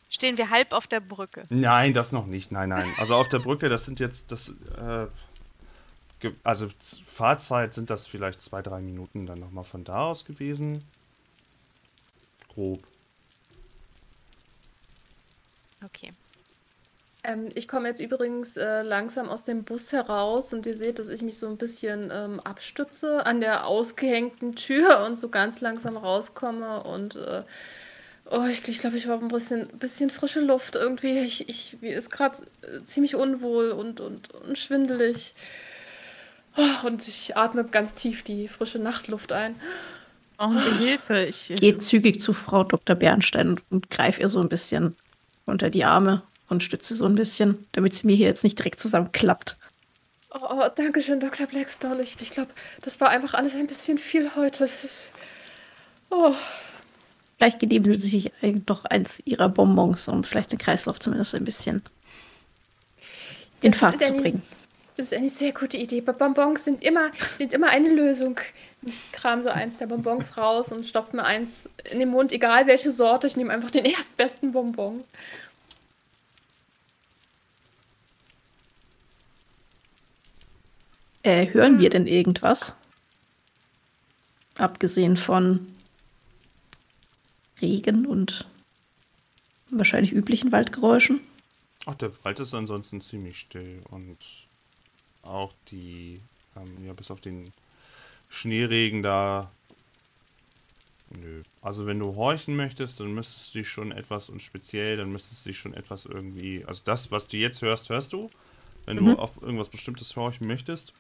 Stehen 0.10 0.38
wir 0.38 0.50
halb 0.50 0.72
auf 0.72 0.88
der 0.88 1.02
Brücke. 1.02 1.46
Nein, 1.50 1.94
das 1.94 2.12
noch 2.12 2.26
nicht. 2.26 2.52
Nein, 2.52 2.70
nein. 2.70 2.94
Also 2.98 3.16
auf 3.16 3.28
der 3.28 3.40
Brücke, 3.40 3.68
das 3.68 3.86
sind 3.86 4.00
jetzt, 4.00 4.32
das, 4.32 4.54
äh, 4.78 5.08
also 6.44 6.70
Fahrzeit 7.06 7.74
sind 7.74 7.90
das 7.90 8.08
vielleicht 8.08 8.42
zwei, 8.42 8.62
drei 8.62 8.80
Minuten 8.80 9.26
dann 9.26 9.40
nochmal 9.40 9.66
von 9.66 9.84
da 9.84 10.06
aus 10.06 10.24
gewesen. 10.24 10.84
Grob. 12.54 12.82
Okay. 15.84 16.14
Ähm, 17.24 17.50
ich 17.56 17.68
komme 17.68 17.90
jetzt 17.90 18.00
übrigens 18.00 18.56
äh, 18.56 18.84
langsam 18.84 19.28
aus 19.28 19.44
dem 19.44 19.64
Bus 19.64 19.92
heraus 19.92 20.54
und 20.54 20.66
ihr 20.66 20.78
seht, 20.78 21.00
dass 21.00 21.10
ich 21.10 21.22
mich 21.22 21.38
so 21.38 21.48
ein 21.48 21.58
bisschen 21.58 22.10
ähm, 22.12 22.40
abstütze 22.40 23.26
an 23.26 23.42
der 23.42 23.68
ausgehängten 23.68 24.56
Tür 24.56 25.04
und 25.06 25.16
so 25.16 25.30
ganz 25.30 25.60
langsam 25.60 25.98
rauskomme 25.98 26.84
und 26.84 27.16
äh, 27.18 27.44
oh, 28.32 28.46
ich, 28.46 28.68
ich 28.68 28.80
glaube, 28.80 28.98
ich 28.98 29.08
war 29.08 29.20
ein 29.20 29.28
bisschen, 29.28 29.68
bisschen 29.80 30.10
frische 30.10 30.42
Luft 30.42 30.76
irgendwie. 30.76 31.20
Ich, 31.20 31.48
ich 31.50 31.78
mir 31.82 31.96
ist 31.96 32.10
gerade 32.10 32.38
äh, 32.62 32.84
ziemlich 32.84 33.16
unwohl 33.16 33.72
und, 33.72 34.00
und, 34.00 34.34
und 34.34 34.58
schwindelig. 34.58 35.34
Oh, 36.56 36.88
und 36.88 37.08
ich 37.08 37.38
atme 37.38 37.64
ganz 37.66 37.94
tief 37.94 38.24
die 38.24 38.48
frische 38.48 38.80
Nachtluft 38.80 39.32
ein. 39.32 39.56
Brauchen 40.38 40.56
wir 40.56 40.78
Hilfe? 40.78 41.26
Ich, 41.26 41.52
ich 41.52 41.60
Geh 41.60 41.78
zügig 41.78 42.20
zu 42.20 42.34
Frau 42.34 42.64
Dr. 42.64 42.96
Bernstein 42.96 43.50
und, 43.50 43.64
und 43.70 43.90
greif 43.90 44.20
ihr 44.20 44.30
so 44.30 44.40
ein 44.40 44.50
bisschen 44.50 44.96
unter 45.46 45.70
die 45.70 45.86
Arme 45.86 46.24
und 46.50 46.64
stütze 46.64 46.96
so 46.96 47.06
ein 47.06 47.16
bisschen, 47.16 47.66
damit 47.72 47.94
sie 47.94 48.08
mir 48.08 48.16
hier 48.16 48.28
jetzt 48.28 48.44
nicht 48.44 48.58
direkt 48.58 48.80
zusammenklappt. 48.80 49.58
Oh, 50.32 50.40
oh 50.50 50.68
danke 50.76 51.02
schön, 51.02 51.20
Dr. 51.20 51.48
Blackstone. 51.48 52.02
Ich, 52.02 52.18
ich 52.22 52.32
glaube, 52.32 52.52
das 52.82 53.00
war 53.00 53.10
einfach 53.10 53.34
alles 53.34 53.56
ein 53.56 53.68
bisschen 53.68 53.98
viel 53.98 54.36
heute. 54.36 54.66
Es 54.66 54.84
ist. 54.84 55.12
Oh. 56.10 56.34
Vielleicht 57.38 57.60
geben 57.60 57.86
sie 57.86 57.96
sich 57.96 58.32
doch 58.66 58.86
eins 58.86 59.22
ihrer 59.26 59.48
Bonbons, 59.50 60.08
um 60.08 60.24
vielleicht 60.24 60.52
den 60.52 60.58
Kreislauf 60.58 61.00
zumindest 61.00 61.36
ein 61.36 61.46
bisschen 61.46 61.84
in 63.62 63.72
Das 63.72 63.80
Fahrt 63.80 64.02
zu 64.02 64.12
eine- 64.14 64.22
bringen. 64.22 64.42
Das 64.96 65.08
ist 65.08 65.14
eine 65.14 65.30
sehr 65.30 65.52
gute 65.52 65.78
Idee. 65.78 66.02
Bonbons 66.02 66.64
sind 66.64 66.82
immer, 66.84 67.12
sind 67.38 67.54
immer 67.54 67.70
eine 67.70 67.94
Lösung. 67.94 68.40
Ich 68.82 69.12
kram 69.12 69.44
so 69.44 69.50
eins 69.50 69.78
der 69.78 69.86
Bonbons 69.86 70.38
raus 70.38 70.72
und 70.72 70.88
stopfe 70.88 71.16
mir 71.16 71.24
eins 71.24 71.70
in 71.92 72.00
den 72.00 72.10
Mund, 72.10 72.32
egal 72.32 72.66
welche 72.66 72.90
Sorte. 72.90 73.28
Ich 73.28 73.38
nehme 73.38 73.54
einfach 73.54 73.70
den 73.70 73.86
erstbesten 73.86 74.52
Bonbon. 74.54 75.04
Äh, 81.24 81.48
hören 81.54 81.80
wir 81.80 81.90
denn 81.90 82.08
irgendwas? 82.08 82.74
Abgesehen 84.58 85.18
von 85.18 85.68
Regen 87.62 88.06
und 88.06 88.46
wahrscheinlich 89.70 90.12
üblichen 90.12 90.52
Waldgeräuschen. 90.52 91.20
Ach, 91.86 91.96
der 91.96 92.12
Wald 92.24 92.40
ist 92.40 92.54
ansonsten 92.54 93.02
ziemlich 93.02 93.38
still 93.38 93.82
und 93.92 94.18
auch 95.22 95.54
die, 95.72 96.22
ähm, 96.56 96.86
ja, 96.86 96.94
bis 96.94 97.12
auf 97.12 97.22
den 97.22 97.54
Schneeregen 98.30 99.04
da. 99.04 99.52
Nö. 101.10 101.44
Also 101.62 101.86
wenn 101.86 102.00
du 102.00 102.16
horchen 102.16 102.56
möchtest, 102.56 103.00
dann 103.00 103.14
müsstest 103.14 103.54
du 103.54 103.60
dich 103.60 103.70
schon 103.70 103.92
etwas 103.92 104.30
und 104.30 104.42
speziell, 104.42 104.98
dann 104.98 105.12
müsstest 105.12 105.46
du 105.46 105.50
dich 105.50 105.58
schon 105.58 105.74
etwas 105.74 106.06
irgendwie. 106.06 106.66
Also 106.66 106.82
das, 106.84 107.12
was 107.12 107.28
du 107.28 107.38
jetzt 107.38 107.62
hörst, 107.62 107.90
hörst 107.90 108.14
du. 108.14 108.30
Wenn 108.86 108.98
Mhm. 108.98 109.06
du 109.06 109.20
auf 109.20 109.42
irgendwas 109.42 109.70
Bestimmtes 109.70 110.16
horchen 110.16 110.48
möchtest, 110.48 110.94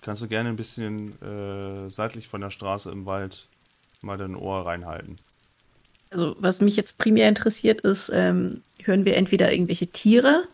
kannst 0.00 0.22
du 0.22 0.28
gerne 0.28 0.48
ein 0.50 0.56
bisschen 0.56 1.20
äh, 1.22 1.90
seitlich 1.90 2.28
von 2.28 2.40
der 2.40 2.50
Straße 2.50 2.90
im 2.90 3.04
Wald 3.06 3.46
mal 4.00 4.16
dein 4.16 4.34
Ohr 4.36 4.64
reinhalten. 4.64 5.18
Also, 6.10 6.34
was 6.40 6.60
mich 6.60 6.76
jetzt 6.76 6.98
primär 6.98 7.28
interessiert, 7.28 7.82
ist, 7.82 8.10
ähm, 8.12 8.62
hören 8.82 9.04
wir 9.04 9.16
entweder 9.16 9.52
irgendwelche 9.52 9.86
Tiere, 9.86 10.44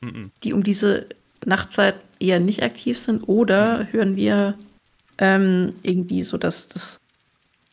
Mhm. 0.00 0.30
die 0.44 0.52
um 0.52 0.62
diese 0.62 1.06
Nachtzeit 1.44 1.96
eher 2.20 2.40
nicht 2.40 2.62
aktiv 2.62 2.98
sind, 2.98 3.24
oder 3.28 3.88
hören 3.92 4.16
wir 4.16 4.56
ähm, 5.18 5.74
irgendwie 5.82 6.22
so 6.22 6.38
das, 6.38 6.68
das 6.68 7.00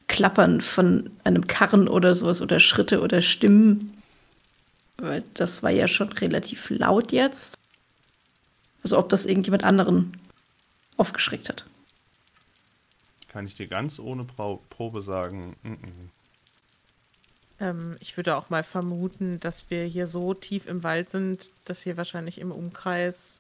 Klappern 0.07 0.61
von 0.61 1.09
einem 1.23 1.47
Karren 1.47 1.87
oder 1.87 2.13
sowas 2.15 2.41
oder 2.41 2.59
Schritte 2.59 3.01
oder 3.01 3.21
Stimmen. 3.21 3.93
Weil 4.97 5.23
das 5.35 5.63
war 5.63 5.69
ja 5.69 5.87
schon 5.87 6.11
relativ 6.11 6.69
laut 6.71 7.11
jetzt. 7.11 7.55
Also 8.83 8.97
ob 8.97 9.09
das 9.09 9.25
irgendjemand 9.25 9.63
anderen 9.63 10.17
aufgeschreckt 10.97 11.49
hat. 11.49 11.65
Kann 13.29 13.45
ich 13.45 13.55
dir 13.55 13.67
ganz 13.67 13.99
ohne 13.99 14.23
Pro 14.23 14.61
Probe 14.69 15.01
sagen. 15.01 15.55
Mhm. 15.63 16.09
Ähm, 17.59 17.95
ich 17.99 18.17
würde 18.17 18.35
auch 18.35 18.49
mal 18.49 18.63
vermuten, 18.63 19.39
dass 19.39 19.69
wir 19.69 19.83
hier 19.85 20.07
so 20.07 20.33
tief 20.33 20.67
im 20.67 20.83
Wald 20.83 21.09
sind, 21.09 21.51
dass 21.65 21.81
hier 21.81 21.97
wahrscheinlich 21.97 22.37
im 22.37 22.51
Umkreis 22.51 23.39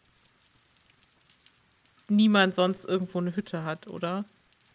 niemand 2.09 2.55
sonst 2.55 2.85
irgendwo 2.85 3.19
eine 3.19 3.35
Hütte 3.35 3.63
hat, 3.63 3.87
oder? 3.87 4.25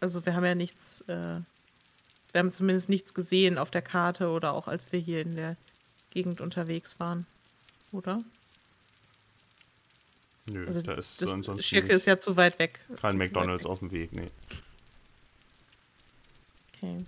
Also 0.01 0.25
wir 0.27 0.35
haben 0.35 0.45
ja 0.45 0.55
nichts, 0.55 1.01
äh, 1.03 1.41
wir 2.33 2.39
haben 2.39 2.53
zumindest 2.53 2.89
nichts 2.89 3.15
gesehen 3.15 3.59
auf 3.59 3.71
der 3.71 3.83
Karte 3.83 4.29
oder 4.31 4.53
auch 4.53 4.69
als 4.69 4.93
wir 4.93 5.01
hier 5.01 5.23
in 5.23 5.35
der 5.35 5.57
Gegend 6.11 6.41
unterwegs 6.41 7.01
waren, 7.01 7.27
oder? 7.91 8.23
Nö, 10.47 10.67
Also 10.67 10.83
da 10.83 10.95
ist 10.95 11.23
das 11.23 11.31
ansonsten 11.31 11.63
Schirke 11.63 11.93
ist 11.93 12.07
ja 12.07 12.19
zu 12.19 12.37
weit 12.37 12.59
weg. 12.59 12.81
kein 13.01 13.17
McDonalds 13.17 13.65
weg. 13.65 13.71
auf 13.71 13.79
dem 13.79 13.93
Weg, 13.93 14.13
nee. 14.13 14.31
Okay. 16.75 17.05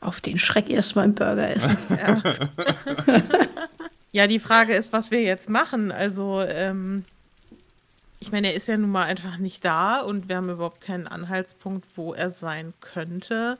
Auf 0.00 0.20
den 0.20 0.38
Schreck 0.38 0.70
erstmal 0.70 1.04
einen 1.04 1.14
Burger 1.14 1.50
essen. 1.50 1.76
Ja. 1.90 2.22
ja, 4.12 4.26
die 4.26 4.38
Frage 4.38 4.74
ist, 4.74 4.92
was 4.92 5.10
wir 5.10 5.22
jetzt 5.22 5.48
machen. 5.48 5.90
Also, 5.92 6.40
ähm, 6.42 7.04
ich 8.20 8.32
meine, 8.32 8.48
er 8.48 8.54
ist 8.54 8.68
ja 8.68 8.76
nun 8.76 8.90
mal 8.90 9.04
einfach 9.04 9.38
nicht 9.38 9.64
da 9.64 10.00
und 10.00 10.28
wir 10.28 10.36
haben 10.36 10.50
überhaupt 10.50 10.80
keinen 10.80 11.06
Anhaltspunkt, 11.06 11.86
wo 11.96 12.14
er 12.14 12.30
sein 12.30 12.72
könnte. 12.80 13.58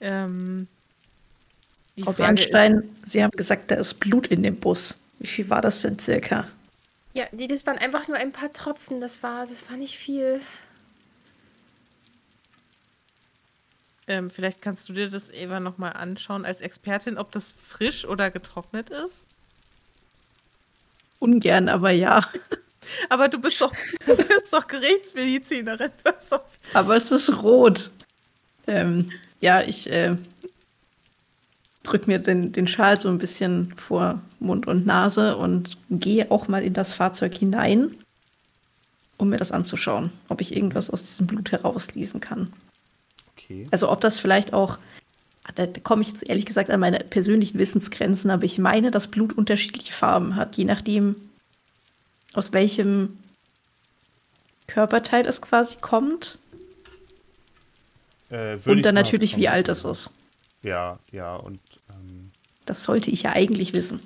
Ähm, 0.00 0.68
Frau 1.96 2.12
Frage 2.12 2.40
ist- 2.40 2.50
Bernstein, 2.52 2.96
Sie 3.04 3.22
haben 3.22 3.32
gesagt, 3.32 3.70
da 3.70 3.74
ist 3.76 3.94
Blut 4.00 4.26
in 4.28 4.42
dem 4.42 4.56
Bus. 4.56 4.96
Wie 5.18 5.26
viel 5.26 5.50
war 5.50 5.60
das 5.60 5.82
denn 5.82 5.98
circa? 5.98 6.46
Ja, 7.12 7.24
nee, 7.32 7.46
das 7.46 7.66
waren 7.66 7.76
einfach 7.78 8.06
nur 8.08 8.16
ein 8.16 8.32
paar 8.32 8.52
Tropfen. 8.52 9.00
Das 9.00 9.22
war, 9.22 9.46
das 9.46 9.68
war 9.68 9.76
nicht 9.76 9.98
viel. 9.98 10.40
Ähm, 14.06 14.30
vielleicht 14.30 14.62
kannst 14.62 14.88
du 14.88 14.92
dir 14.92 15.10
das 15.10 15.30
Eva 15.30 15.60
nochmal 15.60 15.92
anschauen 15.92 16.44
als 16.44 16.60
Expertin, 16.60 17.18
ob 17.18 17.30
das 17.32 17.52
frisch 17.52 18.04
oder 18.04 18.30
getrocknet 18.30 18.90
ist. 18.90 19.26
Ungern, 21.18 21.68
aber 21.68 21.90
ja. 21.90 22.26
Aber 23.08 23.28
du 23.28 23.38
bist 23.38 23.60
doch, 23.60 23.72
du 24.06 24.16
bist 24.16 24.52
doch 24.52 24.66
Gerichtsmedizinerin. 24.66 25.90
Aber 26.72 26.96
es 26.96 27.10
ist 27.12 27.42
rot. 27.42 27.90
Ähm, 28.66 29.10
ja, 29.40 29.62
ich 29.62 29.88
äh, 29.90 30.16
drück 31.82 32.06
mir 32.06 32.18
den, 32.18 32.52
den 32.52 32.66
Schal 32.66 32.98
so 32.98 33.08
ein 33.08 33.18
bisschen 33.18 33.74
vor 33.76 34.20
Mund 34.38 34.66
und 34.66 34.86
Nase 34.86 35.36
und 35.36 35.76
gehe 35.90 36.30
auch 36.30 36.48
mal 36.48 36.62
in 36.62 36.72
das 36.72 36.92
Fahrzeug 36.92 37.36
hinein, 37.36 37.94
um 39.18 39.28
mir 39.28 39.36
das 39.36 39.52
anzuschauen, 39.52 40.10
ob 40.28 40.40
ich 40.40 40.56
irgendwas 40.56 40.90
aus 40.90 41.02
diesem 41.02 41.26
Blut 41.26 41.52
herauslesen 41.52 42.20
kann. 42.20 42.52
Okay. 43.50 43.66
Also 43.70 43.90
ob 43.90 44.00
das 44.00 44.18
vielleicht 44.18 44.52
auch, 44.52 44.78
da 45.54 45.66
komme 45.82 46.02
ich 46.02 46.08
jetzt 46.08 46.28
ehrlich 46.28 46.46
gesagt 46.46 46.70
an 46.70 46.80
meine 46.80 47.00
persönlichen 47.00 47.58
Wissensgrenzen, 47.58 48.30
aber 48.30 48.44
ich 48.44 48.58
meine, 48.58 48.90
dass 48.90 49.08
Blut 49.08 49.36
unterschiedliche 49.36 49.92
Farben 49.92 50.36
hat, 50.36 50.56
je 50.56 50.64
nachdem, 50.64 51.16
aus 52.32 52.52
welchem 52.52 53.18
Körperteil 54.68 55.26
es 55.26 55.42
quasi 55.42 55.76
kommt. 55.80 56.38
Äh, 58.30 58.58
Und 58.64 58.82
dann 58.82 58.94
natürlich, 58.94 59.36
wie 59.36 59.48
alt 59.48 59.68
es 59.68 59.84
ist. 59.84 60.12
Ja, 60.62 61.00
ja, 61.10 61.34
und 61.34 61.58
ähm, 61.88 62.30
Das 62.66 62.84
sollte 62.84 63.10
ich 63.10 63.22
ja 63.22 63.32
eigentlich 63.32 63.72
wissen. 63.72 64.00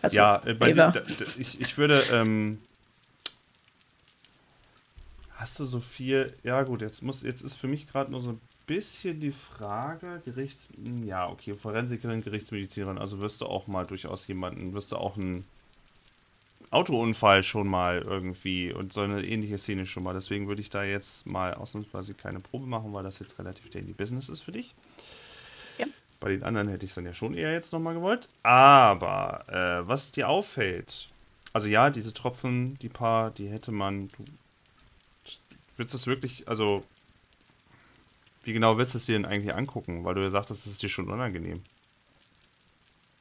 Also, 0.00 0.16
ja, 0.16 0.40
äh, 0.46 0.54
bei 0.54 0.70
ich, 1.36 1.60
ich 1.60 1.76
würde, 1.76 2.02
ähm, 2.12 2.60
hast 5.38 5.58
du 5.60 5.64
so 5.64 5.80
viel, 5.80 6.34
ja 6.42 6.62
gut, 6.62 6.82
jetzt 6.82 7.02
muss, 7.02 7.22
jetzt 7.22 7.42
ist 7.42 7.54
für 7.54 7.68
mich 7.68 7.90
gerade 7.90 8.10
nur 8.10 8.20
so 8.20 8.30
ein 8.30 8.40
bisschen 8.66 9.20
die 9.20 9.32
Frage, 9.32 10.20
Gerichts, 10.24 10.68
ja, 11.04 11.28
okay, 11.28 11.54
Forensikerin, 11.54 12.22
Gerichtsmedizinerin, 12.22 12.98
also 12.98 13.20
wirst 13.20 13.40
du 13.40 13.46
auch 13.46 13.68
mal 13.68 13.86
durchaus 13.86 14.26
jemanden, 14.26 14.72
wirst 14.72 14.92
du 14.92 14.96
auch 14.96 15.16
einen 15.16 15.44
Autounfall 16.70 17.42
schon 17.44 17.68
mal 17.68 18.02
irgendwie 18.02 18.72
und 18.72 18.92
so 18.92 19.00
eine 19.00 19.24
ähnliche 19.24 19.58
Szene 19.58 19.86
schon 19.86 20.02
mal, 20.02 20.12
deswegen 20.12 20.48
würde 20.48 20.60
ich 20.60 20.70
da 20.70 20.82
jetzt 20.82 21.24
mal 21.24 21.54
ausnahmsweise 21.54 22.14
keine 22.14 22.40
Probe 22.40 22.66
machen, 22.66 22.92
weil 22.92 23.04
das 23.04 23.20
jetzt 23.20 23.38
relativ 23.38 23.70
daily 23.70 23.92
business 23.92 24.28
ist 24.28 24.42
für 24.42 24.52
dich. 24.52 24.74
Ja. 25.78 25.86
Bei 26.18 26.30
den 26.30 26.42
anderen 26.42 26.68
hätte 26.68 26.84
ich 26.84 26.90
es 26.90 26.96
dann 26.96 27.06
ja 27.06 27.14
schon 27.14 27.34
eher 27.34 27.52
jetzt 27.52 27.72
nochmal 27.72 27.94
gewollt. 27.94 28.28
Aber 28.42 29.44
äh, 29.46 29.86
was 29.86 30.10
dir 30.10 30.28
auffällt, 30.28 31.08
also 31.52 31.68
ja, 31.68 31.90
diese 31.90 32.12
Tropfen, 32.12 32.76
die 32.80 32.88
paar, 32.88 33.30
die 33.30 33.48
hätte 33.48 33.70
man. 33.70 34.08
Du 34.08 34.24
willst 35.78 35.94
es 35.94 36.06
wirklich, 36.06 36.48
also 36.48 36.84
wie 38.42 38.52
genau 38.52 38.78
willst 38.78 38.94
du 38.94 38.98
es 38.98 39.06
dir 39.06 39.14
denn 39.14 39.24
eigentlich 39.24 39.54
angucken? 39.54 40.04
Weil 40.04 40.14
du 40.14 40.22
ja 40.22 40.30
sagtest, 40.30 40.66
es 40.66 40.72
ist 40.72 40.82
dir 40.82 40.88
schon 40.88 41.08
unangenehm. 41.08 41.62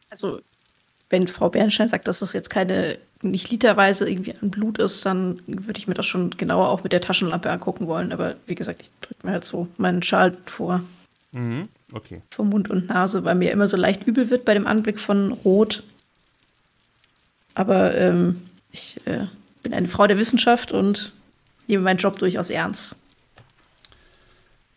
also, 0.09 0.41
wenn 1.09 1.27
Frau 1.27 1.49
Bernstein 1.49 1.87
sagt, 1.89 2.07
dass 2.07 2.19
das 2.19 2.33
jetzt 2.33 2.49
keine, 2.49 2.97
nicht 3.21 3.49
literweise 3.49 4.09
irgendwie 4.09 4.33
an 4.41 4.51
Blut 4.51 4.77
ist, 4.77 5.05
dann 5.05 5.41
würde 5.47 5.79
ich 5.79 5.87
mir 5.87 5.93
das 5.93 6.05
schon 6.05 6.31
genauer 6.31 6.67
auch 6.69 6.83
mit 6.83 6.91
der 6.91 6.99
Taschenlampe 7.01 7.49
angucken 7.49 7.87
wollen. 7.87 8.11
Aber 8.11 8.35
wie 8.45 8.55
gesagt, 8.55 8.81
ich 8.81 8.91
drücke 9.01 9.25
mir 9.25 9.33
halt 9.33 9.45
so 9.45 9.67
meinen 9.77 10.03
Schal 10.03 10.35
vor, 10.45 10.83
Mhm. 11.33 11.67
Okay. 11.93 12.21
vor 12.31 12.45
Mund 12.45 12.69
und 12.69 12.87
Nase, 12.87 13.23
weil 13.23 13.35
mir 13.35 13.51
immer 13.51 13.67
so 13.67 13.77
leicht 13.77 14.05
übel 14.07 14.29
wird 14.29 14.43
bei 14.45 14.53
dem 14.53 14.65
Anblick 14.67 14.99
von 14.99 15.31
Rot. 15.31 15.83
Aber 17.53 17.95
ähm, 17.95 18.41
ich 18.71 18.99
äh, 19.05 19.25
bin 19.63 19.73
eine 19.73 19.87
Frau 19.87 20.07
der 20.07 20.17
Wissenschaft 20.17 20.71
und 20.71 21.11
nehme 21.67 21.83
meinen 21.83 21.97
Job 21.97 22.17
durchaus 22.19 22.49
ernst. 22.49 22.95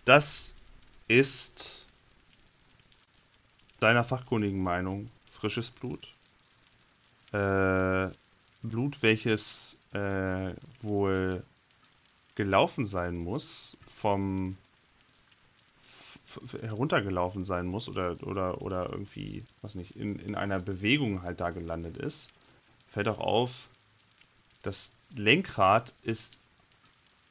Das 0.04 0.54
ist 1.08 1.84
deiner 3.80 4.04
fachkundigen 4.04 4.62
Meinung 4.62 5.10
frisches 5.32 5.70
Blut. 5.70 6.08
Äh, 7.32 8.10
Blut, 8.62 9.02
welches 9.02 9.78
äh, 9.92 10.52
wohl 10.82 11.42
gelaufen 12.34 12.86
sein 12.86 13.16
muss 13.16 13.76
vom 13.86 14.56
heruntergelaufen 16.60 17.44
sein 17.44 17.66
muss 17.66 17.88
oder, 17.88 18.16
oder, 18.22 18.62
oder 18.62 18.88
irgendwie, 18.90 19.44
was 19.62 19.74
nicht, 19.74 19.96
in, 19.96 20.18
in 20.20 20.34
einer 20.34 20.60
Bewegung 20.60 21.22
halt 21.22 21.40
da 21.40 21.50
gelandet 21.50 21.96
ist, 21.96 22.30
fällt 22.88 23.08
auch 23.08 23.18
auf, 23.18 23.68
das 24.62 24.92
Lenkrad 25.14 25.92
ist 26.02 26.38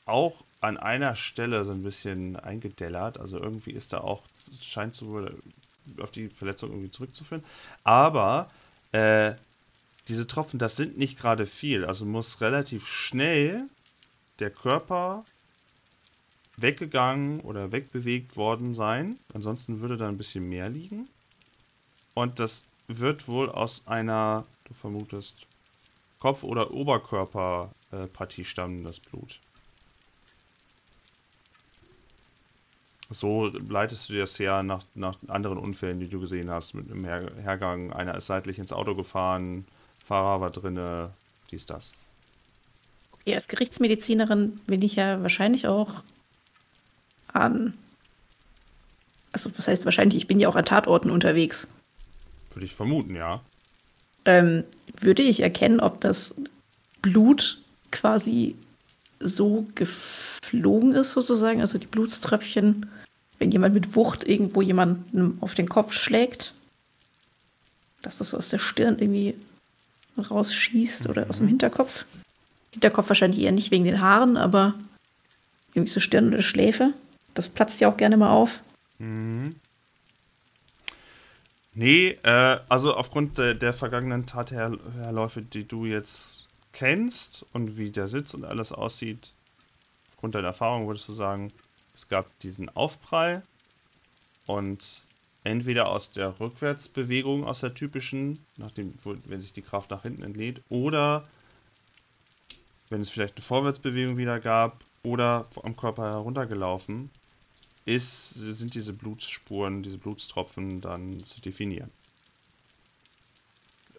auch 0.09 0.43
an 0.61 0.77
einer 0.77 1.15
Stelle 1.15 1.63
so 1.63 1.71
ein 1.71 1.83
bisschen 1.83 2.35
eingedellert. 2.35 3.19
Also 3.19 3.39
irgendwie 3.39 3.71
ist 3.71 3.93
da 3.93 3.99
auch, 3.99 4.23
scheint 4.61 4.95
so 4.95 5.25
auf 5.99 6.11
die 6.11 6.27
Verletzung 6.27 6.71
irgendwie 6.71 6.91
zurückzuführen. 6.91 7.43
Aber 7.83 8.49
äh, 8.91 9.33
diese 10.07 10.27
Tropfen, 10.27 10.59
das 10.59 10.75
sind 10.75 10.97
nicht 10.97 11.17
gerade 11.17 11.45
viel. 11.45 11.85
Also 11.85 12.05
muss 12.05 12.41
relativ 12.41 12.87
schnell 12.87 13.63
der 14.39 14.49
Körper 14.49 15.25
weggegangen 16.57 17.39
oder 17.41 17.71
wegbewegt 17.71 18.35
worden 18.35 18.73
sein. 18.75 19.17
Ansonsten 19.33 19.79
würde 19.79 19.97
da 19.97 20.07
ein 20.07 20.17
bisschen 20.17 20.49
mehr 20.49 20.69
liegen. 20.69 21.07
Und 22.13 22.39
das 22.39 22.63
wird 22.87 23.27
wohl 23.27 23.49
aus 23.49 23.87
einer, 23.87 24.45
du 24.65 24.73
vermutest, 24.73 25.35
Kopf- 26.19 26.43
oder 26.43 26.71
Oberkörperpartie 26.71 28.43
stammen, 28.43 28.83
das 28.83 28.99
Blut. 28.99 29.39
So 33.11 33.47
leitest 33.47 34.09
du 34.09 34.13
dir 34.13 34.21
das 34.21 34.37
her 34.37 34.61
nach, 34.61 34.83
nach 34.93 35.15
anderen 35.27 35.57
Unfällen, 35.57 35.99
die 35.99 36.07
du 36.07 36.19
gesehen 36.19 36.51
hast, 36.51 36.75
mit 36.75 36.91
einem 36.91 37.03
Her 37.05 37.31
Hergang. 37.41 37.91
Einer 37.91 38.15
ist 38.15 38.27
seitlich 38.27 38.59
ins 38.59 38.71
Auto 38.71 38.93
gefahren, 38.93 39.65
Fahrer 40.05 40.41
war 40.41 40.51
drinne, 40.51 41.11
dies, 41.51 41.65
das. 41.65 41.91
Okay, 43.13 43.35
als 43.35 43.47
Gerichtsmedizinerin 43.47 44.59
bin 44.67 44.81
ich 44.81 44.95
ja 44.95 45.21
wahrscheinlich 45.21 45.67
auch 45.67 46.03
an. 47.33 47.73
Also, 49.31 49.51
was 49.57 49.67
heißt 49.67 49.85
wahrscheinlich? 49.85 50.17
Ich 50.17 50.27
bin 50.27 50.39
ja 50.39 50.47
auch 50.47 50.55
an 50.55 50.65
Tatorten 50.65 51.11
unterwegs. 51.11 51.67
Würde 52.53 52.65
ich 52.65 52.75
vermuten, 52.75 53.15
ja. 53.15 53.41
Ähm, 54.25 54.63
würde 54.99 55.21
ich 55.21 55.41
erkennen, 55.41 55.79
ob 55.79 56.01
das 56.01 56.35
Blut 57.01 57.61
quasi 57.91 58.55
so 59.19 59.67
geflogen 59.75 60.93
ist, 60.93 61.11
sozusagen, 61.11 61.61
also 61.61 61.77
die 61.77 61.87
Blutströpfchen, 61.87 62.89
wenn 63.39 63.51
jemand 63.51 63.73
mit 63.73 63.95
Wucht 63.95 64.23
irgendwo 64.27 64.61
jemanden 64.61 65.37
auf 65.41 65.55
den 65.55 65.69
Kopf 65.69 65.93
schlägt, 65.93 66.53
dass 68.01 68.17
das 68.17 68.31
so 68.31 68.37
aus 68.37 68.49
der 68.49 68.59
Stirn 68.59 68.99
irgendwie 68.99 69.35
rausschießt 70.17 71.07
oder 71.07 71.29
aus 71.29 71.37
dem 71.37 71.45
Mhm. 71.45 71.49
Hinterkopf. 71.51 72.05
Hinterkopf 72.71 73.09
wahrscheinlich 73.09 73.41
eher 73.41 73.51
nicht 73.51 73.71
wegen 73.71 73.85
den 73.85 74.01
Haaren, 74.01 74.37
aber 74.37 74.75
irgendwie 75.73 75.91
so 75.91 75.99
Stirn 75.99 76.27
oder 76.27 76.41
Schläfe. 76.41 76.93
Das 77.33 77.47
platzt 77.47 77.79
ja 77.79 77.89
auch 77.89 77.97
gerne 77.97 78.17
mal 78.17 78.31
auf. 78.31 78.59
Mhm. 78.99 79.55
Nee, 81.73 82.17
äh, 82.23 82.57
also 82.67 82.95
aufgrund 82.95 83.37
der, 83.37 83.53
der 83.53 83.73
vergangenen 83.73 84.25
Tatherläufe, 84.25 85.41
die 85.41 85.65
du 85.65 85.85
jetzt 85.85 86.47
kennst 86.73 87.45
und 87.53 87.77
wie 87.77 87.91
der 87.91 88.07
Sitz 88.07 88.33
und 88.33 88.43
alles 88.43 88.71
aussieht, 88.71 89.31
aufgrund 90.11 90.35
deiner 90.35 90.47
Erfahrung 90.47 90.87
würdest 90.87 91.07
du 91.07 91.13
sagen, 91.13 91.53
es 91.99 92.07
gab 92.07 92.39
diesen 92.39 92.69
Aufprall 92.69 93.43
und 94.45 95.05
entweder 95.43 95.89
aus 95.89 96.11
der 96.11 96.39
Rückwärtsbewegung, 96.39 97.45
aus 97.45 97.59
der 97.59 97.73
typischen, 97.73 98.39
nachdem, 98.55 98.93
wenn 99.03 99.41
sich 99.41 99.51
die 99.51 99.61
Kraft 99.61 99.91
nach 99.91 100.03
hinten 100.03 100.23
entlädt, 100.23 100.61
oder 100.69 101.27
wenn 102.89 103.01
es 103.01 103.09
vielleicht 103.09 103.35
eine 103.35 103.43
Vorwärtsbewegung 103.43 104.17
wieder 104.17 104.39
gab, 104.39 104.83
oder 105.03 105.47
am 105.63 105.75
Körper 105.75 106.11
heruntergelaufen, 106.11 107.09
ist, 107.85 108.29
sind 108.29 108.75
diese 108.75 108.93
Blutspuren, 108.93 109.83
diese 109.83 109.97
Blutstropfen 109.97 110.81
dann 110.81 111.23
zu 111.23 111.41
definieren. 111.41 111.91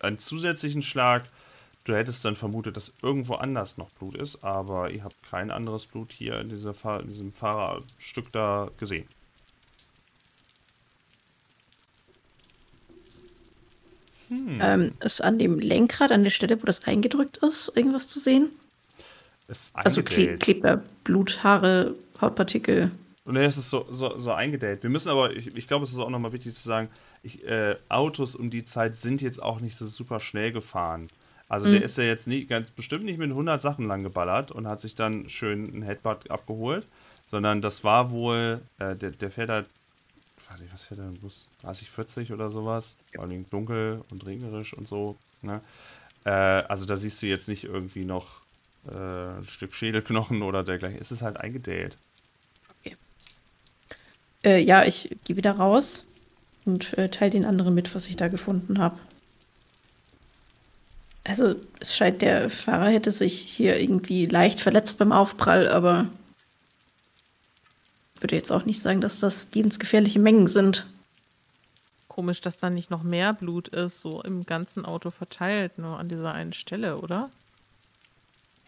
Einen 0.01 0.19
zusätzlichen 0.19 0.83
Schlag, 0.83 1.29
du 1.91 1.97
hättest 1.97 2.25
dann 2.25 2.37
vermutet, 2.37 2.77
dass 2.77 2.95
irgendwo 3.03 3.35
anders 3.35 3.77
noch 3.77 3.91
Blut 3.91 4.17
ist, 4.17 4.45
aber 4.45 4.91
ihr 4.91 5.05
habt 5.05 5.17
kein 5.29 5.51
anderes 5.51 5.87
Blut 5.87 6.13
hier 6.13 6.41
in, 6.41 6.49
dieser 6.49 6.73
Fahr 6.73 7.01
in 7.01 7.09
diesem 7.09 7.33
Fahrerstück 7.33 8.33
da 8.33 8.71
gesehen. 8.79 9.07
Hm. 14.29 14.61
Ähm, 14.63 14.93
ist 15.01 15.21
an 15.21 15.39
dem 15.39 15.59
Lenkrad, 15.59 16.13
an 16.13 16.23
der 16.23 16.31
Stelle, 16.31 16.63
wo 16.63 16.67
das 16.67 16.85
eingedrückt 16.85 17.39
ist, 17.39 17.73
irgendwas 17.75 18.07
zu 18.07 18.21
sehen? 18.21 18.51
Also 19.75 20.05
kle 20.05 20.39
klebt 20.39 20.63
da 20.63 20.81
Blut, 21.03 21.43
Haare, 21.43 21.97
Hautpartikel. 22.21 22.93
Nee, 23.25 23.45
es 23.45 23.57
ist 23.57 23.71
so, 23.71 23.87
so, 23.91 24.17
so 24.17 24.31
eingedellt. 24.31 24.85
Wir 24.85 24.91
müssen 24.91 25.09
aber, 25.09 25.35
ich, 25.35 25.57
ich 25.57 25.67
glaube, 25.67 25.85
es 25.85 25.91
ist 25.91 25.99
auch 25.99 26.11
nochmal 26.11 26.33
wichtig 26.33 26.55
zu 26.55 26.63
sagen, 26.63 26.89
ich, 27.25 27.45
äh, 27.45 27.75
Autos 27.89 28.37
um 28.37 28.51
die 28.51 28.65
Zeit 28.65 28.95
sind 28.95 29.21
jetzt 29.21 29.43
auch 29.43 29.59
nicht 29.59 29.77
so 29.77 29.87
super 29.87 30.21
schnell 30.21 30.53
gefahren. 30.53 31.09
Also 31.51 31.69
der 31.69 31.81
Mhm. 31.81 31.85
ist 31.85 31.99
ja 31.99 32.05
jetzt 32.05 32.29
nicht, 32.29 32.49
ganz 32.51 32.71
bestimmt 32.71 33.05
nicht 33.07 33.19
mit 33.19 33.31
100 33.31 33.63
Sachen 33.63 33.87
lang 33.89 34.05
geballert 34.05 34.53
und 34.53 34.69
hat 34.69 34.81
sich 34.81 34.97
dann 34.97 35.29
schön 35.31 35.65
ein 35.77 35.83
Headbutt 35.83 36.31
abgeholt, 36.31 36.89
sondern 37.27 37.63
das 37.63 37.85
war 37.85 38.13
wohl, 38.13 38.63
äh, 38.79 38.97
der, 38.97 39.13
der 39.13 39.33
fährt 39.33 39.51
halt, 39.51 39.69
ich 40.39 40.51
weiß 40.51 40.61
nicht, 40.63 40.75
was 40.75 40.85
fährt 40.85 41.01
er, 41.01 41.07
Bus 41.21 41.49
30, 41.63 41.91
40 41.91 42.33
oder 42.33 42.51
sowas, 42.51 42.97
vor 43.15 43.25
allem 43.25 43.49
dunkel 43.51 44.05
und 44.11 44.27
regnerisch 44.27 44.75
und 44.75 44.89
so. 44.89 45.19
Ne? 45.43 45.63
Äh, 46.25 46.31
also 46.31 46.87
da 46.87 46.97
siehst 46.97 47.23
du 47.23 47.27
jetzt 47.29 47.49
nicht 47.49 47.65
irgendwie 47.65 48.05
noch 48.07 48.43
äh, 48.89 48.95
ein 49.39 49.47
Stück 49.47 49.75
Schädelknochen 49.75 50.43
oder 50.43 50.65
dergleichen. 50.65 51.01
Es 51.01 51.13
ist 51.13 51.23
halt 51.23 51.39
eingedellt. 51.39 51.99
Äh, 54.45 54.59
ja, 54.63 54.85
ich 54.85 55.17
gehe 55.25 55.37
wieder 55.37 55.53
raus 55.53 56.07
und 56.65 56.97
äh, 56.99 57.11
teile 57.11 57.31
den 57.33 57.45
anderen 57.45 57.75
mit, 57.75 57.95
was 57.95 58.09
ich 58.09 58.17
da 58.17 58.29
gefunden 58.29 58.79
habe. 58.79 58.99
Also, 61.31 61.55
es 61.79 61.95
scheint, 61.95 62.23
der 62.23 62.51
Fahrer 62.51 62.89
hätte 62.89 63.13
sich 63.13 63.41
hier 63.41 63.79
irgendwie 63.79 64.27
leicht 64.27 64.59
verletzt 64.59 64.99
beim 64.99 65.13
Aufprall, 65.13 65.69
aber 65.69 66.09
würde 68.19 68.35
jetzt 68.35 68.51
auch 68.51 68.65
nicht 68.65 68.81
sagen, 68.83 69.01
dass 69.01 69.21
das 69.21 69.47
lebensgefährliche 69.55 70.19
Mengen 70.19 70.49
sind. 70.49 70.89
Komisch, 72.09 72.41
dass 72.41 72.57
da 72.57 72.69
nicht 72.69 72.91
noch 72.91 73.05
mehr 73.05 73.33
Blut 73.33 73.69
ist, 73.69 74.01
so 74.01 74.21
im 74.23 74.45
ganzen 74.45 74.85
Auto 74.85 75.13
verteilt, 75.13 75.79
nur 75.79 76.01
an 76.01 76.09
dieser 76.09 76.33
einen 76.33 76.53
Stelle, 76.53 76.99
oder? 76.99 77.31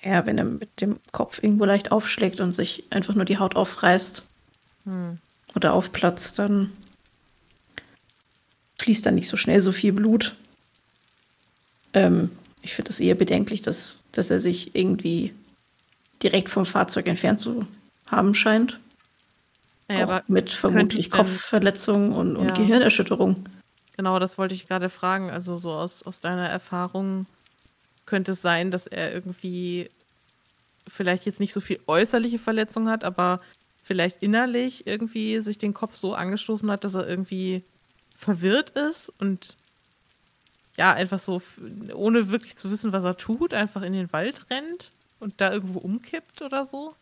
Ja, 0.04 0.24
wenn 0.24 0.38
er 0.38 0.44
mit 0.44 0.80
dem 0.80 1.00
Kopf 1.10 1.42
irgendwo 1.42 1.64
leicht 1.64 1.90
aufschlägt 1.90 2.40
und 2.40 2.52
sich 2.52 2.84
einfach 2.90 3.16
nur 3.16 3.24
die 3.24 3.38
Haut 3.38 3.56
aufreißt 3.56 4.22
Hm. 4.84 5.18
oder 5.56 5.72
aufplatzt, 5.72 6.38
dann 6.38 6.72
fließt 8.78 9.04
da 9.04 9.10
nicht 9.10 9.26
so 9.26 9.36
schnell 9.36 9.58
so 9.58 9.72
viel 9.72 9.92
Blut. 9.92 10.36
Ähm, 11.92 12.30
ich 12.62 12.74
finde 12.74 12.90
es 12.90 13.00
eher 13.00 13.14
bedenklich, 13.14 13.62
dass, 13.62 14.04
dass 14.12 14.30
er 14.30 14.40
sich 14.40 14.74
irgendwie 14.74 15.34
direkt 16.22 16.48
vom 16.48 16.64
Fahrzeug 16.64 17.08
entfernt 17.08 17.40
zu 17.40 17.66
haben 18.06 18.34
scheint. 18.34 18.78
Naja, 19.88 20.04
auch 20.06 20.10
aber 20.10 20.24
mit 20.28 20.50
vermutlich 20.50 21.10
Kopfverletzungen 21.10 22.12
und, 22.12 22.36
und 22.36 22.48
Ja. 22.48 22.54
Gehirnerschütterung. 22.54 23.44
genau 23.96 24.18
das 24.18 24.38
wollte 24.38 24.54
ich 24.54 24.68
gerade 24.68 24.88
fragen. 24.88 25.30
Also 25.30 25.56
so 25.56 25.72
aus, 25.72 26.02
aus 26.04 26.20
deiner 26.20 26.48
Erfahrung 26.48 27.26
könnte 28.06 28.32
es 28.32 28.42
sein, 28.42 28.70
dass 28.70 28.86
er 28.86 29.12
irgendwie 29.12 29.90
vielleicht 30.88 31.26
jetzt 31.26 31.40
nicht 31.40 31.52
so 31.52 31.60
viel 31.60 31.80
äußerliche 31.86 32.38
Verletzungen 32.38 32.88
hat, 32.88 33.04
aber 33.04 33.40
vielleicht 33.82 34.22
innerlich 34.22 34.86
irgendwie 34.86 35.40
sich 35.40 35.58
den 35.58 35.74
Kopf 35.74 35.96
so 35.96 36.14
angestoßen 36.14 36.70
hat, 36.70 36.84
dass 36.84 36.94
er 36.94 37.08
irgendwie 37.08 37.62
verwirrt 38.16 38.70
ist 38.70 39.12
und 39.18 39.56
ja, 40.76 40.92
einfach 40.94 41.18
so, 41.18 41.42
ohne 41.94 42.30
wirklich 42.30 42.56
zu 42.56 42.70
wissen, 42.70 42.92
was 42.92 43.04
er 43.04 43.16
tut, 43.16 43.54
einfach 43.54 43.82
in 43.82 43.92
den 43.92 44.12
Wald 44.12 44.50
rennt 44.50 44.90
und 45.20 45.40
da 45.40 45.52
irgendwo 45.52 45.78
umkippt 45.78 46.42
oder 46.42 46.64
so. 46.64 46.94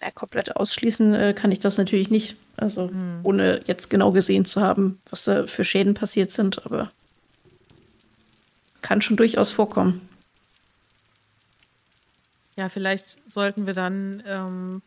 Ja, 0.00 0.10
komplett 0.10 0.56
ausschließen 0.56 1.14
äh, 1.14 1.34
kann 1.34 1.52
ich 1.52 1.60
das 1.60 1.78
natürlich 1.78 2.10
nicht. 2.10 2.36
Also 2.56 2.88
Hm. 2.88 3.20
ohne 3.22 3.62
jetzt 3.66 3.90
genau 3.90 4.12
gesehen 4.12 4.44
zu 4.44 4.60
haben, 4.60 5.00
was 5.10 5.24
da 5.24 5.46
für 5.46 5.64
Schäden 5.64 5.94
passiert 5.94 6.30
sind, 6.30 6.64
aber 6.64 6.90
kann 8.82 9.00
schon 9.00 9.16
durchaus 9.16 9.50
vorkommen. 9.50 10.08
Ja, 12.56 12.68
vielleicht 12.68 13.18
sollten 13.28 13.66
wir 13.66 13.74
dann 13.74 14.22
ähm, 14.26 14.82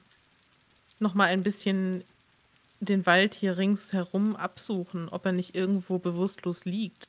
noch 0.99 1.13
mal 1.13 1.25
ein 1.25 1.43
bisschen 1.43 2.03
den 2.79 3.05
Wald 3.05 3.33
hier 3.33 3.57
ringsherum 3.57 4.35
absuchen, 4.35 5.09
ob 5.09 5.25
er 5.25 5.31
nicht 5.31 5.55
irgendwo 5.55 5.97
bewusstlos 5.97 6.63
liegt. 6.63 7.07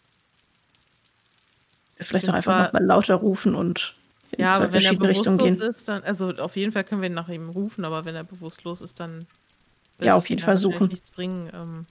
Vielleicht 2.01 2.29
auch 2.29 2.35
einfach 2.35 2.57
nochmal 2.67 2.85
lauter 2.85 3.15
rufen 3.17 3.55
und 3.55 3.95
in 4.31 4.39
Ja, 4.45 4.53
zwei 4.53 4.57
aber 4.57 4.73
wenn 4.73 4.85
er 4.85 4.93
verschiedene 4.93 5.09
Richtungen 5.09 5.39
bewusstlos 5.39 5.61
gehen. 5.61 5.71
ist, 5.77 5.89
dann, 5.89 6.03
also 6.05 6.31
auf 6.37 6.57
jeden 6.57 6.73
Fall 6.73 6.85
können 6.85 7.03
wir 7.03 7.11
nach 7.11 7.29
ihm 7.29 7.49
rufen, 7.51 7.85
aber 7.85 8.05
wenn 8.05 8.15
er 8.15 8.25
bewusstlos 8.25 8.81
ist, 8.81 9.01
dann 9.01 9.27
wird 9.99 10.07
Ja, 10.07 10.15
auf 10.15 10.29
jeden 10.29 10.43
Fall 10.43 10.57
suchen. 10.57 10.89
nichts 10.89 11.11
bringen. 11.11 11.51
Ähm, 11.53 11.87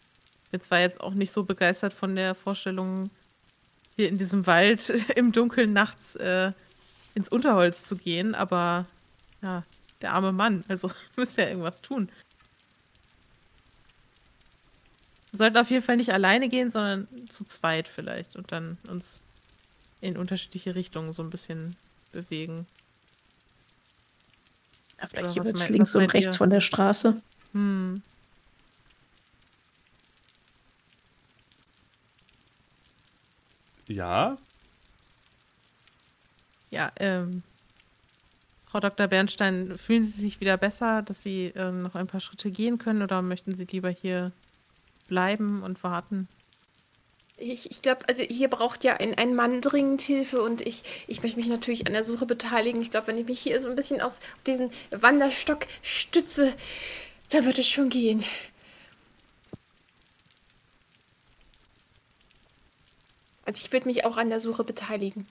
bin 0.51 0.61
zwar 0.61 0.79
jetzt 0.79 1.01
auch 1.01 1.13
nicht 1.13 1.31
so 1.31 1.43
begeistert 1.43 1.93
von 1.93 2.15
der 2.15 2.35
Vorstellung, 2.35 3.09
hier 3.97 4.09
in 4.09 4.17
diesem 4.17 4.45
Wald 4.47 4.89
im 5.15 5.31
Dunkeln 5.31 5.73
nachts 5.73 6.15
äh, 6.15 6.51
ins 7.15 7.29
Unterholz 7.29 7.85
zu 7.85 7.97
gehen, 7.97 8.35
aber 8.35 8.85
ja, 9.41 9.63
der 10.01 10.13
arme 10.13 10.31
Mann, 10.31 10.63
also 10.67 10.91
müsste 11.17 11.41
ja 11.41 11.49
irgendwas 11.49 11.81
tun. 11.81 12.09
Wir 15.31 15.37
sollten 15.39 15.57
auf 15.57 15.69
jeden 15.69 15.83
Fall 15.83 15.97
nicht 15.97 16.13
alleine 16.13 16.49
gehen, 16.49 16.71
sondern 16.71 17.07
zu 17.29 17.43
zweit 17.45 17.87
vielleicht 17.87 18.35
und 18.35 18.51
dann 18.51 18.77
uns 18.87 19.21
in 20.01 20.17
unterschiedliche 20.17 20.75
Richtungen 20.75 21.13
so 21.13 21.23
ein 21.23 21.29
bisschen 21.29 21.75
bewegen. 22.11 22.65
Ja, 24.99 25.07
vielleicht 25.07 25.35
jeweils 25.35 25.69
links 25.69 25.95
und 25.95 26.13
rechts 26.13 26.35
ihr? 26.35 26.37
von 26.37 26.49
der 26.49 26.61
Straße. 26.61 27.21
Hm. 27.53 28.01
Ja, 33.87 34.37
Ja, 36.69 36.91
ähm, 36.97 37.41
Frau 38.65 38.81
Dr. 38.81 39.07
Bernstein, 39.07 39.77
fühlen 39.77 40.03
Sie 40.03 40.19
sich 40.19 40.41
wieder 40.41 40.57
besser, 40.57 41.01
dass 41.01 41.23
Sie 41.23 41.53
ähm, 41.55 41.81
noch 41.81 41.95
ein 41.95 42.07
paar 42.07 42.19
Schritte 42.19 42.51
gehen 42.51 42.77
können 42.77 43.01
oder 43.01 43.21
möchten 43.21 43.55
Sie 43.55 43.65
lieber 43.65 43.89
hier 43.89 44.33
bleiben 45.07 45.63
und 45.63 45.83
warten? 45.83 46.27
Ich, 47.39 47.69
ich 47.69 47.83
glaube, 47.83 48.07
also 48.09 48.23
hier 48.23 48.47
braucht 48.47 48.83
ja 48.83 48.95
ein, 48.97 49.13
ein 49.13 49.35
Mann 49.35 49.61
dringend 49.61 50.01
Hilfe 50.01 50.41
und 50.41 50.61
ich, 50.61 50.83
ich 51.05 51.21
möchte 51.21 51.39
mich 51.39 51.47
natürlich 51.47 51.85
an 51.85 51.93
der 51.93 52.03
Suche 52.03 52.25
beteiligen. 52.25 52.81
Ich 52.81 52.89
glaube, 52.89 53.07
wenn 53.07 53.17
ich 53.17 53.27
mich 53.27 53.39
hier 53.39 53.59
so 53.61 53.69
ein 53.69 53.75
bisschen 53.75 54.01
auf, 54.01 54.13
auf 54.13 54.43
diesen 54.47 54.71
Wanderstock 54.89 55.67
stütze, 55.83 56.53
da 57.29 57.45
wird 57.45 57.59
es 57.59 57.67
schon 57.67 57.89
gehen. 57.89 58.23
Also 63.45 63.63
ich 63.63 63.71
würde 63.71 63.87
mich 63.87 64.03
auch 64.03 64.17
an 64.17 64.29
der 64.29 64.39
Suche 64.39 64.63
beteiligen. 64.63 65.27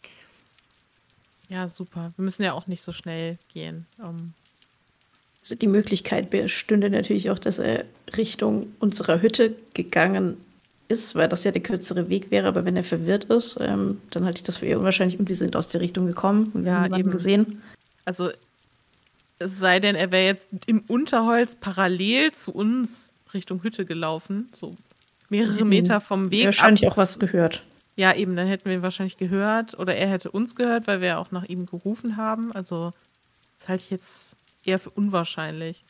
Ja, 1.48 1.68
super. 1.68 2.12
Wir 2.16 2.24
müssen 2.24 2.44
ja 2.44 2.52
auch 2.52 2.66
nicht 2.66 2.82
so 2.82 2.92
schnell 2.92 3.36
gehen. 3.52 3.86
Ähm, 4.00 4.32
Also 5.42 5.54
die 5.54 5.66
Möglichkeit 5.66 6.30
bestünde 6.30 6.88
natürlich 6.88 7.30
auch, 7.30 7.38
dass 7.38 7.58
er 7.58 7.84
Richtung 8.16 8.72
unserer 8.78 9.20
Hütte 9.22 9.54
gegangen 9.74 10.36
ist, 10.88 11.14
weil 11.14 11.28
das 11.28 11.44
ja 11.44 11.50
der 11.50 11.62
kürzere 11.62 12.08
Weg 12.08 12.30
wäre. 12.30 12.46
Aber 12.48 12.64
wenn 12.64 12.76
er 12.76 12.84
verwirrt 12.84 13.24
ist, 13.24 13.58
ähm, 13.60 14.00
dann 14.10 14.24
halte 14.24 14.38
ich 14.38 14.44
das 14.44 14.58
für 14.58 14.66
eher 14.66 14.78
unwahrscheinlich. 14.78 15.18
Und 15.18 15.28
wir 15.28 15.36
sind 15.36 15.56
aus 15.56 15.68
der 15.68 15.80
Richtung 15.80 16.06
gekommen 16.06 16.50
und 16.54 16.64
wir 16.64 16.72
Ja, 16.72 16.80
haben 16.82 16.94
eben. 16.94 17.10
gesehen. 17.10 17.62
also, 18.04 18.30
es 19.38 19.58
sei 19.58 19.80
denn, 19.80 19.96
er 19.96 20.12
wäre 20.12 20.24
jetzt 20.24 20.48
im 20.66 20.80
Unterholz 20.88 21.56
parallel 21.56 22.32
zu 22.32 22.52
uns 22.52 23.10
Richtung 23.34 23.62
Hütte 23.62 23.84
gelaufen, 23.84 24.48
so 24.52 24.74
mehrere 25.28 25.62
Mhm. 25.64 25.68
Meter 25.68 26.00
vom 26.00 26.30
Weg 26.30 26.42
ab. 26.42 26.46
Wahrscheinlich 26.46 26.86
auch 26.88 26.96
was 26.96 27.18
gehört. 27.18 27.62
Ja, 27.96 28.14
eben, 28.14 28.36
dann 28.36 28.46
hätten 28.46 28.66
wir 28.66 28.74
ihn 28.76 28.82
wahrscheinlich 28.82 29.16
gehört 29.18 29.78
oder 29.78 29.94
er 29.96 30.08
hätte 30.08 30.30
uns 30.30 30.54
gehört, 30.54 30.86
weil 30.86 31.00
wir 31.00 31.18
auch 31.18 31.30
nach 31.32 31.44
ihm 31.44 31.66
gerufen 31.66 32.16
haben. 32.16 32.52
Also, 32.52 32.92
das 33.58 33.68
halte 33.68 33.84
ich 33.84 33.90
jetzt 33.90 34.36
eher 34.64 34.78
für 34.78 34.90
unwahrscheinlich. 34.90 35.84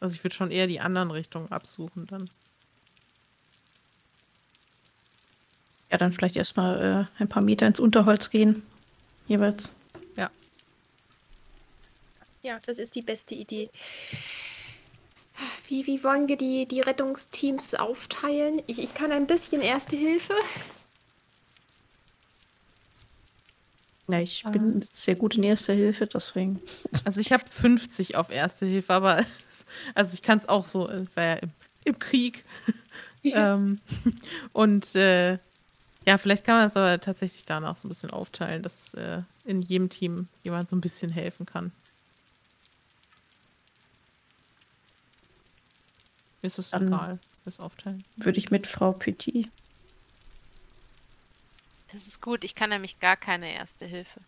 Also, 0.00 0.14
ich 0.14 0.24
würde 0.24 0.34
schon 0.34 0.50
eher 0.50 0.66
die 0.66 0.80
anderen 0.80 1.10
Richtungen 1.10 1.52
absuchen 1.52 2.06
dann. 2.06 2.28
Ja, 5.90 5.98
dann 5.98 6.12
vielleicht 6.12 6.36
erstmal 6.36 7.08
äh, 7.18 7.20
ein 7.22 7.28
paar 7.28 7.42
Meter 7.42 7.66
ins 7.66 7.80
Unterholz 7.80 8.30
gehen. 8.30 8.62
Jeweils. 9.28 9.72
Ja, 12.42 12.58
das 12.64 12.78
ist 12.78 12.94
die 12.94 13.02
beste 13.02 13.34
Idee. 13.34 13.68
Wie, 15.68 15.86
wie 15.86 16.02
wollen 16.02 16.26
wir 16.26 16.36
die, 16.36 16.66
die 16.66 16.80
Rettungsteams 16.80 17.74
aufteilen? 17.74 18.62
Ich, 18.66 18.78
ich 18.78 18.94
kann 18.94 19.12
ein 19.12 19.26
bisschen 19.26 19.60
Erste 19.60 19.96
Hilfe. 19.96 20.34
Ja, 24.08 24.20
ich 24.20 24.44
Ah. 24.44 24.50
bin 24.50 24.84
sehr 24.92 25.14
gut 25.14 25.36
in 25.36 25.42
erster 25.44 25.74
Hilfe, 25.74 26.06
deswegen. 26.06 26.60
Also, 27.04 27.20
ich 27.20 27.30
habe 27.32 27.44
50 27.46 28.16
auf 28.16 28.30
Erste 28.30 28.66
Hilfe, 28.66 28.94
aber 28.94 29.24
also 29.94 30.14
ich 30.14 30.22
kann 30.22 30.38
es 30.38 30.48
auch 30.48 30.64
so, 30.64 30.88
äh, 30.88 31.04
war 31.14 31.24
ja 31.24 31.34
im, 31.34 31.50
im 31.84 31.98
Krieg. 31.98 32.44
ähm, 33.24 33.78
und 34.52 34.94
äh, 34.94 35.38
ja, 36.06 36.18
vielleicht 36.18 36.44
kann 36.44 36.56
man 36.56 36.64
das 36.64 36.76
aber 36.76 37.00
tatsächlich 37.00 37.44
danach 37.44 37.76
so 37.76 37.86
ein 37.86 37.90
bisschen 37.90 38.10
aufteilen, 38.10 38.62
dass 38.62 38.94
äh, 38.94 39.22
in 39.44 39.62
jedem 39.62 39.90
Team 39.90 40.28
jemand 40.42 40.68
so 40.70 40.76
ein 40.76 40.80
bisschen 40.80 41.10
helfen 41.10 41.46
kann. 41.46 41.72
Ist 46.42 46.58
es 46.58 46.70
Dann- 46.70 46.88
egal, 46.88 47.18
das 47.44 47.60
Aufteilen. 47.60 48.04
Würde 48.16 48.38
ich 48.38 48.50
mit 48.50 48.66
Frau 48.66 48.92
Petit. 48.92 49.50
Das 51.92 52.06
ist 52.06 52.20
gut, 52.20 52.44
ich 52.44 52.54
kann 52.54 52.70
nämlich 52.70 53.00
gar 53.00 53.16
keine 53.16 53.52
erste 53.52 53.84
Hilfe. 53.84 54.20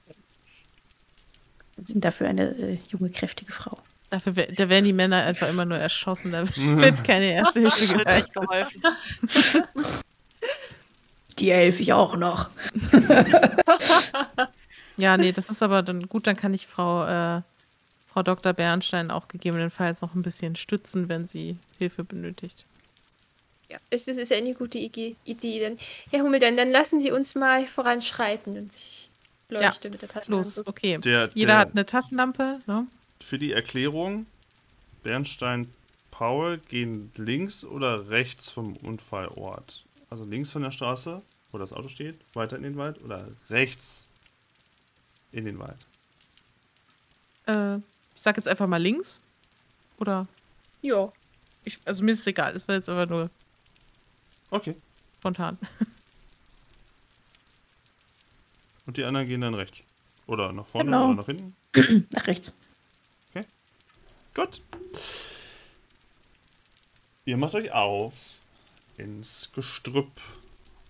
Wir 1.77 1.87
sind 1.87 2.05
dafür 2.05 2.29
eine 2.29 2.51
äh, 2.57 2.79
junge, 2.91 3.09
kräftige 3.11 3.53
Frau. 3.53 3.79
Dafür 4.13 4.33
da 4.35 4.69
werden 4.69 4.85
die 4.85 4.93
Männer 4.93 5.25
einfach 5.25 5.49
immer 5.49 5.65
nur 5.65 5.79
erschossen, 5.79 6.33
da 6.33 6.47
wird 6.57 7.03
keine 7.03 7.33
Erste 7.33 7.61
Hilfe 7.75 8.27
geholfen. 8.35 8.83
Die 11.39 11.51
helfe 11.51 11.81
ich 11.81 11.95
auch 11.95 12.15
noch. 12.15 12.51
Ja, 14.99 15.17
nee, 15.17 15.33
das 15.33 15.49
ist 15.49 15.63
aber 15.63 15.83
dann 15.83 16.07
gut, 16.09 16.27
dann 16.27 16.37
kann 16.37 16.53
ich 16.53 16.67
Frau, 16.67 17.07
äh, 17.07 17.41
Frau 18.07 18.23
Dr. 18.23 18.53
Bernstein 18.53 19.11
auch 19.11 19.29
gegebenenfalls 19.29 20.03
noch 20.03 20.15
ein 20.15 20.21
bisschen 20.21 20.57
stützen, 20.57 21.09
wenn 21.09 21.27
sie 21.27 21.57
Hilfe 21.79 22.05
benötigt. 22.05 22.67
Ja, 23.71 23.79
das 23.89 24.07
ist, 24.09 24.29
ja 24.29 24.37
eine 24.37 24.53
gute 24.53 24.77
Idee. 24.77 25.17
Dann, 25.25 25.79
Herr 26.11 26.23
Hummel, 26.23 26.39
dann, 26.39 26.59
dann 26.59 26.71
lassen 26.71 27.01
Sie 27.01 27.11
uns 27.11 27.35
mal 27.35 27.65
voranschreiten. 27.65 28.59
Und 28.59 28.73
ich 28.75 29.09
leuchte 29.49 29.89
mit 29.89 30.03
der 30.03 30.11
Taschenlampe. 30.11 30.47
Los, 30.47 30.67
okay. 30.67 30.99
der, 30.99 31.31
Jeder 31.33 31.47
der, 31.47 31.59
hat 31.59 31.71
eine 31.71 31.87
Taschenlampe, 31.87 32.61
ne? 32.67 32.87
Für 33.25 33.39
die 33.39 33.53
Erklärung, 33.53 34.27
Bernstein, 35.03 35.73
Paul 36.11 36.59
gehen 36.69 37.11
links 37.17 37.65
oder 37.65 38.11
rechts 38.11 38.51
vom 38.51 38.77
Unfallort? 38.77 39.85
Also 40.11 40.25
links 40.25 40.51
von 40.51 40.63
der 40.63 40.71
Straße, 40.71 41.23
wo 41.51 41.59
das 41.59 41.73
Auto 41.73 41.89
steht, 41.89 42.19
weiter 42.35 42.57
in 42.57 42.63
den 42.63 42.77
Wald 42.77 43.03
oder 43.03 43.29
rechts 43.51 44.07
in 45.33 45.45
den 45.45 45.59
Wald? 45.59 45.79
Äh, 47.47 47.77
ich 48.15 48.23
sag 48.23 48.37
jetzt 48.37 48.49
einfach 48.49 48.67
mal 48.67 48.77
links. 48.81 49.21
Oder? 49.99 50.27
Ja. 50.83 51.11
Ich, 51.65 51.79
also 51.85 52.03
mir 52.03 52.13
ist 52.13 52.21
es 52.21 52.27
egal, 52.27 52.57
es 52.57 52.67
war 52.69 52.75
jetzt 52.75 52.89
aber 52.89 53.07
nur 53.07 53.31
Okay. 54.51 54.77
spontan. 55.19 55.59
Und 58.87 58.97
die 58.97 59.05
anderen 59.05 59.27
gehen 59.29 59.41
dann 59.41 59.55
rechts. 59.55 59.83
Oder 60.27 60.53
nach 60.53 60.67
vorne 60.67 60.91
Genau. 60.91 61.07
oder 61.07 61.15
nach 61.15 61.27
hinten. 61.27 62.07
Nach 62.11 62.27
rechts. 62.27 62.53
Gut. 64.35 64.63
Ihr 67.25 67.37
macht 67.37 67.55
euch 67.55 67.73
auf 67.73 68.15
ins 68.97 69.51
Gestrüpp. 69.55 70.11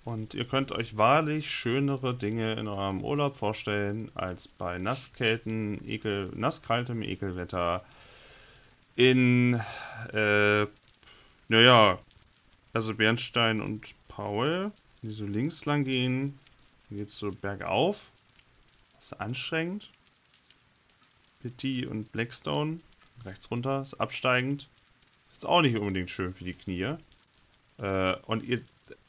Und 0.04 0.34
ihr 0.34 0.44
könnt 0.44 0.72
euch 0.72 0.96
wahrlich 0.96 1.48
schönere 1.48 2.12
Dinge 2.12 2.54
in 2.54 2.66
eurem 2.66 3.04
Urlaub 3.04 3.36
vorstellen, 3.36 4.10
als 4.14 4.48
bei 4.48 4.78
Nasskälten, 4.78 5.88
Ekel, 5.88 6.30
nasskaltem 6.34 7.02
Ekelwetter 7.02 7.84
in, 8.96 9.54
äh, 10.12 10.66
naja, 11.48 11.98
also 12.72 12.94
Bernstein 12.94 13.60
und 13.60 13.94
Paul, 14.08 14.72
die 15.02 15.10
so 15.10 15.24
links 15.24 15.64
lang 15.66 15.84
gehen, 15.84 16.38
geht's 16.90 17.18
so 17.18 17.30
bergauf. 17.30 18.08
Das 18.94 19.12
ist 19.12 19.20
anstrengend. 19.20 19.88
Petit 21.42 21.86
und 21.86 22.10
Blackstone 22.12 22.80
rechts 23.24 23.50
runter, 23.50 23.82
ist 23.82 23.94
absteigend. 23.94 24.68
Ist 25.32 25.46
auch 25.46 25.62
nicht 25.62 25.76
unbedingt 25.76 26.10
schön 26.10 26.34
für 26.34 26.44
die 26.44 26.54
Knie. 26.54 26.96
Äh, 27.78 28.14
und 28.26 28.44
ihr, 28.44 28.60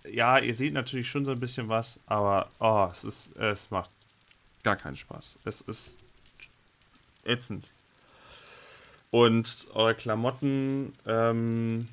ja, 0.09 0.39
ihr 0.39 0.55
seht 0.55 0.73
natürlich 0.73 1.09
schon 1.09 1.25
so 1.25 1.31
ein 1.31 1.39
bisschen 1.39 1.69
was, 1.69 1.99
aber 2.05 2.49
oh, 2.59 2.89
es 2.91 3.03
ist, 3.03 3.35
es 3.37 3.69
macht 3.71 3.89
gar 4.63 4.75
keinen 4.75 4.97
Spaß. 4.97 5.37
Es 5.45 5.61
ist 5.61 5.99
ätzend. 7.23 7.67
Und 9.11 9.67
eure 9.73 9.93
Klamotten, 9.93 10.93
ähm, 11.05 11.87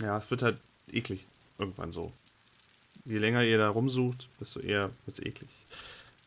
ja, 0.00 0.18
es 0.18 0.30
wird 0.30 0.42
halt 0.42 0.58
eklig 0.90 1.26
irgendwann 1.58 1.92
so. 1.92 2.12
Je 3.04 3.18
länger 3.18 3.44
ihr 3.44 3.58
da 3.58 3.68
rumsucht, 3.68 4.28
desto 4.40 4.60
eher 4.60 4.90
wird 5.06 5.18
es 5.18 5.24
eklig. 5.24 5.50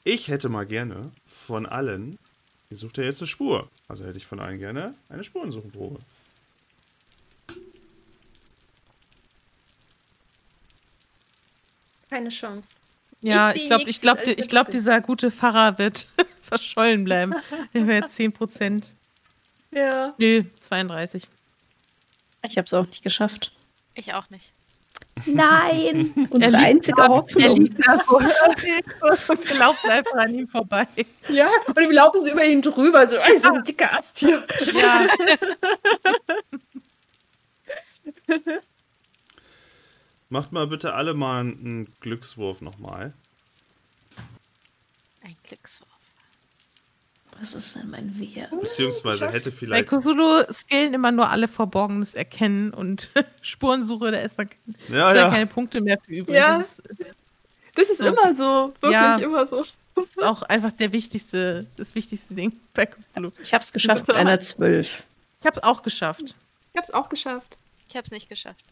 Ich 0.06 0.28
hätte 0.28 0.50
mal 0.50 0.66
gerne 0.66 1.12
von 1.28 1.66
allen 1.66 2.18
Ihr 2.74 2.80
sucht 2.80 2.98
ja 2.98 3.04
jetzt 3.04 3.22
eine 3.22 3.28
Spur. 3.28 3.70
Also 3.88 4.04
hätte 4.04 4.18
ich 4.18 4.26
von 4.26 4.40
allen 4.40 4.58
gerne 4.58 4.96
eine 5.08 5.24
Spurensuchenprobe. 5.24 6.00
Keine 12.10 12.30
Chance. 12.30 12.78
Ja, 13.22 13.54
Ich 13.54 13.68
glaube, 13.68 13.88
ich 13.88 14.02
glaube, 14.02 14.24
ich 14.24 14.38
wird 14.38 14.50
glaub, 14.50 14.72
dieser 14.72 15.02
gute 15.02 15.30
Pfarrer 15.30 15.78
wird 15.78 16.08
verschollen 16.42 17.04
bleiben. 17.04 17.36
Der 17.76 17.86
wäre 17.88 18.02
jetzt 18.02 18.20
10%. 18.20 18.86
Ja. 19.70 20.16
Nö, 20.18 20.44
32. 20.60 21.28
Ich 22.48 22.58
habe 22.58 22.66
es 22.66 22.74
auch 22.74 22.88
nicht 22.88 23.04
geschafft. 23.04 23.52
Ich 23.94 24.16
auch 24.16 24.32
nicht. 24.32 24.52
Nein! 25.26 26.28
Unsere 26.30 26.52
liegt 26.52 26.64
einzige 26.64 26.98
da- 26.98 27.04
Er 27.06 27.10
Hoffnung. 27.10 27.56
liegt 27.62 27.88
da 27.88 27.94
und 27.94 29.50
wir 29.50 29.56
laufen 29.58 29.90
einfach 29.90 30.14
an 30.16 30.34
ihm 30.36 30.48
vorbei. 30.48 30.88
Ja, 31.30 31.50
und 31.68 31.76
wir 31.76 31.92
laufen 31.94 32.22
so 32.22 32.30
über 32.30 32.44
ihn 32.46 32.62
drüber, 32.62 33.08
so, 33.08 33.18
so 33.40 33.54
ein 33.54 33.64
dicker 33.64 33.94
Ast 33.98 34.20
hier. 34.20 34.46
Ja. 34.74 35.08
Macht 40.30 40.52
mal 40.52 40.68
bitte 40.68 40.94
alle 40.94 41.14
mal 41.14 41.40
einen 41.42 41.88
Glückswurf 42.00 42.62
nochmal. 42.62 43.14
Ein 45.24 45.36
Glückswurf. 45.44 45.90
Was 47.40 47.56
ist 47.56 47.76
denn 47.76 47.90
mein 47.90 48.18
Wert? 48.20 48.52
Beziehungsweise 48.60 49.30
hätte 49.30 49.52
Bei 49.52 49.58
vielleicht. 49.58 49.88
Cthulhu 49.90 50.44
skillen 50.52 50.94
immer 50.94 51.12
nur 51.12 51.30
alle 51.30 51.48
Verborgenes 51.48 52.14
erkennen 52.16 52.74
und 52.74 53.10
Spurensuche, 53.42 54.12
da 54.12 54.20
ist 54.20 54.38
dann, 54.40 54.50
Ja, 54.90 55.12
ist 55.12 55.18
ja. 55.18 55.30
keine 55.30 55.48
Punkte 55.48 55.82
mehr 55.82 55.98
für 56.06 56.12
übrig. 56.12 56.36
Ja. 56.38 56.60
Das, 56.60 56.80
ist, 56.80 56.84
Das 57.76 57.90
ist 57.90 57.98
So. 58.00 58.06
immer 58.06 58.34
so. 58.34 58.74
Wirklich 58.82 58.92
Ja. 58.94 59.18
immer 59.18 59.46
so. 59.46 59.66
das 59.96 60.06
ist 60.06 60.24
auch 60.24 60.44
einfach 60.44 60.72
der 60.72 60.92
wichtigste, 60.94 61.66
das 61.78 61.96
wichtigste 61.96 62.34
Ding 62.36 62.54
bei 62.74 62.86
Cthulhu. 62.86 63.30
Ich 63.42 63.54
hab's 63.54 63.74
geschafft 63.74 64.08
mit 64.08 64.16
einer 64.16 64.40
12. 64.40 65.04
Ich 65.42 65.46
hab's 65.48 65.60
auch 65.60 65.84
geschafft. 65.84 66.34
Ich 66.74 66.78
hab's 66.78 66.92
auch 66.92 67.10
geschafft. 67.10 67.58
Ich 67.90 67.96
habe 67.96 68.06
es 68.06 68.12
nicht 68.12 68.30
geschafft. 68.30 68.64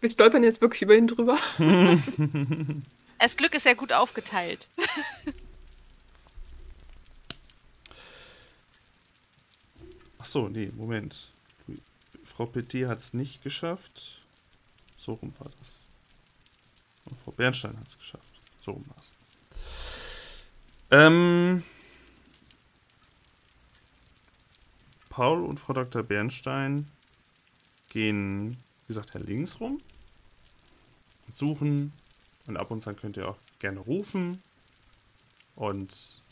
Wir 0.00 0.10
stolpern 0.10 0.44
jetzt 0.44 0.60
wirklich 0.60 0.82
über 0.82 0.94
ihn 0.94 1.06
drüber. 1.06 1.36
Das 3.20 3.36
Glück 3.38 3.54
ist 3.54 3.64
ja 3.64 3.72
gut 3.74 3.92
aufgeteilt. 3.92 4.66
Ach 10.24 10.26
so, 10.26 10.48
nee, 10.48 10.72
Moment. 10.74 11.28
Frau 12.24 12.46
Petit 12.46 12.86
hat 12.86 12.96
es 12.96 13.12
nicht 13.12 13.42
geschafft. 13.42 14.22
So 14.96 15.12
rum 15.12 15.34
war 15.38 15.50
das. 15.60 15.80
Und 17.04 17.20
Frau 17.20 17.32
Bernstein 17.32 17.78
hat 17.78 17.86
es 17.86 17.98
geschafft. 17.98 18.24
So 18.62 18.70
rum 18.70 18.86
war 18.88 18.96
es. 18.98 19.12
Ähm, 20.90 21.62
Paul 25.10 25.44
und 25.44 25.60
Frau 25.60 25.74
Dr. 25.74 26.02
Bernstein 26.02 26.88
gehen, 27.90 28.52
wie 28.86 28.94
gesagt, 28.94 29.12
links 29.12 29.60
rum 29.60 29.82
und 31.26 31.36
suchen. 31.36 31.92
Und 32.46 32.56
ab 32.56 32.70
und 32.70 32.80
zu 32.80 32.94
könnt 32.94 33.18
ihr 33.18 33.28
auch 33.28 33.38
gerne 33.58 33.80
rufen 33.80 34.42
und 35.54 36.22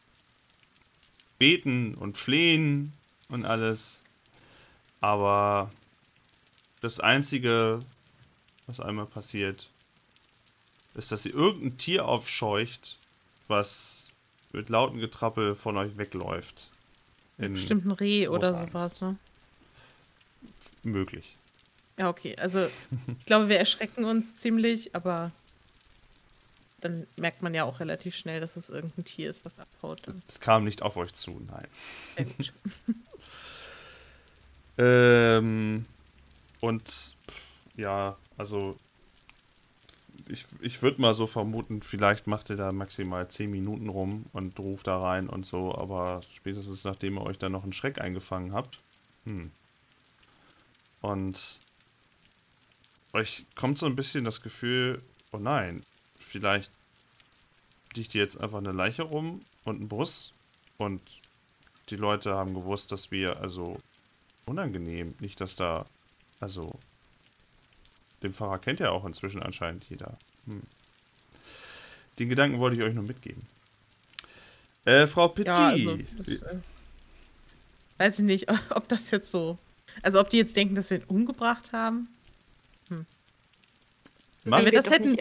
beten 1.37 1.95
und 1.95 2.17
flehen 2.17 2.95
und 3.33 3.45
alles. 3.45 4.03
Aber 5.01 5.71
das 6.81 7.01
Einzige, 7.01 7.81
was 8.67 8.81
einmal 8.81 9.07
passiert, 9.07 9.69
ist, 10.95 11.11
dass 11.11 11.27
ihr 11.27 11.35
irgendein 11.35 11.79
Tier 11.79 12.07
aufscheucht, 12.07 12.99
was 13.49 14.09
mit 14.53 14.69
lautem 14.69 14.99
Getrappel 14.99 15.55
von 15.55 15.77
euch 15.77 15.97
wegläuft. 15.97 16.71
In 17.39 17.55
Bestimmt 17.55 17.87
ein 17.87 17.93
Reh 17.93 18.29
oder 18.29 18.55
sowas, 18.55 19.01
ne? 19.01 19.17
Möglich. 20.83 21.37
Ja, 21.97 22.09
okay. 22.09 22.37
Also, 22.37 22.69
ich 23.19 23.27
glaube, 23.27 23.49
wir 23.49 23.59
erschrecken 23.59 24.05
uns 24.05 24.37
ziemlich, 24.37 24.95
aber 24.95 25.33
dann 26.83 27.07
merkt 27.17 27.43
man 27.43 27.55
ja 27.55 27.65
auch 27.65 27.81
relativ 27.81 28.15
schnell, 28.15 28.41
dass 28.41 28.57
es 28.57 28.69
irgendein 28.69 29.05
Tier 29.05 29.31
ist, 29.31 29.45
was 29.45 29.59
abhaut. 29.59 30.03
Es 30.29 30.41
kam 30.41 30.65
nicht 30.65 30.83
auf 30.83 30.97
euch 30.97 31.15
zu, 31.15 31.41
nein. 31.49 32.35
Ähm, 34.79 35.85
und 36.61 37.15
ja, 37.77 38.17
also 38.37 38.79
ich, 40.29 40.47
ich 40.61 40.83
würde 40.83 41.01
mal 41.01 41.15
so 41.15 41.27
vermuten, 41.27 41.83
vielleicht 41.83 42.27
macht 42.27 42.51
ihr 42.51 42.57
da 42.57 42.73
maximal 42.73 43.29
10 43.29 43.51
Minuten 43.51 43.89
rum 43.89 44.27
und 44.33 44.59
ruft 44.59 44.87
da 44.87 45.01
rein 45.01 45.29
und 45.29 45.45
so, 45.45 45.75
aber 45.75 46.23
spätestens 46.35 46.85
nachdem 46.85 47.19
ihr 47.19 47.23
euch 47.23 47.39
dann 47.39 47.53
noch 47.53 47.65
einen 47.65 47.73
Schreck 47.73 48.01
eingefangen 48.01 48.53
habt. 48.53 48.79
Hm. 49.25 49.51
Und 51.01 51.59
euch 53.13 53.45
kommt 53.57 53.79
so 53.79 53.87
ein 53.87 53.97
bisschen 53.97 54.25
das 54.25 54.41
Gefühl, 54.41 55.03
oh 55.33 55.39
nein, 55.39 55.83
vielleicht 56.33 56.71
liegt 57.95 58.13
hier 58.13 58.23
jetzt 58.23 58.41
einfach 58.41 58.59
eine 58.59 58.73
Leiche 58.73 59.03
rum 59.03 59.43
und 59.65 59.81
ein 59.81 59.89
Bus 59.89 60.33
und 60.79 61.01
die 61.91 61.97
Leute 61.97 62.35
haben 62.35 62.55
gewusst, 62.55 62.91
dass 62.91 63.11
wir, 63.11 63.39
also 63.39 63.79
unangenehm. 64.47 65.15
Nicht, 65.21 65.41
dass 65.41 65.57
da, 65.57 65.85
also, 66.41 66.71
den 68.23 68.33
Pfarrer 68.33 68.59
kennt 68.59 68.81
ja 68.81 68.91
auch 68.91 69.05
inzwischen 69.05 69.43
anscheinend 69.43 69.89
jeder. 69.91 70.17
Hm. 70.47 70.63
Den 72.19 72.29
Gedanken 72.29 72.59
wollte 72.61 72.77
ich 72.77 72.83
euch 72.83 72.95
nur 72.95 73.05
mitgeben. 73.05 73.43
Äh, 74.85 75.07
Frau 75.07 75.29
Petit. 75.29 75.47
Ja, 75.47 75.69
also, 75.69 75.99
das, 76.19 76.43
äh, 76.43 76.57
weiß 77.99 78.19
ich 78.21 78.25
nicht, 78.25 78.51
ob 78.71 78.89
das 78.89 79.11
jetzt 79.11 79.31
so. 79.31 79.59
Also, 80.03 80.19
ob 80.21 80.31
die 80.31 80.39
jetzt 80.39 80.57
denken, 80.57 80.75
dass 80.75 80.91
wir 80.91 80.99
ihn 80.99 81.05
umgebracht 81.05 81.73
haben. 81.73 82.09
Mann, 84.45 84.65
Wenn 84.65 84.73
wir, 84.73 84.83
das 84.83 84.91
hätten. 84.91 85.17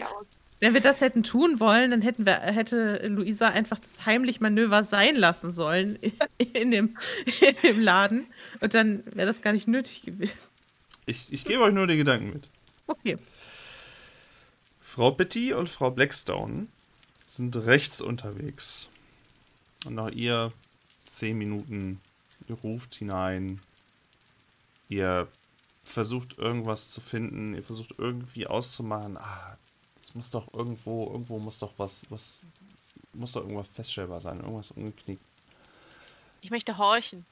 Wenn 0.62 0.74
wir 0.74 0.80
das 0.80 1.00
hätten 1.00 1.24
tun 1.24 1.58
wollen, 1.58 1.90
dann 1.90 2.02
hätten 2.02 2.24
wir, 2.24 2.34
hätte 2.34 3.04
Luisa 3.08 3.48
einfach 3.48 3.80
das 3.80 4.06
heimlich 4.06 4.40
Manöver 4.40 4.84
sein 4.84 5.16
lassen 5.16 5.50
sollen 5.50 5.98
in 6.38 6.70
dem, 6.70 6.96
in 7.40 7.56
dem 7.64 7.80
Laden. 7.80 8.26
Und 8.60 8.72
dann 8.72 9.02
wäre 9.06 9.26
das 9.26 9.42
gar 9.42 9.52
nicht 9.52 9.66
nötig 9.66 10.02
gewesen. 10.02 10.38
ich, 11.04 11.32
ich 11.32 11.44
gebe 11.44 11.64
euch 11.64 11.74
nur 11.74 11.88
die 11.88 11.96
Gedanken 11.96 12.32
mit. 12.32 12.48
Okay. 12.86 13.18
Frau 14.84 15.10
Petit 15.10 15.54
und 15.54 15.68
Frau 15.68 15.90
Blackstone 15.90 16.68
sind 17.26 17.56
rechts 17.56 18.00
unterwegs. 18.00 18.88
Und 19.84 19.96
nach 19.96 20.12
ihr 20.12 20.52
zehn 21.08 21.36
Minuten, 21.38 22.00
ihr 22.48 22.54
ruft 22.54 22.94
hinein. 22.94 23.58
Ihr 24.88 25.26
versucht 25.82 26.38
irgendwas 26.38 26.88
zu 26.88 27.00
finden, 27.00 27.56
ihr 27.56 27.64
versucht 27.64 27.96
irgendwie 27.98 28.46
auszumachen, 28.46 29.16
ah, 29.16 29.58
muss 30.14 30.30
doch 30.30 30.52
irgendwo, 30.52 31.06
irgendwo 31.06 31.38
muss 31.38 31.58
doch 31.58 31.72
was, 31.76 32.02
was, 32.10 32.40
muss 33.12 33.32
doch 33.32 33.42
irgendwas 33.42 33.68
feststellbar 33.68 34.20
sein, 34.20 34.40
irgendwas 34.40 34.70
umgeknickt. 34.70 35.24
Ich 36.40 36.50
möchte 36.50 36.76
horchen. 36.78 37.24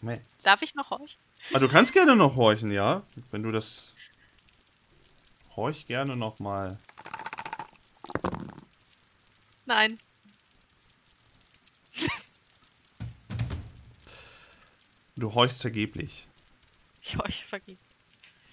Nee. 0.00 0.20
Darf 0.42 0.62
ich 0.62 0.74
noch 0.74 0.90
horchen? 0.90 1.18
Ah, 1.52 1.58
du 1.58 1.68
kannst 1.68 1.92
gerne 1.92 2.16
noch 2.16 2.36
horchen, 2.36 2.70
ja? 2.70 3.02
Wenn 3.30 3.42
du 3.42 3.50
das. 3.50 3.92
Horch 5.56 5.86
gerne 5.86 6.16
noch 6.16 6.38
mal. 6.38 6.78
Nein. 9.66 10.00
Du 15.16 15.32
horchst 15.32 15.60
vergeblich. 15.60 16.26
Ich 17.02 17.16
horche 17.16 17.44
vergeben. 17.46 17.78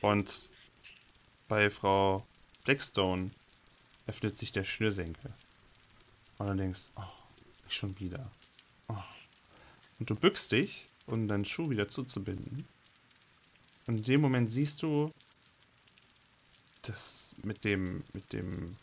Und 0.02 0.50
bei 1.48 1.70
Frau 1.70 2.26
Blackstone 2.64 3.32
öffnet 4.08 4.38
sich 4.38 4.52
der 4.52 4.64
Schnürsenkel. 4.64 5.34
Und 6.38 6.48
du 6.48 6.56
denkst, 6.56 6.90
oh, 6.96 7.04
nicht 7.66 7.76
schon 7.76 8.00
wieder. 8.00 8.32
Oh. 8.88 8.96
Und 10.00 10.10
du 10.10 10.16
bückst 10.16 10.52
dich, 10.52 10.88
um 11.06 11.28
deinen 11.28 11.46
Schuh 11.46 11.70
wieder 11.70 11.88
zuzubinden. 11.88 12.68
Und 13.88 13.98
in 13.98 14.04
dem 14.04 14.22
Moment 14.22 14.52
siehst 14.52 14.82
du, 14.84 15.12
dass 16.84 17.36
mit 17.44 17.64
dem, 17.64 18.04
mit 18.14 18.34
dem, 18.34 18.76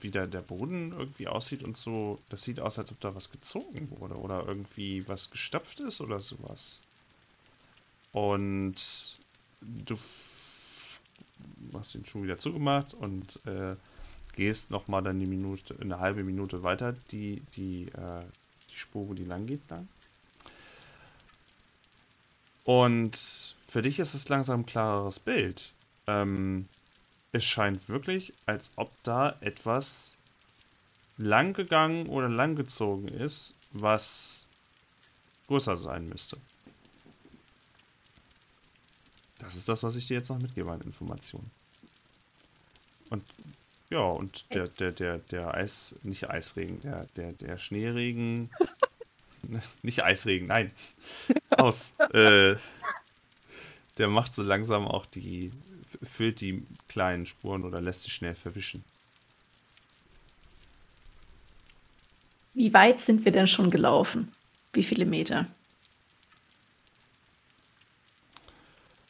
wie, 0.00 0.10
da 0.10 0.26
der 0.26 0.42
Boden 0.42 0.92
irgendwie 0.92 1.28
aussieht 1.28 1.62
und 1.62 1.76
so, 1.76 2.20
das 2.28 2.42
sieht 2.42 2.60
aus, 2.60 2.78
als 2.78 2.90
ob 2.90 3.00
da 3.00 3.14
was 3.14 3.30
gezogen 3.30 3.90
wurde 3.98 4.16
oder 4.16 4.44
irgendwie 4.46 5.06
was 5.08 5.30
gestopft 5.30 5.80
ist 5.80 6.00
oder 6.00 6.20
sowas. 6.20 6.82
Und 8.12 8.76
du 9.60 9.96
hast 11.72 11.94
den 11.94 12.06
Schuh 12.06 12.22
wieder 12.22 12.38
zugemacht 12.38 12.94
und 12.94 13.40
äh, 13.46 13.76
gehst 14.36 14.70
nochmal 14.70 15.02
dann 15.02 15.18
die 15.18 15.26
Minute, 15.26 15.76
eine 15.80 15.98
halbe 15.98 16.22
Minute 16.24 16.62
weiter, 16.62 16.94
die, 17.10 17.42
die, 17.56 17.86
äh, 17.88 18.22
die 18.70 18.76
Spur, 18.76 19.08
wo 19.08 19.14
die 19.14 19.24
lang 19.24 19.46
geht, 19.46 19.68
lang. 19.68 19.88
Und 22.64 23.56
für 23.66 23.82
dich 23.82 23.98
ist 23.98 24.14
es 24.14 24.28
langsam 24.28 24.60
ein 24.60 24.66
klareres 24.66 25.18
Bild. 25.18 25.72
Ähm, 26.06 26.68
es 27.32 27.44
scheint 27.44 27.88
wirklich, 27.88 28.32
als 28.46 28.72
ob 28.76 28.92
da 29.02 29.36
etwas 29.40 30.14
lang 31.16 31.52
gegangen 31.52 32.06
oder 32.06 32.28
lang 32.28 32.56
gezogen 32.56 33.08
ist, 33.08 33.54
was 33.72 34.46
größer 35.48 35.76
sein 35.76 36.08
müsste. 36.08 36.36
Das 39.38 39.54
ist 39.54 39.68
das, 39.68 39.82
was 39.82 39.96
ich 39.96 40.06
dir 40.06 40.18
jetzt 40.18 40.28
noch 40.28 40.38
mitgebe 40.38 40.70
an 40.70 40.80
Informationen. 40.80 41.50
Und 43.10 43.24
ja, 43.90 44.00
und 44.00 44.52
der, 44.52 44.68
der, 44.68 44.92
der, 44.92 45.18
der 45.18 45.54
Eis, 45.54 45.94
nicht 46.02 46.28
Eisregen, 46.28 46.80
der, 46.82 47.06
der, 47.16 47.32
der 47.32 47.56
Schneeregen, 47.56 48.50
nicht 49.82 50.02
Eisregen, 50.02 50.48
nein, 50.48 50.72
aus, 51.50 51.94
äh, 52.12 52.56
der 53.96 54.08
macht 54.08 54.34
so 54.34 54.42
langsam 54.42 54.86
auch 54.86 55.06
die, 55.06 55.50
füllt 56.02 56.40
die 56.40 56.66
kleinen 56.88 57.24
Spuren 57.24 57.64
oder 57.64 57.80
lässt 57.80 58.02
sie 58.02 58.10
schnell 58.10 58.34
verwischen. 58.34 58.84
Wie 62.52 62.72
weit 62.74 63.00
sind 63.00 63.24
wir 63.24 63.32
denn 63.32 63.46
schon 63.46 63.70
gelaufen? 63.70 64.32
Wie 64.72 64.82
viele 64.82 65.06
Meter? 65.06 65.46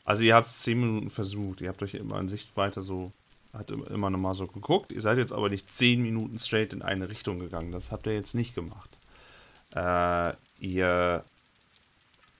Also 0.08 0.22
ihr 0.22 0.34
habt 0.34 0.46
es 0.46 0.60
zehn 0.60 0.80
Minuten 0.80 1.10
versucht. 1.10 1.60
Ihr 1.60 1.68
habt 1.68 1.82
euch 1.82 1.92
immer 1.92 2.18
in 2.18 2.30
Sichtweite 2.30 2.80
so, 2.80 3.12
hat 3.52 3.70
im- 3.70 3.84
immer 3.88 4.08
noch 4.08 4.18
mal 4.18 4.34
so 4.34 4.46
geguckt. 4.46 4.90
Ihr 4.90 5.02
seid 5.02 5.18
jetzt 5.18 5.32
aber 5.34 5.50
nicht 5.50 5.70
zehn 5.70 6.00
Minuten 6.00 6.38
straight 6.38 6.72
in 6.72 6.80
eine 6.80 7.10
Richtung 7.10 7.38
gegangen. 7.38 7.72
Das 7.72 7.92
habt 7.92 8.06
ihr 8.06 8.14
jetzt 8.14 8.34
nicht 8.34 8.54
gemacht. 8.54 8.88
Äh, 9.74 10.32
ihr, 10.60 11.24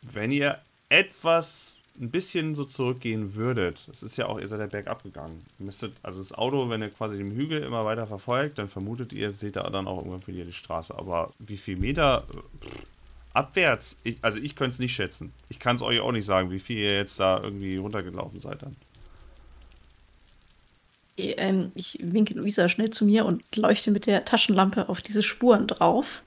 wenn 0.00 0.30
ihr 0.32 0.58
etwas 0.88 1.76
ein 2.00 2.10
bisschen 2.10 2.54
so 2.54 2.64
zurückgehen 2.64 3.34
würdet, 3.34 3.86
das 3.88 4.02
ist 4.02 4.16
ja 4.16 4.24
auch, 4.28 4.38
ihr 4.38 4.48
seid 4.48 4.60
ja 4.60 4.66
bergab 4.66 5.02
gegangen. 5.02 5.44
Ihr 5.58 5.66
müsstet, 5.66 5.92
also 6.02 6.20
das 6.20 6.32
Auto, 6.32 6.70
wenn 6.70 6.80
ihr 6.80 6.88
quasi 6.88 7.18
den 7.18 7.32
Hügel 7.32 7.62
immer 7.62 7.84
weiter 7.84 8.06
verfolgt, 8.06 8.56
dann 8.58 8.70
vermutet 8.70 9.12
ihr, 9.12 9.34
seht 9.34 9.58
ihr 9.58 9.62
dann 9.64 9.86
auch 9.86 9.98
irgendwann 9.98 10.26
wieder 10.26 10.46
die 10.46 10.54
Straße. 10.54 10.96
Aber 10.96 11.34
wie 11.38 11.58
viel 11.58 11.76
Meter 11.76 12.24
äh, 12.30 12.64
pff, 12.66 12.86
abwärts, 13.38 13.98
ich, 14.04 14.18
also 14.22 14.38
ich 14.38 14.56
könnte 14.56 14.74
es 14.74 14.78
nicht 14.80 14.94
schätzen. 14.94 15.32
Ich 15.48 15.58
kann 15.60 15.76
es 15.76 15.82
euch 15.82 16.00
auch 16.00 16.12
nicht 16.12 16.26
sagen, 16.26 16.50
wie 16.50 16.58
viel 16.58 16.78
ihr 16.78 16.94
jetzt 16.96 17.18
da 17.20 17.40
irgendwie 17.42 17.76
runtergelaufen 17.76 18.40
seid 18.40 18.62
dann. 18.62 18.76
Ähm, 21.16 21.72
ich 21.74 21.98
winke 22.02 22.34
Luisa 22.34 22.68
schnell 22.68 22.90
zu 22.90 23.04
mir 23.04 23.24
und 23.26 23.42
leuchte 23.56 23.90
mit 23.90 24.06
der 24.06 24.24
Taschenlampe 24.24 24.88
auf 24.88 25.00
diese 25.00 25.22
Spuren 25.22 25.66
drauf. 25.66 26.22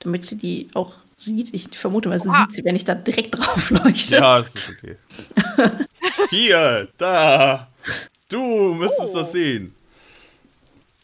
Damit 0.00 0.24
sie 0.24 0.36
die 0.36 0.68
auch 0.74 0.94
sieht. 1.16 1.54
Ich 1.54 1.68
vermute 1.78 2.08
mal, 2.08 2.20
sie 2.20 2.28
Oha. 2.28 2.46
sieht 2.46 2.56
sie, 2.56 2.64
wenn 2.64 2.76
ich 2.76 2.84
da 2.84 2.94
direkt 2.94 3.36
drauf 3.36 3.70
leuchte. 3.70 4.16
Ja, 4.16 4.40
das 4.42 4.54
ist 4.54 4.68
okay. 4.70 4.96
Hier, 6.30 6.88
da. 6.98 7.68
Du 8.28 8.74
müsstest 8.74 9.10
Oh. 9.12 9.18
das 9.18 9.32
sehen. 9.32 9.74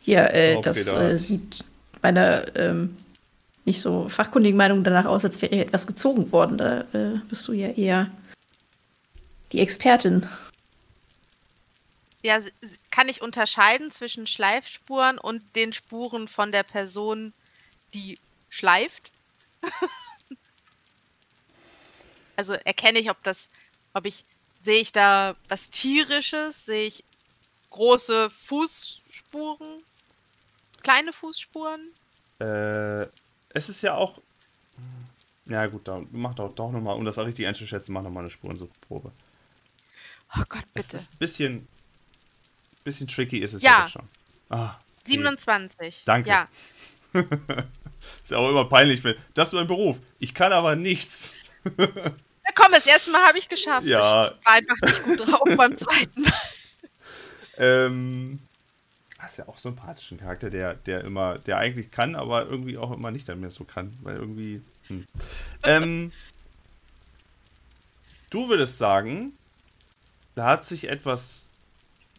Hier, 0.01 0.33
äh, 0.33 0.61
das 0.63 0.77
äh, 0.87 1.17
sieht 1.17 1.65
meiner 2.03 2.57
ähm, 2.57 2.97
nicht 3.69 3.81
so 3.83 4.09
fachkundigen 4.09 4.57
Meinung 4.57 4.83
danach 4.83 5.05
aus, 5.05 5.25
als 5.25 5.41
wäre 5.43 5.67
etwas 5.67 5.87
gezogen 5.87 6.33
worden. 6.33 6.59
Da 6.59 6.81
äh, 6.93 7.19
bist 7.29 7.47
du 7.47 7.53
ja 7.53 7.69
eher 7.69 8.11
die 9.53 9.61
Expertin. 9.61 10.27
Ja, 12.23 12.41
kann 12.91 13.09
ich 13.09 13.23
unterscheiden 13.23 13.91
zwischen 13.91 14.27
Schleifspuren 14.27 15.19
und 15.19 15.43
den 15.55 15.73
Spuren 15.73 16.29
von 16.29 16.51
der 16.51 16.63
Person, 16.63 17.33
die 17.95 18.19
schleift? 18.49 19.11
also 22.37 22.55
erkenne 22.55 22.99
ich, 22.99 23.11
ob 23.11 23.23
das, 23.23 23.49
ob 23.93 24.07
ich, 24.07 24.25
sehe 24.65 24.81
ich 24.81 24.93
da 24.93 25.37
was 25.49 25.71
tierisches, 25.71 26.65
sehe 26.65 26.87
ich 26.87 27.05
große 27.71 28.31
Fußspuren, 28.31 29.85
kleine 30.83 31.13
Fußspuren? 31.13 31.93
Äh, 32.41 33.07
es 33.59 33.69
ist 33.69 33.83
ja 33.83 33.95
auch. 33.95 34.19
Ja, 35.47 35.67
gut, 35.67 35.87
da 35.89 36.03
mach 36.13 36.35
doch, 36.35 36.55
doch 36.55 36.71
nochmal, 36.71 36.97
um 36.97 37.05
das 37.05 37.19
auch 37.19 37.27
richtig 37.27 37.47
einzuschätzen, 37.47 37.93
mach 37.93 38.03
nochmal 38.03 38.23
eine 38.23 38.31
Spurensuchprobe. 38.31 39.11
Oh 40.37 40.43
Gott, 40.49 40.65
Es 40.75 40.87
bitte. 40.89 40.97
ist 40.97 41.13
ein 41.13 41.19
bisschen. 41.19 41.69
Bisschen 42.85 43.09
tricky 43.09 43.39
ist 43.39 43.55
es 43.55 43.63
ja, 43.63 43.71
Ja. 43.81 43.89
schon. 43.89 44.03
Ah, 44.51 44.77
okay. 45.03 45.13
27. 45.13 46.03
Danke. 46.05 46.29
Ja. 46.29 46.49
Ist 48.23 48.31
ja 48.31 48.39
auch 48.39 48.49
immer 48.51 48.65
peinlich, 48.67 49.03
wenn. 49.05 49.17
Das 49.35 49.49
ist 49.49 49.55
mein 49.55 49.67
Beruf. 49.67 49.99
Ich 50.19 50.33
kann 50.35 50.53
aber 50.53 50.77
nichts. 50.77 51.33
Na 51.77 52.53
komm, 52.55 52.73
das 52.73 52.87
erste 52.87 53.11
Mal 53.11 53.27
habe 53.27 53.39
ich 53.39 53.49
geschafft. 53.49 53.87
Ja. 53.87 53.99
Ich 54.29 54.47
war 54.47 54.55
einfach 54.55 54.77
nicht 54.83 55.03
gut 55.05 55.27
drauf 55.27 55.49
beim 55.57 55.77
zweiten 55.77 56.23
Mal. 56.23 56.33
Ähm. 57.61 58.39
Ist 59.29 59.37
ja 59.37 59.49
auch 59.49 59.59
sympathisch, 59.59 60.11
ein 60.11 60.19
Charakter, 60.19 60.49
der, 60.49 60.75
der 60.75 61.05
immer, 61.05 61.39
der 61.39 61.59
eigentlich 61.59 61.91
kann, 61.91 62.15
aber 62.15 62.47
irgendwie 62.47 62.79
auch 62.79 62.91
immer 62.91 63.11
nicht 63.11 63.29
mehr 63.29 63.51
so 63.51 63.65
kann, 63.65 63.97
weil 64.03 64.17
irgendwie. 64.17 64.63
Hm. 64.87 65.07
Ähm, 65.65 66.13
du 68.31 68.49
würdest 68.49 68.79
sagen, 68.79 69.33
da 70.35 70.47
hat 70.47 70.65
sich 70.65 70.89
etwas 70.89 71.43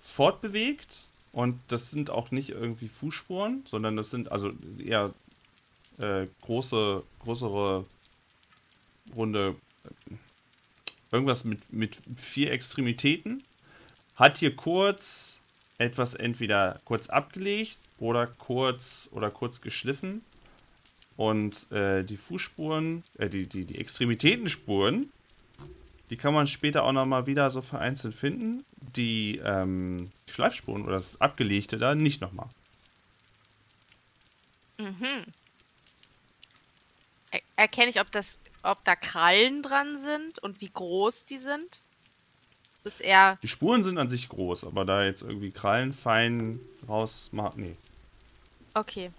fortbewegt 0.01 1.07
und 1.31 1.59
das 1.69 1.89
sind 1.89 2.11
auch 2.11 2.29
nicht 2.29 2.49
irgendwie 2.49 2.89
Fußspuren, 2.89 3.63
sondern 3.65 3.95
das 3.95 4.11
sind 4.11 4.31
also 4.31 4.51
eher 4.77 5.11
äh, 5.97 6.27
große, 6.41 7.03
größere, 7.23 7.85
runde, 9.15 9.55
irgendwas 11.11 11.43
mit, 11.43 11.73
mit 11.73 11.97
vier 12.17 12.51
Extremitäten. 12.51 13.43
Hat 14.15 14.37
hier 14.37 14.55
kurz 14.55 15.38
etwas 15.79 16.13
entweder 16.13 16.79
kurz 16.85 17.09
abgelegt 17.09 17.77
oder 17.97 18.27
kurz 18.27 19.09
oder 19.11 19.31
kurz 19.31 19.61
geschliffen. 19.61 20.23
Und 21.17 21.69
äh, 21.71 22.03
die 22.03 22.17
Fußspuren, 22.17 23.03
äh, 23.17 23.27
die, 23.27 23.47
die, 23.47 23.65
die 23.65 23.79
Extremitätenspuren, 23.79 25.11
die 26.09 26.17
kann 26.17 26.33
man 26.33 26.47
später 26.47 26.83
auch 26.83 26.91
nochmal 26.91 27.25
wieder 27.27 27.49
so 27.49 27.61
vereinzelt 27.61 28.15
finden. 28.15 28.65
Die 28.95 29.37
ähm, 29.43 30.11
Schleifspuren 30.29 30.83
oder 30.83 30.93
das 30.93 31.19
Abgelegte 31.19 31.77
da 31.77 31.95
nicht 31.95 32.21
nochmal. 32.21 32.49
Mhm. 34.77 35.25
Er 37.31 37.41
erkenne 37.57 37.89
ich, 37.89 37.99
ob 37.99 38.11
das, 38.11 38.37
ob 38.63 38.83
da 38.85 38.95
Krallen 38.95 39.61
dran 39.61 39.97
sind 39.97 40.39
und 40.39 40.61
wie 40.61 40.71
groß 40.71 41.25
die 41.25 41.37
sind? 41.37 41.81
Es 42.79 42.85
ist 42.85 43.01
eher, 43.01 43.37
Die 43.43 43.49
Spuren 43.49 43.83
sind 43.83 43.97
an 43.97 44.07
sich 44.07 44.29
groß, 44.29 44.63
aber 44.63 44.85
da 44.85 45.03
jetzt 45.03 45.21
irgendwie 45.21 45.51
Krallen 45.51 45.93
fein 45.93 46.61
raus 46.87 47.29
nee. 47.55 47.75
okay. 48.73 49.11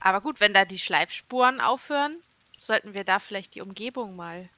Aber 0.00 0.20
gut, 0.20 0.40
wenn 0.40 0.54
da 0.54 0.64
die 0.64 0.80
Schleifspuren 0.80 1.60
aufhören, 1.60 2.16
sollten 2.60 2.94
wir 2.94 3.04
da 3.04 3.20
vielleicht 3.20 3.54
die 3.54 3.60
Umgebung 3.60 4.16
mal 4.16 4.48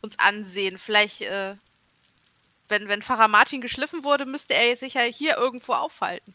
uns 0.00 0.18
ansehen. 0.18 0.78
Vielleicht, 0.78 1.20
äh, 1.20 1.54
wenn, 2.68 2.88
wenn 2.88 3.02
Pfarrer 3.02 3.28
Martin 3.28 3.60
geschliffen 3.60 4.02
wurde, 4.04 4.26
müsste 4.26 4.54
er 4.54 4.76
sich 4.76 4.94
ja 4.94 5.02
hier 5.02 5.36
irgendwo 5.36 5.74
aufhalten. 5.74 6.34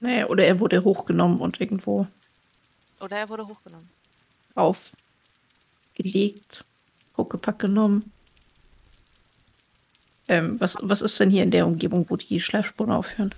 Naja, 0.00 0.26
oder 0.26 0.44
er 0.44 0.60
wurde 0.60 0.84
hochgenommen 0.84 1.40
und 1.40 1.60
irgendwo 1.60 2.06
Oder 3.00 3.18
er 3.18 3.28
wurde 3.28 3.46
hochgenommen. 3.46 3.88
aufgelegt, 4.54 6.64
hochgepackt 7.16 7.58
genommen. 7.60 8.10
Ähm, 10.28 10.58
was, 10.60 10.76
was 10.80 11.02
ist 11.02 11.18
denn 11.20 11.30
hier 11.30 11.42
in 11.42 11.50
der 11.50 11.66
Umgebung, 11.66 12.06
wo 12.08 12.16
die 12.16 12.40
Schleifspuren 12.40 12.92
aufhören? 12.92 13.34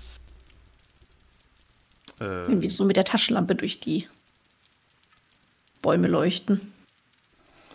Äh, 2.20 2.24
Irgendwie 2.46 2.68
so 2.68 2.84
mit 2.84 2.96
der 2.96 3.04
Taschenlampe 3.04 3.54
durch 3.54 3.80
die 3.80 4.06
Bäume 5.82 6.08
leuchten. 6.08 6.72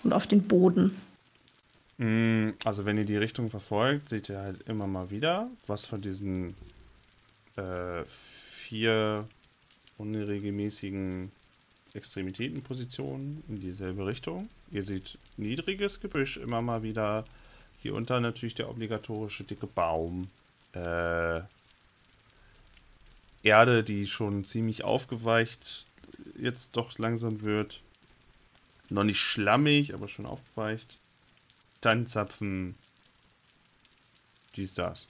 Und 0.03 0.13
auf 0.13 0.27
den 0.27 0.43
Boden. 0.43 0.95
Mm, 1.97 2.51
Also 2.63 2.85
wenn 2.85 2.97
ihr 2.97 3.05
die 3.05 3.17
Richtung 3.17 3.49
verfolgt, 3.49 4.07
seht 4.09 4.29
ihr 4.29 4.39
halt 4.39 4.61
immer 4.67 4.87
mal 4.87 5.09
wieder, 5.11 5.49
was 5.67 5.85
von 5.85 6.01
diesen 6.01 6.55
äh, 7.57 8.05
vier 8.05 9.27
unregelmäßigen 9.97 11.31
Extremitätenpositionen 11.93 13.43
in 13.47 13.59
dieselbe 13.59 14.05
Richtung. 14.05 14.47
Ihr 14.71 14.83
seht 14.83 15.17
niedriges 15.37 15.99
Gebüsch 15.99 16.37
immer 16.37 16.61
mal 16.61 16.83
wieder. 16.83 17.25
Hier 17.81 17.95
unter 17.95 18.19
natürlich 18.19 18.55
der 18.55 18.69
obligatorische 18.69 19.43
dicke 19.43 19.67
Baum. 19.67 20.27
Äh, 20.73 21.41
Erde, 23.41 23.83
die 23.83 24.05
schon 24.05 24.43
ziemlich 24.45 24.83
aufgeweicht 24.83 25.85
jetzt 26.37 26.75
doch 26.75 26.97
langsam 26.97 27.41
wird. 27.41 27.81
Noch 28.89 29.03
nicht 29.03 29.19
schlammig, 29.19 29.93
aber 29.93 30.07
schon 30.07 30.25
aufgeweicht. 30.25 30.97
Tannenzapfen. 31.81 32.75
Dies, 34.55 34.73
das. 34.73 35.07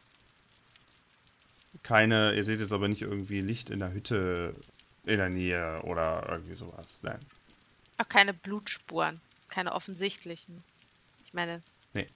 Keine, 1.84 2.36
ihr 2.36 2.44
seht 2.44 2.60
jetzt 2.60 2.74
aber 2.74 2.88
nicht 2.88 3.04
irgendwie 3.04 3.42
Licht 3.42 3.70
in 3.70 3.80
der 3.80 3.94
Hütte 3.94 4.54
in 5.06 5.18
der 5.18 5.30
Nähe 5.30 5.82
oder 5.84 6.28
irgendwie 6.30 6.54
sowas. 6.54 7.00
Nein. 7.02 7.20
Auch 7.98 8.10
keine 8.10 8.34
Blutspuren. 8.34 9.22
Keine 9.50 9.74
offensichtlichen. 9.74 10.64
Ich 11.26 11.34
meine. 11.34 11.62
Nee. 11.94 12.08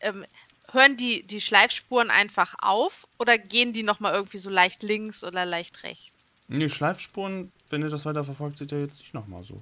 Ähm, 0.00 0.24
hören 0.70 0.96
die, 0.96 1.22
die 1.22 1.40
Schleifspuren 1.40 2.10
einfach 2.10 2.54
auf 2.60 3.06
oder 3.18 3.38
gehen 3.38 3.72
die 3.72 3.82
nochmal 3.82 4.14
irgendwie 4.14 4.38
so 4.38 4.50
leicht 4.50 4.82
links 4.82 5.22
oder 5.22 5.44
leicht 5.44 5.82
rechts? 5.82 6.12
Nee, 6.48 6.68
Schleifspuren, 6.68 7.52
wenn 7.70 7.82
ihr 7.82 7.88
das 7.88 8.04
weiter 8.04 8.24
verfolgt, 8.24 8.58
seht 8.58 8.72
ihr 8.72 8.80
jetzt 8.80 8.98
nicht 8.98 9.14
nochmal 9.14 9.44
so. 9.44 9.60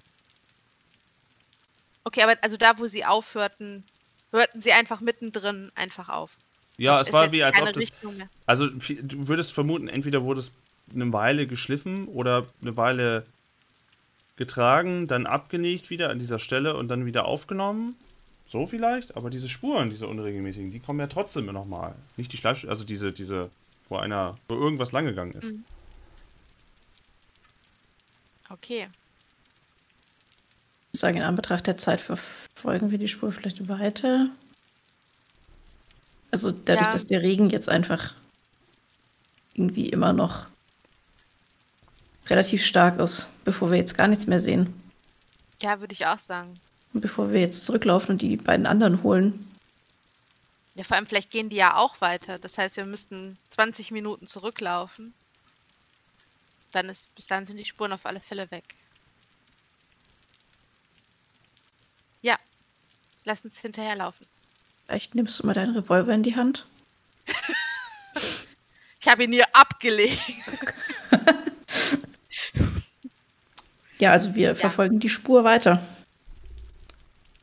Okay, 2.04 2.22
aber 2.22 2.36
also 2.42 2.56
da, 2.56 2.78
wo 2.78 2.86
sie 2.86 3.04
aufhörten, 3.04 3.84
hörten 4.30 4.62
sie 4.62 4.72
einfach 4.72 5.00
mittendrin 5.00 5.70
einfach 5.74 6.08
auf. 6.08 6.36
Ja, 6.81 6.99
es 6.99 7.09
Ist 7.09 7.12
war 7.12 7.31
wie 7.31 7.43
als 7.43 7.61
ob 7.61 7.74
das. 7.74 7.93
Also 8.47 8.68
du 8.68 9.28
würdest 9.28 9.53
vermuten, 9.53 9.87
entweder 9.87 10.24
wurde 10.24 10.41
es 10.41 10.55
eine 10.95 11.12
Weile 11.12 11.47
geschliffen 11.47 12.09
oder 12.09 12.47
eine 12.62 12.74
Weile 12.74 13.26
getragen, 14.37 15.07
dann 15.07 15.26
abgelegt 15.26 15.91
wieder 15.91 16.09
an 16.09 16.18
dieser 16.18 16.39
Stelle 16.39 16.74
und 16.76 16.89
dann 16.89 17.05
wieder 17.05 17.26
aufgenommen. 17.26 17.97
So 18.47 18.66
vielleicht, 18.66 19.14
aber 19.14 19.28
diese 19.28 19.51
Spuren, 19.51 19.91
diese 19.91 20.09
unregelmäßigen, 20.09 20.72
die 20.72 20.81
kommen 20.81 21.01
ja 21.01 21.07
trotzdem 21.07 21.45
nochmal. 21.45 21.95
Nicht 22.16 22.33
die 22.33 22.39
Schleifspuren, 22.39 22.70
also 22.70 22.85
diese, 22.85 23.12
diese, 23.12 23.51
wo 23.91 23.99
einer, 23.99 24.39
wo 24.49 24.55
irgendwas 24.55 24.93
lang 24.93 25.05
gegangen 25.05 25.33
ist. 25.33 25.53
Mhm. 25.53 25.64
Okay. 28.49 28.89
sagen, 30.93 31.18
in 31.18 31.22
Anbetracht 31.24 31.66
der 31.66 31.76
Zeit 31.76 32.01
verfolgen 32.01 32.91
wir 32.91 32.99
die 32.99 33.07
Spur 33.07 33.33
vielleicht 33.33 33.68
weiter. 33.68 34.31
Also 36.31 36.51
dadurch, 36.53 36.87
Ja. 36.87 36.93
dass 36.93 37.07
der 37.07 37.22
Regen 37.22 37.51
jetzt 37.51 37.68
einfach 37.68 38.14
irgendwie 39.55 39.89
immer 39.89 40.12
noch 40.12 40.47
relativ 42.28 42.64
stark 42.64 42.99
ist, 43.01 43.28
bevor 43.45 43.70
wir 43.70 43.78
jetzt 43.78 43.97
gar 43.97 44.07
nichts 44.09 44.26
mehr 44.26 44.41
sehen. 44.41 44.72
Ja, 45.61 45.81
würde 45.81 45.93
ich 45.93 46.07
auch 46.07 46.18
sagen. 46.18 46.59
Und 46.93 47.01
bevor 47.01 47.33
wir 47.33 47.41
jetzt 47.41 47.64
zurücklaufen 47.64 48.12
und 48.12 48.22
die 48.22 48.37
beiden 48.37 48.66
anderen 48.66 49.03
holen. 49.03 49.47
Ja, 50.76 50.85
vor 50.85 50.97
allem 50.97 51.07
vielleicht 51.07 51.31
gehen 51.31 51.49
die 51.49 51.57
ja 51.57 51.76
auch 51.76 52.01
weiter. 52.01 52.39
Das 52.39 52.57
heißt, 52.57 52.76
wir 52.76 52.87
müssten 52.87 53.37
20 53.51 53.91
Minuten 53.91 54.28
zurücklaufen. 54.28 55.12
Dann 56.72 56.89
ist, 56.89 57.12
bis 57.16 57.26
dann 57.26 57.45
sind 57.45 57.57
die 57.59 57.64
Spuren 57.64 57.93
auf 57.93 58.07
alle 58.07 58.20
Fälle 58.20 58.49
weg. 58.53 58.76
Ja, 62.22 62.39
lass 63.24 63.45
uns 63.45 63.59
hinterherlaufen. 63.59 64.26
Vielleicht 64.91 65.14
nimmst 65.14 65.38
du 65.38 65.47
mal 65.47 65.53
deinen 65.53 65.76
Revolver 65.76 66.12
in 66.12 66.24
die 66.24 66.34
Hand. 66.34 66.66
Ich 68.99 69.07
habe 69.07 69.22
ihn 69.22 69.30
hier 69.30 69.47
abgelegt. 69.53 70.18
Ja, 74.01 74.11
also 74.11 74.34
wir 74.34 74.57
verfolgen 74.57 74.99
die 74.99 75.09
Spur 75.09 75.45
weiter. 75.45 75.80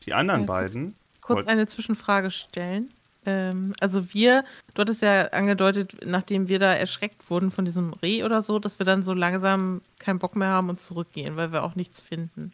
Die 0.04 0.12
anderen 0.12 0.42
Ja, 0.42 0.46
beiden. 0.46 0.94
Kurz 1.22 1.46
eine 1.46 1.66
Zwischenfrage 1.66 2.30
stellen. 2.30 2.90
Ähm, 3.24 3.72
also 3.80 4.12
wir, 4.12 4.44
du 4.74 4.82
hattest 4.82 5.00
ja 5.00 5.28
angedeutet, 5.28 6.04
nachdem 6.04 6.48
wir 6.48 6.58
da 6.58 6.74
erschreckt 6.74 7.30
wurden 7.30 7.50
von 7.50 7.64
diesem 7.64 7.94
Reh 7.94 8.24
oder 8.24 8.42
so, 8.42 8.58
dass 8.58 8.78
wir 8.78 8.84
dann 8.84 9.02
so 9.02 9.14
langsam 9.14 9.80
keinen 9.98 10.18
Bock 10.18 10.36
mehr 10.36 10.48
haben 10.48 10.68
und 10.68 10.82
zurückgehen, 10.82 11.36
weil 11.36 11.50
wir 11.50 11.62
auch 11.62 11.76
nichts 11.76 12.02
finden. 12.02 12.52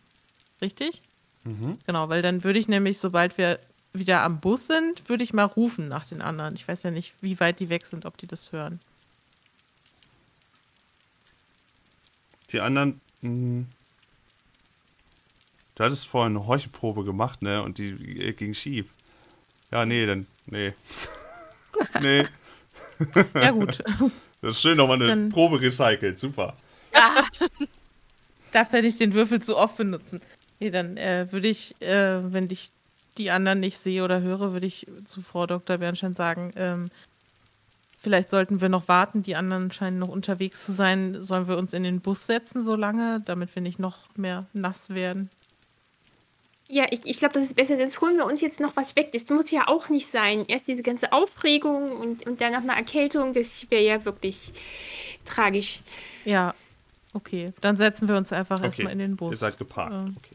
Richtig? 0.62 1.02
Mhm. 1.42 1.78
Genau, 1.84 2.08
weil 2.08 2.22
dann 2.22 2.44
würde 2.44 2.60
ich 2.60 2.68
nämlich, 2.68 3.00
sobald 3.00 3.38
wir 3.38 3.58
wieder 3.94 4.22
am 4.22 4.40
Bus 4.40 4.66
sind, 4.66 5.08
würde 5.08 5.24
ich 5.24 5.32
mal 5.32 5.44
rufen 5.44 5.88
nach 5.88 6.06
den 6.06 6.20
anderen. 6.20 6.54
Ich 6.56 6.66
weiß 6.66 6.82
ja 6.82 6.90
nicht, 6.90 7.14
wie 7.20 7.38
weit 7.40 7.60
die 7.60 7.68
weg 7.68 7.86
sind, 7.86 8.04
ob 8.06 8.16
die 8.18 8.26
das 8.26 8.52
hören. 8.52 8.80
Die 12.50 12.60
anderen. 12.60 13.00
Mh, 13.22 13.64
du 15.76 15.84
hattest 15.84 16.06
vorhin 16.06 16.36
eine 16.36 16.46
Heuchelprobe 16.46 17.04
gemacht, 17.04 17.42
ne? 17.42 17.62
Und 17.62 17.78
die 17.78 17.90
äh, 18.20 18.32
ging 18.32 18.54
schief. 18.54 18.86
Ja, 19.70 19.84
nee, 19.86 20.06
dann. 20.06 20.26
Nee. 20.46 20.74
nee. 22.00 22.24
Ja, 23.34 23.50
gut. 23.50 23.82
Das 24.40 24.56
ist 24.56 24.60
schön 24.60 24.76
nochmal 24.76 24.96
eine 24.96 25.06
Dann- 25.06 25.28
Probe 25.30 25.58
recycelt. 25.58 26.20
Super. 26.20 26.54
Ah, 26.92 27.24
Darf 28.52 28.70
er 28.74 28.82
nicht 28.82 29.00
den 29.00 29.14
Würfel 29.14 29.40
zu 29.40 29.56
oft 29.56 29.78
benutzen? 29.78 30.20
Nee, 30.60 30.68
dann 30.70 30.98
äh, 30.98 31.26
würde 31.32 31.48
ich, 31.48 31.80
äh, 31.80 32.30
wenn 32.30 32.50
ich 32.50 32.70
die 33.18 33.30
anderen 33.30 33.60
nicht 33.60 33.78
sehe 33.78 34.04
oder 34.04 34.20
höre, 34.20 34.52
würde 34.52 34.66
ich 34.66 34.86
zu 35.04 35.22
Frau 35.22 35.46
Dr. 35.46 35.78
Bernstein 35.78 36.14
sagen, 36.14 36.52
ähm, 36.56 36.90
vielleicht 37.98 38.30
sollten 38.30 38.60
wir 38.60 38.68
noch 38.68 38.88
warten, 38.88 39.22
die 39.22 39.36
anderen 39.36 39.70
scheinen 39.72 39.98
noch 39.98 40.08
unterwegs 40.08 40.64
zu 40.64 40.72
sein. 40.72 41.22
Sollen 41.22 41.48
wir 41.48 41.56
uns 41.56 41.72
in 41.72 41.84
den 41.84 42.00
Bus 42.00 42.26
setzen 42.26 42.62
so 42.62 42.74
lange, 42.76 43.20
damit 43.24 43.54
wir 43.54 43.62
nicht 43.62 43.78
noch 43.78 43.98
mehr 44.16 44.46
nass 44.52 44.90
werden? 44.90 45.30
Ja, 46.66 46.86
ich, 46.90 47.02
ich 47.04 47.18
glaube, 47.18 47.34
das 47.34 47.44
ist 47.44 47.56
besser, 47.56 47.76
sonst 47.76 48.00
holen 48.00 48.16
wir 48.16 48.24
uns 48.24 48.40
jetzt 48.40 48.58
noch 48.58 48.74
was 48.74 48.96
weg. 48.96 49.12
Das 49.12 49.28
muss 49.28 49.50
ja 49.50 49.68
auch 49.68 49.90
nicht 49.90 50.10
sein. 50.10 50.44
Erst 50.48 50.66
diese 50.66 50.82
ganze 50.82 51.12
Aufregung 51.12 51.92
und, 51.92 52.26
und 52.26 52.40
dann 52.40 52.52
noch 52.54 52.62
eine 52.62 52.74
Erkältung, 52.74 53.34
das 53.34 53.66
wäre 53.70 53.84
ja 53.84 54.04
wirklich 54.06 54.52
tragisch. 55.26 55.80
Ja, 56.24 56.54
okay. 57.12 57.52
Dann 57.60 57.76
setzen 57.76 58.08
wir 58.08 58.16
uns 58.16 58.32
einfach 58.32 58.56
Okay. 58.58 58.66
erstmal 58.66 58.92
in 58.92 58.98
den 58.98 59.16
Bus. 59.16 59.32
Ihr 59.32 59.36
seid 59.36 59.58
geparkt. 59.58 59.92
Ähm, 59.92 60.16
Okay. 60.16 60.26
okay. 60.26 60.33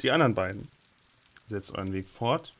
Die 0.00 0.10
anderen 0.10 0.34
beiden. 0.34 0.68
Setzt 1.48 1.72
euren 1.72 1.92
Weg 1.92 2.08
fort. 2.08 2.52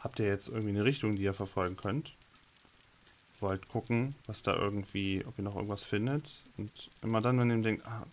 Habt 0.00 0.18
ihr 0.18 0.26
jetzt 0.26 0.48
irgendwie 0.48 0.70
eine 0.70 0.84
Richtung, 0.84 1.16
die 1.16 1.22
ihr 1.22 1.34
verfolgen 1.34 1.76
könnt? 1.76 2.14
Wollt 3.40 3.68
gucken, 3.68 4.14
was 4.26 4.42
da 4.42 4.54
irgendwie, 4.54 5.24
ob 5.26 5.38
ihr 5.38 5.44
noch 5.44 5.56
irgendwas 5.56 5.84
findet. 5.84 6.24
Und 6.56 6.90
immer 7.02 7.20
dann, 7.20 7.38
wenn 7.38 7.50
ihr 7.50 7.62
denkt, 7.62 7.86
ah, 7.86 8.06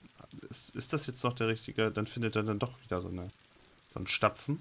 ist, 0.49 0.75
ist 0.75 0.93
das 0.93 1.07
jetzt 1.07 1.23
noch 1.23 1.33
der 1.33 1.47
richtige, 1.47 1.91
dann 1.91 2.07
findet 2.07 2.35
ihr 2.35 2.43
dann 2.43 2.59
doch 2.59 2.73
wieder 2.83 3.01
so, 3.01 3.09
eine, 3.09 3.27
so 3.93 3.99
ein 3.99 4.07
Stapfen. 4.07 4.59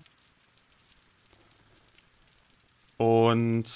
Und 2.98 3.66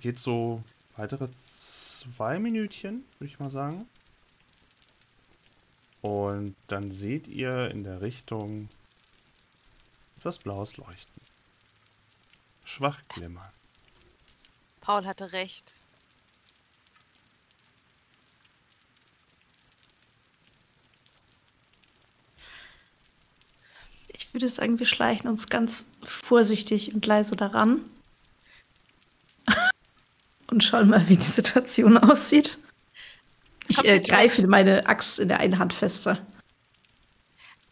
geht 0.00 0.18
so 0.18 0.62
weitere 0.96 1.28
zwei 1.46 2.38
Minütchen, 2.38 3.04
würde 3.18 3.32
ich 3.32 3.38
mal 3.38 3.50
sagen. 3.50 3.86
Und 6.02 6.56
dann 6.66 6.90
seht 6.90 7.28
ihr 7.28 7.70
in 7.70 7.84
der 7.84 8.00
Richtung 8.00 8.68
etwas 10.18 10.38
blaues 10.38 10.76
Leuchten. 10.76 11.20
Schwach 12.64 13.00
glimmern. 13.08 13.50
Paul 14.80 15.04
hatte 15.04 15.32
recht. 15.32 15.72
Ich 24.08 24.32
würde 24.32 24.46
sagen, 24.46 24.78
wir 24.78 24.86
schleichen 24.86 25.28
uns 25.28 25.48
ganz 25.48 25.86
vorsichtig 26.04 26.94
und 26.94 27.04
leise 27.04 27.34
daran. 27.34 27.80
Und 30.46 30.62
schauen 30.62 30.88
mal, 30.88 31.08
wie 31.08 31.16
die 31.16 31.24
Situation 31.24 31.98
aussieht. 31.98 32.59
Ich 33.70 33.84
äh, 33.84 34.00
greife 34.00 34.44
meine 34.48 34.86
Axt 34.86 35.20
in 35.20 35.28
der 35.28 35.38
einen 35.38 35.58
Hand 35.58 35.72
fester. 35.72 36.18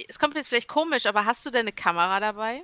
Es 0.09 0.19
kommt 0.19 0.37
jetzt 0.37 0.49
vielleicht 0.49 0.69
komisch, 0.69 1.07
aber 1.07 1.25
hast 1.25 1.45
du 1.45 1.51
deine 1.51 1.73
Kamera 1.73 2.21
dabei? 2.21 2.63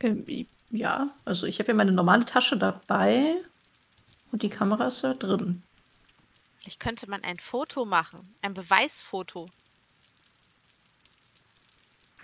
Ähm, 0.00 0.46
ja, 0.70 1.08
also 1.24 1.46
ich 1.46 1.58
habe 1.58 1.68
ja 1.68 1.74
meine 1.74 1.92
normale 1.92 2.26
Tasche 2.26 2.58
dabei. 2.58 3.36
Und 4.30 4.42
die 4.42 4.50
Kamera 4.50 4.88
ist 4.88 5.04
da 5.04 5.14
drin. 5.14 5.62
Vielleicht 6.60 6.80
könnte 6.80 7.08
man 7.08 7.24
ein 7.24 7.38
Foto 7.38 7.86
machen. 7.86 8.20
Ein 8.42 8.52
Beweisfoto. 8.52 9.48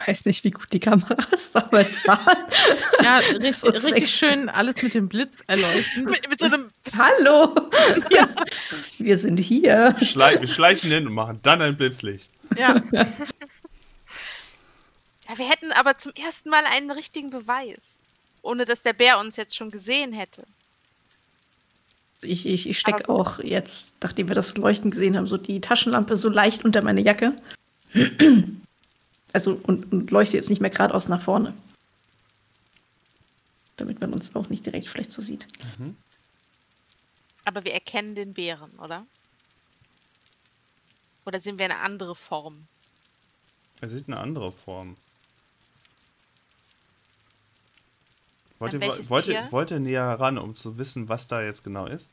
Weiß 0.07 0.27
nicht, 0.27 0.45
wie 0.45 0.51
gut 0.51 0.73
die 0.73 0.81
Kameras 0.81 1.53
damals 1.53 2.07
waren. 2.07 2.39
Ja, 3.03 3.17
richtig, 3.17 3.57
So 3.57 3.69
richtig 3.69 4.11
schön 4.11 4.49
alles 4.49 4.81
mit 4.83 4.95
dem 4.95 5.09
Blitz 5.09 5.37
erleuchten. 5.47 6.05
Mit, 6.05 6.29
mit 6.29 6.39
so 6.39 6.47
einem. 6.47 6.69
Hallo! 6.97 7.55
Wir 8.99 9.19
sind 9.19 9.39
hier. 9.39 9.97
Schlei 10.03 10.41
wir 10.41 10.49
schleichen 10.49 10.91
hin 10.91 11.07
und 11.07 11.15
machen 11.15 11.41
dann 11.43 11.63
ein 11.63 11.77
Blitzlicht. 11.77 12.31
Ja, 12.57 12.81
Ja, 15.29 15.37
wir 15.37 15.49
hätten 15.49 15.73
aber 15.73 15.99
zum 15.99 16.13
ersten 16.13 16.49
Mal 16.49 16.65
einen 16.65 16.91
richtigen 16.91 17.31
Beweis. 17.31 17.97
Ohne 18.43 18.65
dass 18.65 18.83
der 18.83 18.95
Bär 18.95 19.19
uns 19.19 19.37
jetzt 19.37 19.57
schon 19.57 19.71
gesehen 19.71 20.13
hätte. 20.13 20.45
Ich, 22.23 22.47
ich, 22.47 22.69
ich 22.69 22.79
stecke 22.79 23.09
auch 23.09 23.39
jetzt, 23.41 23.93
nachdem 24.03 24.29
wir 24.29 24.35
das 24.35 24.57
Leuchten 24.57 24.91
gesehen 24.91 25.17
haben, 25.17 25.27
so 25.27 25.37
die 25.37 25.61
Taschenlampe 25.61 26.17
so 26.17 26.29
leicht 26.29 26.65
unter 26.65 26.83
meine 26.83 27.01
Jacke. 27.01 27.37
Also 29.33 29.61
und, 29.65 29.93
und 29.93 30.11
leuchte 30.11 30.37
jetzt 30.37 30.51
nicht 30.51 30.61
mehr 30.61 30.71
geradeaus 30.71 31.09
nach 31.09 31.23
vorne. 31.23 31.55
Damit 33.77 34.01
man 34.01 34.13
uns 34.13 34.35
auch 34.35 34.49
nicht 34.49 34.67
direkt 34.67 34.89
vielleicht 34.89 35.13
so 35.13 35.23
sieht. 35.23 35.47
Aber 37.45 37.65
wir 37.65 37.73
erkennen 37.73 38.15
den 38.15 38.35
Bären, 38.35 38.71
oder? 38.79 39.07
Oder 41.25 41.41
sehen 41.41 41.59
wir 41.59 41.67
eine 41.67 41.81
andere 41.81 42.17
Form? 42.17 42.67
Er 43.81 43.89
sieht 43.89 44.09
eine 44.09 44.19
andere 44.19 44.51
Form. 44.51 44.97
Wollt 48.59 48.75
An 48.75 48.81
ihr, 48.81 48.89
welches 48.89 49.11
wollt, 49.11 49.27
ihr, 49.29 49.35
Tier? 49.35 49.53
wollt 49.53 49.71
ihr 49.71 49.79
näher 49.79 50.19
ran, 50.19 50.39
um 50.39 50.57
zu 50.57 50.79
wissen, 50.79 51.09
was 51.09 51.29
da 51.29 51.43
jetzt 51.43 51.63
genau 51.63 51.87
ist? 51.87 52.09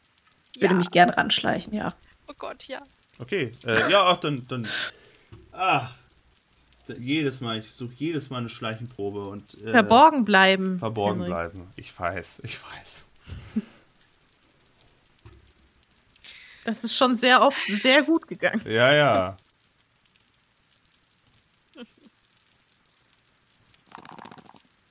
Ich 0.53 0.61
würde 0.61 0.75
mich 0.75 0.91
gern 0.91 1.09
ranschleichen, 1.09 1.73
ja. 1.73 1.93
Oh 2.27 2.33
Gott, 2.37 2.65
ja. 2.65 2.83
Okay, 3.17 3.53
äh, 3.63 3.89
ja, 3.91 4.05
ach, 4.05 4.17
dann, 4.17 4.45
dann. 4.47 4.67
Ach, 5.51 5.95
jedes 6.97 7.41
Mal, 7.41 7.59
ich 7.59 7.71
suche 7.71 7.93
jedes 7.97 8.29
Mal 8.29 8.39
eine 8.39 8.49
Schleichenprobe 8.49 9.27
und. 9.27 9.53
Äh, 9.63 9.71
verborgen 9.71 10.25
bleiben. 10.25 10.79
Verborgen 10.79 11.21
Henrik. 11.21 11.29
bleiben. 11.29 11.67
Ich 11.75 11.97
weiß, 11.97 12.41
ich 12.43 12.57
weiß. 12.61 13.05
Das 16.65 16.83
ist 16.83 16.95
schon 16.95 17.15
sehr 17.15 17.43
oft 17.43 17.57
sehr 17.81 18.01
gut 18.01 18.27
gegangen. 18.27 18.61
Ja, 18.65 18.91
ja. 18.91 19.37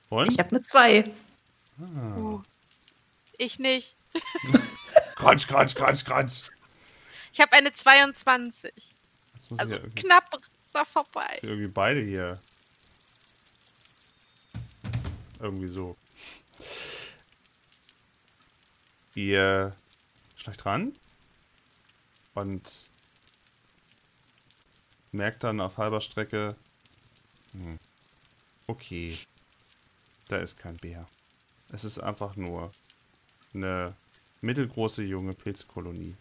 Und? 0.09 0.31
Ich 0.31 0.39
habe 0.39 0.51
eine 0.51 0.61
2. 0.61 1.03
Ah. 1.79 2.17
Uh, 2.17 2.43
ich 3.37 3.59
nicht. 3.59 3.95
Crunch, 5.15 5.47
crunch, 5.47 5.75
crunch, 5.75 6.05
crunch. 6.05 6.43
Ich 7.33 7.41
habe 7.41 7.51
eine 7.53 7.73
22. 7.73 8.71
Jetzt 9.33 9.51
muss 9.51 9.59
Also 9.59 9.77
knapp 9.95 10.39
da 10.75 10.85
vorbei. 10.85 11.39
irgendwie 11.41 11.67
beide 11.67 12.01
hier. 12.01 12.39
Irgendwie 15.39 15.67
so. 15.67 15.95
Ihr 19.15 19.75
schleicht 20.35 20.65
ran 20.65 20.93
und 22.33 22.89
merkt 25.11 25.43
dann 25.43 25.61
auf 25.61 25.77
halber 25.77 26.01
Strecke, 26.01 26.55
hm, 27.53 27.79
okay, 28.67 29.17
da 30.27 30.37
ist 30.37 30.57
kein 30.57 30.75
Bär. 30.77 31.07
Es 31.71 31.85
ist 31.85 31.99
einfach 31.99 32.35
nur 32.35 32.73
eine 33.53 33.95
mittelgroße 34.41 35.03
junge 35.03 35.33
Pilzkolonie, 35.33 36.15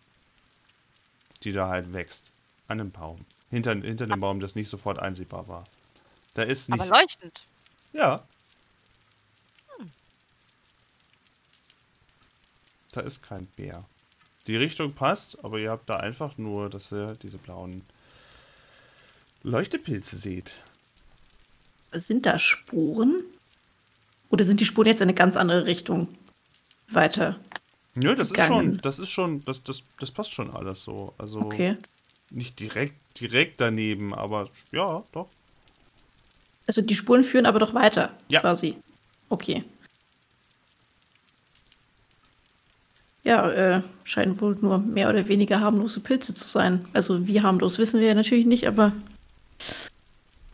die 1.42 1.52
da 1.52 1.68
halt 1.68 1.92
wächst. 1.92 2.30
An 2.68 2.80
einem 2.80 2.92
Baum. 2.92 3.26
Hinter, 3.54 3.74
hinter 3.74 4.06
dem 4.06 4.18
Baum, 4.18 4.40
das 4.40 4.56
nicht 4.56 4.68
sofort 4.68 4.98
einsehbar 4.98 5.46
war. 5.46 5.64
Da 6.34 6.42
ist 6.42 6.68
nicht. 6.68 6.80
Aber 6.80 6.98
leuchtend. 6.98 7.44
Ja. 7.92 8.24
Da 12.90 13.00
ist 13.00 13.22
kein 13.22 13.46
Bär. 13.46 13.84
Die 14.48 14.56
Richtung 14.56 14.92
passt, 14.92 15.42
aber 15.44 15.58
ihr 15.60 15.70
habt 15.70 15.88
da 15.88 15.98
einfach 15.98 16.36
nur, 16.36 16.68
dass 16.68 16.92
ihr 16.92 17.14
diese 17.22 17.38
blauen 17.38 17.82
Leuchtepilze 19.44 20.16
seht. 20.16 20.56
Sind 21.92 22.26
da 22.26 22.40
Spuren? 22.40 23.22
Oder 24.30 24.42
sind 24.42 24.58
die 24.58 24.66
Spuren 24.66 24.88
jetzt 24.88 25.00
in 25.00 25.04
eine 25.04 25.14
ganz 25.14 25.36
andere 25.36 25.64
Richtung 25.64 26.08
weiter? 26.88 27.38
Nö, 27.94 28.16
das 28.16 28.30
ist 28.30 28.34
gegangen? 28.34 28.52
schon, 28.72 28.78
das 28.78 28.98
ist 28.98 29.10
schon, 29.10 29.44
das, 29.44 29.62
das, 29.62 29.84
das 30.00 30.10
passt 30.10 30.32
schon 30.32 30.50
alles 30.50 30.82
so. 30.82 31.14
Also 31.18 31.40
Okay. 31.40 31.76
Nicht 32.34 32.58
direkt, 32.60 32.94
direkt 33.20 33.60
daneben, 33.60 34.14
aber 34.14 34.48
ja, 34.72 35.02
doch. 35.12 35.28
Also 36.66 36.82
die 36.82 36.94
Spuren 36.94 37.24
führen 37.24 37.46
aber 37.46 37.58
doch 37.58 37.74
weiter, 37.74 38.10
Ja. 38.28 38.40
quasi. 38.40 38.76
Okay. 39.28 39.64
Ja, 43.22 43.50
äh, 43.50 43.82
scheinen 44.04 44.38
wohl 44.40 44.56
nur 44.60 44.78
mehr 44.78 45.08
oder 45.08 45.26
weniger 45.28 45.60
harmlose 45.60 46.00
Pilze 46.00 46.34
zu 46.34 46.46
sein. 46.46 46.86
Also 46.92 47.26
wie 47.26 47.40
harmlos 47.40 47.78
wissen 47.78 48.00
wir 48.00 48.08
ja 48.08 48.14
natürlich 48.14 48.46
nicht, 48.46 48.66
aber 48.66 48.92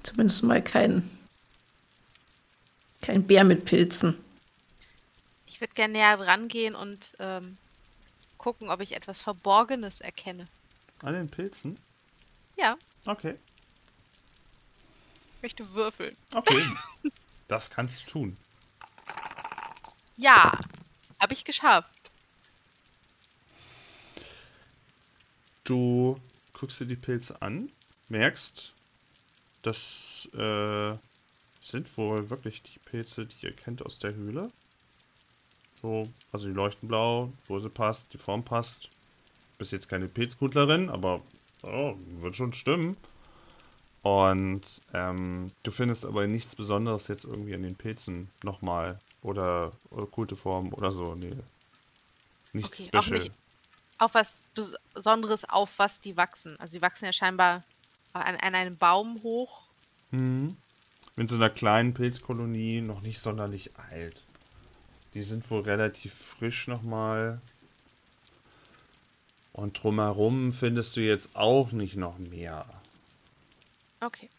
zumindest 0.05 0.45
mal 0.45 0.62
kein, 0.62 1.09
kein 3.03 3.26
Bär 3.26 3.43
mit 3.45 3.64
Pilzen. 3.64 4.16
Ich 5.47 5.61
würde 5.61 5.74
gerne 5.74 5.95
näher 5.95 6.16
dran 6.16 6.47
gehen 6.47 6.76
und 6.76 7.12
ähm, 7.18 7.57
gucken, 8.39 8.70
ob 8.70 8.81
ich 8.81 8.93
etwas 8.95 9.20
Verborgenes 9.20 10.01
erkenne. 10.01 10.47
An 11.03 11.14
den 11.14 11.28
Pilzen? 11.28 11.78
Ja, 12.57 12.76
Okay. 13.07 13.36
ich 15.36 15.42
möchte 15.42 15.72
würfeln. 15.72 16.14
Okay. 16.34 16.66
das 17.48 17.70
kannst 17.70 18.03
du 18.07 18.11
tun. 18.11 18.36
Ja, 20.16 20.53
habe 21.18 21.32
ich 21.32 21.44
geschafft. 21.44 21.88
Du 25.64 26.20
guckst 26.53 26.80
dir 26.80 26.86
die 26.86 26.96
Pilze 26.96 27.40
an, 27.40 27.70
merkst, 28.09 28.72
das 29.62 30.28
äh, 30.34 30.94
sind 31.64 31.96
wohl 31.96 32.28
wirklich 32.28 32.62
die 32.62 32.78
Pilze, 32.80 33.24
die 33.24 33.46
ihr 33.46 33.55
kennt 33.55 33.84
aus 33.86 33.98
der 33.98 34.14
Höhle. 34.14 34.51
So, 35.80 36.11
also 36.32 36.48
die 36.48 36.53
leuchten 36.55 36.88
blau, 36.88 37.32
wo 37.46 37.59
sie 37.61 37.70
passt, 37.70 38.12
die 38.12 38.18
Form 38.18 38.42
passt. 38.44 38.90
Bist 39.61 39.72
jetzt 39.72 39.90
keine 39.90 40.08
Pilzkundlerin, 40.08 40.88
aber 40.88 41.20
oh, 41.62 41.94
wird 42.20 42.34
schon 42.34 42.54
stimmen. 42.54 42.96
Und 44.02 44.62
ähm, 44.94 45.52
du 45.62 45.70
findest 45.70 46.06
aber 46.06 46.26
nichts 46.26 46.56
Besonderes 46.56 47.08
jetzt 47.08 47.24
irgendwie 47.24 47.54
an 47.54 47.62
den 47.62 47.76
Pilzen 47.76 48.30
nochmal. 48.42 48.98
Oder 49.22 49.70
okkulte 49.90 50.34
Formen 50.34 50.72
oder 50.72 50.90
so. 50.92 51.14
Nee. 51.14 51.34
Nichts 52.54 52.86
Okay, 52.88 52.96
auch 52.96 53.02
special. 53.02 53.18
nicht 53.18 53.32
auf 53.98 54.14
was 54.14 54.40
Bes- 54.56 54.76
Besonderes, 54.94 55.44
auf 55.46 55.78
was 55.78 56.00
die 56.00 56.16
wachsen. 56.16 56.58
Also 56.58 56.72
die 56.78 56.80
wachsen 56.82 57.04
ja 57.04 57.12
scheinbar 57.12 57.62
an, 58.14 58.36
an 58.36 58.54
einem 58.54 58.78
Baum 58.78 59.22
hoch. 59.22 59.64
Mhm. 60.11 60.56
In 61.16 61.28
so 61.28 61.34
einer 61.34 61.50
kleinen 61.50 61.92
Pilzkolonie, 61.92 62.80
noch 62.80 63.02
nicht 63.02 63.20
sonderlich 63.20 63.72
alt. 63.76 64.22
Die 65.12 65.22
sind 65.22 65.50
wohl 65.50 65.61
relativ 65.61 66.14
frisch 66.14 66.66
nochmal. 66.66 67.42
Und 69.53 69.82
drumherum 69.82 70.53
findest 70.53 70.96
du 70.96 71.01
jetzt 71.01 71.34
auch 71.34 71.72
nicht 71.72 71.96
noch 71.96 72.18
mehr. 72.18 72.66
Okay. 74.01 74.30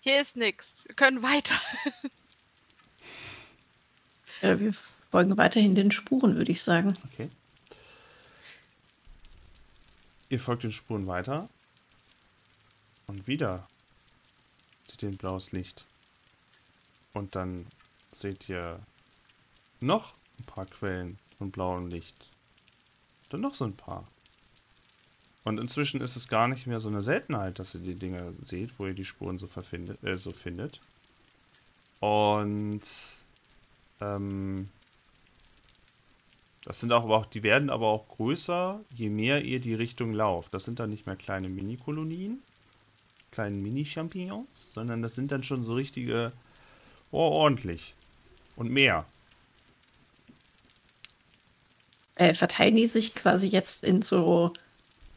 Hier 0.00 0.20
ist 0.20 0.36
nix. 0.36 0.84
Wir 0.86 0.94
können 0.94 1.22
weiter. 1.22 1.60
Ja, 4.42 4.60
wir 4.60 4.74
folgen 5.10 5.38
weiterhin 5.38 5.74
den 5.74 5.90
Spuren, 5.90 6.36
würde 6.36 6.52
ich 6.52 6.62
sagen. 6.62 6.92
Okay. 7.10 7.30
Ihr 10.28 10.38
folgt 10.38 10.64
den 10.64 10.72
Spuren 10.72 11.06
weiter. 11.06 11.48
Und 13.06 13.26
wieder 13.26 13.66
seht 14.86 15.02
ihr 15.02 15.08
ein 15.08 15.16
blaues 15.16 15.52
Licht. 15.52 15.86
Und 17.14 17.36
dann 17.36 17.66
seht 18.20 18.48
ihr 18.48 18.80
noch 19.80 20.14
ein 20.38 20.44
paar 20.44 20.66
Quellen 20.66 21.18
von 21.38 21.50
blauem 21.50 21.88
Licht. 21.88 22.16
Dann 23.30 23.40
noch 23.40 23.54
so 23.54 23.64
ein 23.64 23.76
paar. 23.76 24.06
Und 25.44 25.58
inzwischen 25.58 26.00
ist 26.00 26.16
es 26.16 26.28
gar 26.28 26.48
nicht 26.48 26.66
mehr 26.66 26.80
so 26.80 26.88
eine 26.88 27.02
Seltenheit, 27.02 27.58
dass 27.58 27.74
ihr 27.74 27.80
die 27.80 27.94
Dinger 27.94 28.32
seht, 28.44 28.78
wo 28.78 28.86
ihr 28.86 28.94
die 28.94 29.04
Spuren 29.04 29.38
so, 29.38 29.46
verfindet, 29.46 30.02
äh, 30.02 30.16
so 30.16 30.32
findet. 30.32 30.80
Und 32.00 32.82
ähm, 34.00 34.70
das 36.64 36.80
sind 36.80 36.92
auch, 36.92 37.04
aber 37.04 37.18
auch, 37.18 37.26
die 37.26 37.42
werden 37.42 37.68
aber 37.68 37.88
auch 37.88 38.08
größer, 38.08 38.80
je 38.96 39.10
mehr 39.10 39.44
ihr 39.44 39.60
die 39.60 39.74
Richtung 39.74 40.14
lauft. 40.14 40.54
Das 40.54 40.64
sind 40.64 40.80
dann 40.80 40.90
nicht 40.90 41.06
mehr 41.06 41.16
kleine 41.16 41.50
Mini-Kolonien, 41.50 42.42
kleine 43.30 43.56
Mini-Champignons, 43.56 44.72
sondern 44.72 45.02
das 45.02 45.14
sind 45.14 45.30
dann 45.30 45.44
schon 45.44 45.62
so 45.62 45.74
richtige, 45.74 46.32
oh, 47.10 47.18
ordentlich. 47.18 47.94
Und 48.56 48.70
mehr. 48.70 49.04
Äh, 52.16 52.34
verteilen 52.34 52.76
die 52.76 52.86
sich 52.86 53.14
quasi 53.14 53.48
jetzt 53.48 53.82
in 53.82 54.00
so, 54.02 54.52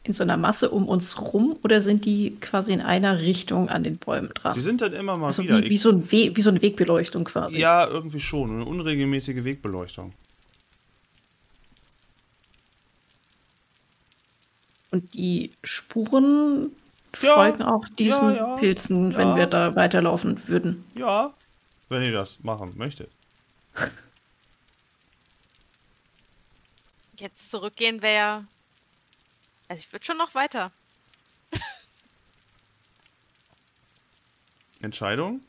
in 0.04 0.14
so 0.14 0.24
einer 0.24 0.38
Masse 0.38 0.72
um 0.72 0.88
uns 0.88 1.22
rum 1.22 1.56
oder 1.64 1.82
sind 1.82 2.06
die 2.06 2.38
quasi 2.42 2.74
in 2.74 2.82
einer 2.82 3.20
Richtung 3.20 3.70
an 3.70 3.84
den 3.84 3.98
Bäumen 3.98 4.30
dran? 4.34 4.54
Die 4.56 4.62
sind 4.62 4.82
dann 4.82 4.94
immer 4.94 5.16
mal 5.18 5.28
also 5.28 5.44
wieder. 5.44 5.62
wie, 5.62 5.70
wie, 5.70 5.78
so 5.78 5.92
ein 5.92 6.12
We 6.12 6.36
wie 6.36 6.42
so 6.42 6.50
eine 6.50 6.62
Wegbeleuchtung 6.62 7.26
quasi. 7.26 7.60
ja, 7.60 7.88
irgendwie 7.88 8.20
schon. 8.20 8.50
Eine 8.50 8.66
unregelmäßige 8.66 9.44
Wegbeleuchtung. 9.44 10.14
Und 14.90 15.14
die 15.14 15.52
Spuren 15.64 16.72
Ja, 17.22 17.36
folgen 17.36 17.62
auch 17.62 17.88
diesen 17.90 18.30
ja, 18.30 18.36
ja, 18.36 18.56
Pilzen, 18.58 19.16
wenn 19.16 19.36
wir 19.36 19.46
da 19.46 19.76
weiterlaufen 19.76 20.48
würden. 20.48 20.86
Ja, 20.96 21.34
wenn 21.90 22.04
ihr 22.04 22.12
das 22.12 22.44
machen 22.44 22.74
möchtet. 22.78 23.12
Jetzt 27.16 27.50
zurückgehen 27.50 28.02
wäre. 28.02 28.46
Also 29.68 29.80
ich 29.82 29.92
würde 29.92 30.06
schon 30.06 30.18
noch 30.18 30.36
weiter. 30.36 30.72
Entscheidung? 34.82 35.42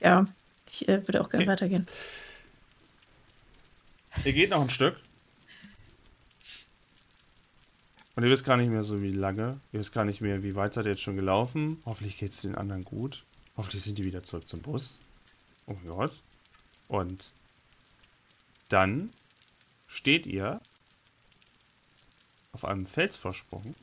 Ja, 0.00 0.26
ich 0.70 0.88
äh, 0.88 1.06
würde 1.06 1.20
auch 1.20 1.28
gerne 1.28 1.44
Okay. 1.44 1.52
weitergehen. 1.52 1.86
Ihr 4.24 4.32
geht 4.32 4.50
noch 4.50 4.60
ein 4.60 4.70
Stück. 4.70 4.96
Und 8.14 8.22
ihr 8.24 8.30
wisst 8.30 8.44
gar 8.44 8.56
nicht 8.58 8.68
mehr 8.68 8.82
so 8.82 9.00
wie 9.02 9.12
lange. 9.12 9.58
Ihr 9.72 9.80
wisst 9.80 9.92
gar 9.92 10.04
nicht 10.04 10.20
mehr, 10.20 10.42
wie 10.42 10.54
weit 10.54 10.74
seid 10.74 10.84
ihr 10.86 10.90
jetzt 10.92 11.02
schon 11.02 11.16
gelaufen. 11.16 11.80
Hoffentlich 11.86 12.18
geht 12.18 12.32
es 12.32 12.42
den 12.42 12.54
anderen 12.54 12.84
gut. 12.84 13.24
Hoffentlich 13.56 13.82
sind 13.82 13.98
die 13.98 14.04
wieder 14.04 14.22
zurück 14.22 14.48
zum 14.48 14.60
Bus. 14.60 14.98
Oh 15.66 15.72
mein 15.74 15.86
Gott. 15.86 16.12
Und 16.88 17.32
dann 18.72 19.12
steht 19.86 20.26
ihr 20.26 20.60
auf 22.52 22.64
einem 22.64 22.86
Felsvorsprung. 22.86 23.74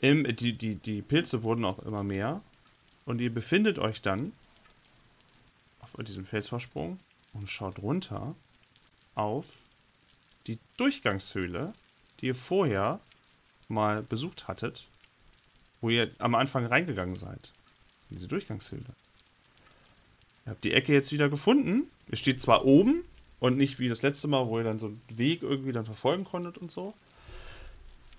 Im, 0.00 0.24
die, 0.36 0.52
die, 0.52 0.76
die 0.76 1.02
Pilze 1.02 1.42
wurden 1.42 1.64
auch 1.64 1.78
immer 1.80 2.02
mehr. 2.02 2.42
Und 3.04 3.20
ihr 3.20 3.32
befindet 3.32 3.78
euch 3.78 4.00
dann 4.00 4.32
auf 5.80 5.92
diesem 6.04 6.24
Felsvorsprung 6.24 7.00
und 7.32 7.48
schaut 7.48 7.78
runter 7.80 8.34
auf 9.14 9.46
die 10.46 10.58
Durchgangshöhle, 10.76 11.72
die 12.20 12.26
ihr 12.26 12.34
vorher 12.34 13.00
mal 13.68 14.02
besucht 14.02 14.48
hattet, 14.48 14.86
wo 15.80 15.90
ihr 15.90 16.10
am 16.18 16.34
Anfang 16.34 16.66
reingegangen 16.66 17.16
seid. 17.16 17.50
Diese 18.10 18.28
Durchgangshöhle. 18.28 18.94
Ihr 20.44 20.50
habt 20.50 20.64
die 20.64 20.72
Ecke 20.72 20.92
jetzt 20.92 21.12
wieder 21.12 21.28
gefunden. 21.28 21.84
Ihr 22.08 22.16
steht 22.16 22.40
zwar 22.40 22.64
oben 22.64 23.04
und 23.38 23.56
nicht 23.56 23.78
wie 23.78 23.88
das 23.88 24.02
letzte 24.02 24.28
Mal, 24.28 24.46
wo 24.48 24.58
ihr 24.58 24.64
dann 24.64 24.78
so 24.78 24.86
einen 24.86 25.00
Weg 25.14 25.42
irgendwie 25.42 25.72
dann 25.72 25.84
verfolgen 25.84 26.24
konntet 26.24 26.58
und 26.58 26.70
so. 26.70 26.94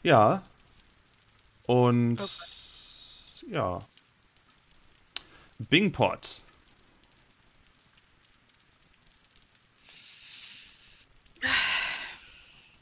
Ja. 0.04 0.44
Und 1.66 2.20
ja. 3.50 3.86
Bingpot. 5.60 6.42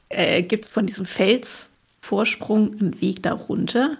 Äh, 0.09 0.43
Gibt 0.43 0.65
es 0.65 0.71
von 0.71 0.85
diesem 0.85 1.05
Felsvorsprung 1.05 2.79
einen 2.79 3.01
Weg 3.01 3.23
da 3.23 3.33
runter? 3.33 3.97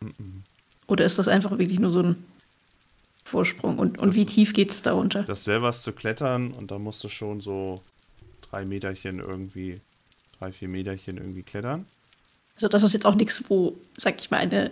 Mhm. 0.00 0.44
Oder 0.86 1.04
ist 1.04 1.18
das 1.18 1.28
einfach 1.28 1.50
wirklich 1.52 1.78
nur 1.78 1.90
so 1.90 2.02
ein 2.02 2.24
Vorsprung? 3.30 3.78
Und, 3.78 3.98
und 3.98 4.08
Das 4.08 4.16
wie 4.16 4.26
tief 4.26 4.52
geht 4.52 4.70
es 4.70 4.82
da 4.82 4.92
runter? 4.92 5.22
Das 5.22 5.46
wäre 5.46 5.62
was 5.62 5.82
zu 5.82 5.92
klettern 5.92 6.52
und 6.52 6.70
da 6.70 6.78
musst 6.78 7.02
du 7.04 7.08
schon 7.08 7.40
so 7.40 7.82
drei 8.50 8.64
Meterchen 8.64 9.20
irgendwie, 9.20 9.80
drei, 10.38 10.52
vier 10.52 10.68
Meterchen 10.68 11.16
irgendwie 11.16 11.42
klettern. 11.42 11.86
Also 12.56 12.68
das 12.68 12.82
ist 12.82 12.92
jetzt 12.92 13.06
auch 13.06 13.14
nichts, 13.14 13.44
wo, 13.48 13.76
sag 13.96 14.20
ich 14.20 14.30
mal, 14.30 14.38
eine 14.38 14.70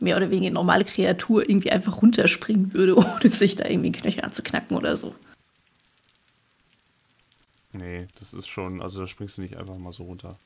mehr 0.00 0.16
oder 0.16 0.30
weniger 0.30 0.52
normale 0.52 0.84
Kreatur 0.84 1.48
irgendwie 1.48 1.70
einfach 1.70 2.02
runterspringen 2.02 2.72
würde, 2.72 2.96
ohne 2.98 3.30
sich 3.30 3.56
da 3.56 3.68
irgendwie 3.68 3.92
Knöchel 3.92 4.24
anzuknacken 4.24 4.76
oder 4.76 4.96
so. 4.96 5.14
Nee, 7.72 8.06
das 8.20 8.34
ist 8.34 8.46
schon, 8.46 8.80
also 8.80 9.00
da 9.00 9.06
springst 9.06 9.38
du 9.38 9.42
nicht 9.42 9.56
einfach 9.56 9.76
mal 9.76 9.92
so 9.92 10.04
runter. 10.04 10.36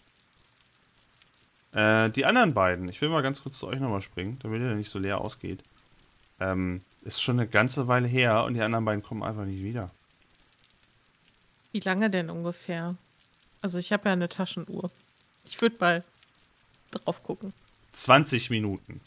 Äh, 1.73 2.11
die 2.11 2.25
anderen 2.25 2.55
beiden, 2.55 2.89
ich 2.89 3.01
will 3.01 3.11
mal 3.11 3.23
ganz 3.23 3.43
kurz 3.43 3.59
zu 3.59 3.69
euch 3.69 3.81
nochmal 3.81 4.03
springen, 4.03 4.39
damit 4.43 4.63
ihr 4.63 4.75
nicht 4.75 4.91
so 4.91 4.99
leer 4.99 5.21
ausgeht. 5.21 5.63
Ähm, 6.41 6.81
ist 7.03 7.23
schon 7.23 7.39
eine 7.39 7.49
ganze 7.49 7.89
Weile 7.89 8.09
her 8.09 8.45
und 8.45 8.55
die 8.55 8.63
anderen 8.63 8.85
beiden 8.85 9.03
kommen 9.03 9.23
einfach 9.23 9.45
nicht 9.45 9.63
wieder. 9.63 9.91
Wie 11.73 11.81
lange 11.81 12.11
denn 12.11 12.31
ungefähr? 12.31 12.97
Also 13.61 13.79
ich 13.79 13.93
habe 13.93 14.09
ja 14.09 14.13
eine 14.13 14.29
Taschenuhr. 14.29 14.91
Ich 15.45 15.61
würde 15.61 15.77
mal 15.81 16.05
drauf 16.91 17.23
gucken. 17.23 17.53
20 17.93 18.51
Minuten. 18.51 19.01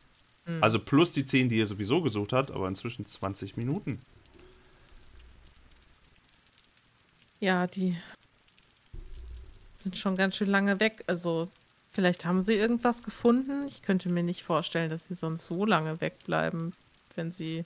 Hm. 0.45 0.63
Also 0.63 0.79
plus 0.79 1.11
die 1.11 1.25
10, 1.25 1.49
die 1.49 1.57
ihr 1.57 1.67
sowieso 1.67 2.01
gesucht 2.01 2.33
habt, 2.33 2.51
aber 2.51 2.67
inzwischen 2.67 3.05
20 3.05 3.57
Minuten. 3.57 4.01
Ja, 7.39 7.65
die 7.67 7.97
sind 9.77 9.97
schon 9.97 10.15
ganz 10.15 10.35
schön 10.35 10.49
lange 10.49 10.79
weg. 10.79 11.03
Also 11.07 11.49
vielleicht 11.91 12.25
haben 12.25 12.41
sie 12.41 12.53
irgendwas 12.53 13.03
gefunden. 13.03 13.67
Ich 13.67 13.81
könnte 13.81 14.09
mir 14.09 14.23
nicht 14.23 14.43
vorstellen, 14.43 14.89
dass 14.89 15.07
sie 15.07 15.15
sonst 15.15 15.47
so 15.47 15.65
lange 15.65 16.01
wegbleiben, 16.01 16.73
wenn 17.17 17.31
sie 17.31 17.65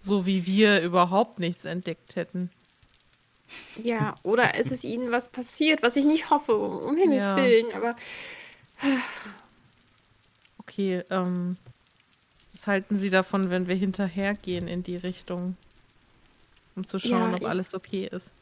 so 0.00 0.26
wie 0.26 0.46
wir 0.46 0.82
überhaupt 0.82 1.38
nichts 1.38 1.64
entdeckt 1.64 2.16
hätten. 2.16 2.50
Ja, 3.82 4.16
oder 4.22 4.56
ist 4.56 4.72
es 4.72 4.84
ihnen 4.84 5.10
was 5.12 5.28
passiert, 5.28 5.82
was 5.82 5.96
ich 5.96 6.04
nicht 6.04 6.30
hoffe, 6.30 6.56
um 6.56 6.96
Himmels 6.96 7.26
Ja. 7.26 7.36
Willen, 7.36 7.72
aber 7.72 7.96
Okay, 10.58 11.02
ähm, 11.10 11.56
was 12.52 12.66
halten 12.66 12.96
Sie 12.96 13.10
davon, 13.10 13.50
wenn 13.50 13.68
wir 13.68 13.74
hinterhergehen 13.76 14.68
in 14.68 14.82
die 14.82 14.96
Richtung? 14.96 15.56
Um 16.74 16.86
zu 16.86 16.98
schauen, 16.98 17.32
Ja, 17.32 17.34
ob 17.34 17.44
alles 17.44 17.74
okay 17.74 18.08
ist. 18.10 18.32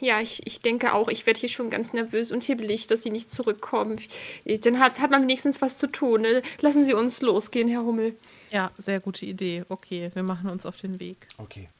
ja, 0.00 0.20
ich, 0.20 0.46
ich 0.46 0.60
denke 0.60 0.94
auch, 0.94 1.08
ich 1.08 1.26
werde 1.26 1.40
hier 1.40 1.48
schon 1.48 1.70
ganz 1.70 1.92
nervös 1.92 2.30
und 2.30 2.44
hibbelig, 2.44 2.86
dass 2.86 3.02
sie 3.02 3.10
nicht 3.10 3.30
zurückkommen. 3.32 4.00
Dann 4.44 4.78
hat, 4.78 5.00
hat 5.00 5.10
man 5.10 5.22
wenigstens 5.22 5.60
was 5.60 5.78
zu 5.78 5.88
tun. 5.88 6.20
Ne? 6.22 6.42
Lassen 6.60 6.84
Sie 6.86 6.94
uns 6.94 7.20
losgehen, 7.20 7.68
Herr 7.68 7.82
Hummel. 7.84 8.14
Ja, 8.52 8.70
sehr 8.76 9.00
gute 9.00 9.24
Idee. 9.24 9.64
Okay, 9.70 10.10
wir 10.12 10.22
machen 10.22 10.50
uns 10.50 10.66
auf 10.66 10.76
den 10.76 11.00
Weg. 11.00 11.26
Okay. 11.38 11.70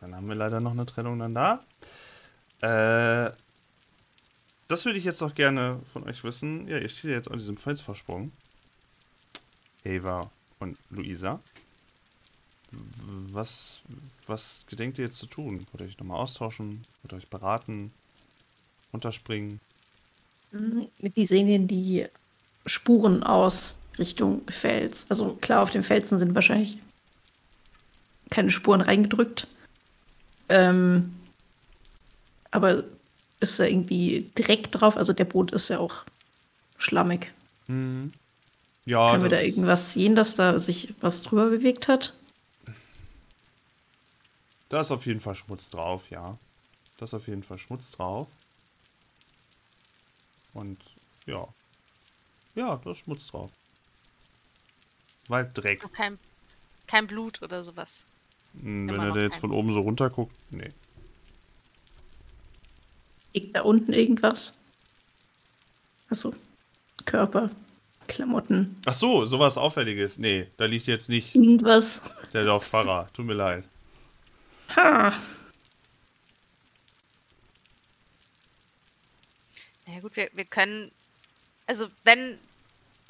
Dann 0.00 0.14
haben 0.14 0.28
wir 0.28 0.36
leider 0.36 0.60
noch 0.60 0.70
eine 0.70 0.86
Trennung 0.86 1.18
dann 1.18 1.34
da. 1.34 1.64
Äh, 2.60 3.32
das 4.68 4.84
würde 4.84 4.98
ich 4.98 5.04
jetzt 5.04 5.20
auch 5.22 5.34
gerne 5.34 5.80
von 5.92 6.04
euch 6.04 6.22
wissen. 6.22 6.68
Ja, 6.68 6.78
ihr 6.78 6.88
steht 6.88 7.10
ja 7.10 7.16
jetzt 7.16 7.28
an 7.28 7.38
diesem 7.38 7.56
Felsvorsprung. 7.56 8.30
Ava 9.84 10.30
und 10.60 10.78
Luisa. 10.90 11.40
Was, 13.32 13.78
was 14.28 14.64
gedenkt 14.68 14.98
ihr 14.98 15.06
jetzt 15.06 15.18
zu 15.18 15.26
tun? 15.26 15.66
Wollt 15.72 15.80
ihr 15.80 15.86
euch 15.86 15.98
nochmal 15.98 16.20
austauschen? 16.20 16.84
Wollt 17.02 17.12
ihr 17.12 17.16
euch 17.16 17.28
beraten? 17.28 17.92
Runterspringen? 18.92 19.58
Wie 20.52 21.26
sehen 21.26 21.48
denn 21.48 21.66
die 21.66 22.06
Spuren 22.66 23.24
aus 23.24 23.79
Richtung 24.00 24.42
Fels? 24.48 25.06
Also 25.08 25.34
klar, 25.40 25.62
auf 25.62 25.70
den 25.70 25.84
Felsen 25.84 26.18
sind 26.18 26.34
wahrscheinlich 26.34 26.78
keine 28.30 28.50
Spuren 28.50 28.80
reingedrückt. 28.80 29.46
Ähm, 30.48 31.14
aber 32.50 32.84
ist 33.38 33.58
da 33.58 33.64
irgendwie 33.64 34.30
Dreck 34.34 34.72
drauf? 34.72 34.96
Also 34.96 35.12
der 35.12 35.24
Boden 35.24 35.54
ist 35.54 35.68
ja 35.68 35.78
auch 35.78 36.04
schlammig. 36.78 37.32
Mhm. 37.68 38.12
Ja, 38.86 39.10
Können 39.10 39.22
wir 39.22 39.30
da 39.30 39.40
irgendwas 39.40 39.92
sehen, 39.92 40.16
dass 40.16 40.36
da 40.36 40.58
sich 40.58 40.94
was 41.00 41.22
drüber 41.22 41.50
bewegt 41.50 41.86
hat? 41.86 42.14
Da 44.68 44.80
ist 44.80 44.90
auf 44.90 45.06
jeden 45.06 45.20
Fall 45.20 45.34
Schmutz 45.34 45.68
drauf, 45.68 46.10
ja. 46.10 46.38
Da 46.96 47.04
ist 47.04 47.14
auf 47.14 47.28
jeden 47.28 47.42
Fall 47.42 47.58
Schmutz 47.58 47.90
drauf. 47.90 48.28
Und 50.54 50.78
ja. 51.26 51.46
Ja, 52.54 52.80
da 52.82 52.90
ist 52.90 52.98
Schmutz 52.98 53.26
drauf. 53.28 53.50
Walddreck. 55.30 55.80
Kein, 55.92 56.18
kein 56.86 57.06
Blut 57.06 57.40
oder 57.42 57.62
sowas. 57.64 58.04
Hm, 58.60 58.88
Wenn 58.88 58.96
noch 58.96 59.14
da 59.14 59.20
jetzt 59.20 59.32
kein- 59.34 59.40
von 59.42 59.52
oben 59.52 59.72
so 59.72 59.80
runter 59.80 60.10
guckt, 60.10 60.34
nee. 60.50 60.68
Liegt 63.32 63.54
da 63.54 63.62
unten 63.62 63.92
irgendwas? 63.92 64.52
Also 66.08 66.34
Körper, 67.04 67.50
Klamotten, 68.08 68.74
Ach 68.86 68.92
so, 68.92 69.24
sowas 69.24 69.56
Auffälliges. 69.56 70.18
Nee, 70.18 70.48
da 70.56 70.64
liegt 70.64 70.86
jetzt 70.88 71.08
nicht 71.08 71.36
irgendwas? 71.36 72.02
der 72.32 72.44
Dorffahrer. 72.44 73.08
Tut 73.12 73.26
mir 73.26 73.34
leid. 73.34 73.64
Ha! 74.74 75.16
Na 79.86 80.00
gut, 80.00 80.14
wir, 80.16 80.30
wir 80.34 80.44
können, 80.44 80.90
also 81.66 81.88
wenn, 82.04 82.38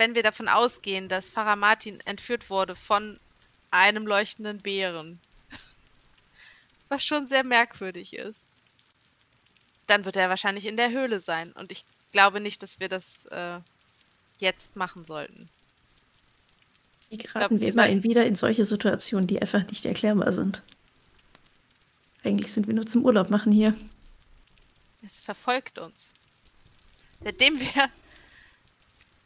wenn 0.01 0.15
wir 0.15 0.23
davon 0.23 0.49
ausgehen, 0.49 1.11
dass 1.11 1.29
Pfarrer 1.29 1.57
Martin 1.57 2.01
entführt 2.07 2.49
wurde 2.49 2.75
von 2.75 3.21
einem 3.71 4.07
leuchtenden 4.07 4.59
Bären, 4.59 5.21
was 6.89 7.05
schon 7.05 7.27
sehr 7.27 7.45
merkwürdig 7.45 8.15
ist, 8.15 8.41
dann 9.87 10.07
wird 10.07 10.17
er 10.17 10.31
wahrscheinlich 10.31 10.65
in 10.65 10.79
der 10.79 10.91
Höhle 10.91 11.21
sein. 11.21 11.53
Und 11.53 11.71
ich 11.71 11.85
glaube 12.13 12.41
nicht, 12.41 12.63
dass 12.63 12.81
wir 12.81 12.89
das 12.89 13.27
äh, 13.27 13.59
jetzt 14.39 14.75
machen 14.75 15.05
sollten. 15.05 15.51
Wie 17.11 17.19
glaub, 17.19 17.35
geraten 17.35 17.61
wir 17.61 17.67
wir 17.67 17.73
immer 17.75 17.87
in 17.87 18.03
wieder 18.03 18.25
in 18.25 18.37
solche 18.37 18.65
Situationen, 18.65 19.27
die 19.27 19.43
einfach 19.43 19.67
nicht 19.67 19.85
erklärbar 19.85 20.33
sind? 20.33 20.63
Eigentlich 22.25 22.51
sind 22.51 22.67
wir 22.69 22.75
nur 22.75 22.87
zum 22.87 23.05
Urlaub 23.05 23.29
machen 23.29 23.53
hier. 23.53 23.77
Es 25.05 25.21
verfolgt 25.21 25.79
uns. 25.79 26.09
Seitdem 27.23 27.61
wir, 27.61 27.91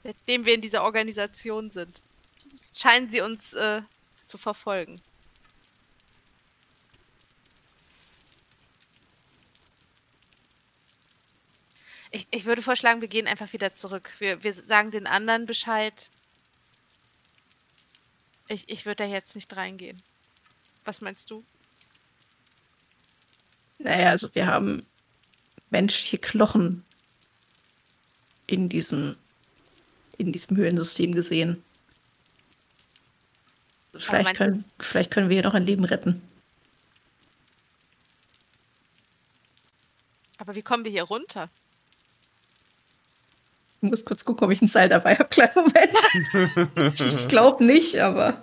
seitdem 0.05 0.45
wir 0.45 0.55
in 0.55 0.61
dieser 0.61 0.85
Organisation 0.85 1.71
sind, 1.71 2.01
scheinen 2.75 3.11
sie 3.11 3.21
uns 3.21 3.53
äh, 3.55 3.83
zu 4.27 4.39
verfolgen. 4.39 5.01
Ich, 12.11 12.29
ich 12.31 12.45
würde 12.45 12.63
vorschlagen, 12.63 13.01
wir 13.01 13.09
gehen 13.09 13.27
einfach 13.27 13.53
wieder 13.53 13.75
zurück. 13.75 14.09
Wir, 14.21 14.45
wir 14.45 14.55
sagen 14.55 14.93
den 14.93 15.09
anderen 15.09 15.47
Bescheid. 15.47 16.11
Ich, 18.47 18.69
ich 18.69 18.87
würde 18.87 19.03
da 19.03 19.11
jetzt 19.11 19.35
nicht 19.35 19.57
reingehen. 19.57 20.01
Was 20.85 21.01
meinst 21.01 21.29
du? 21.31 21.45
Naja, 23.79 24.11
also 24.11 24.33
wir 24.35 24.47
haben 24.47 24.87
menschliche 25.71 26.19
Knochen 26.19 26.85
in 28.47 28.69
diesem, 28.69 29.17
in 30.19 30.33
diesem 30.33 30.57
Höhlensystem 30.57 31.13
gesehen. 31.13 31.63
Vielleicht 33.97 34.37
können, 34.37 34.65
vielleicht 34.81 35.11
können 35.11 35.29
wir 35.29 35.35
hier 35.35 35.45
noch 35.45 35.55
ein 35.55 35.67
Leben 35.67 35.85
retten. 35.85 36.21
Aber 40.39 40.55
wie 40.55 40.63
kommen 40.63 40.85
wir 40.85 40.91
hier 40.91 41.05
runter? 41.05 41.49
Ich 43.81 43.91
muss 43.91 44.05
kurz 44.05 44.25
gucken, 44.25 44.47
ob 44.47 44.51
ich 44.51 44.63
ein 44.63 44.69
Seil 44.69 44.89
dabei 44.89 45.15
habe. 45.15 45.29
Kleinen 45.29 45.55
Moment. 45.55 46.99
ich 47.01 47.29
glaube 47.29 47.65
nicht, 47.65 48.01
aber. 48.01 48.43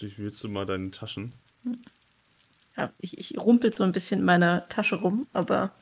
Willst 0.00 0.42
du 0.42 0.48
mal 0.48 0.66
deine 0.66 0.90
Taschen? 0.90 1.32
Ja, 2.76 2.92
ich, 2.98 3.18
ich 3.18 3.38
rumpel 3.38 3.72
so 3.72 3.84
ein 3.84 3.92
bisschen 3.92 4.20
in 4.20 4.26
meiner 4.26 4.68
Tasche 4.68 4.96
rum, 4.96 5.28
aber 5.32 5.72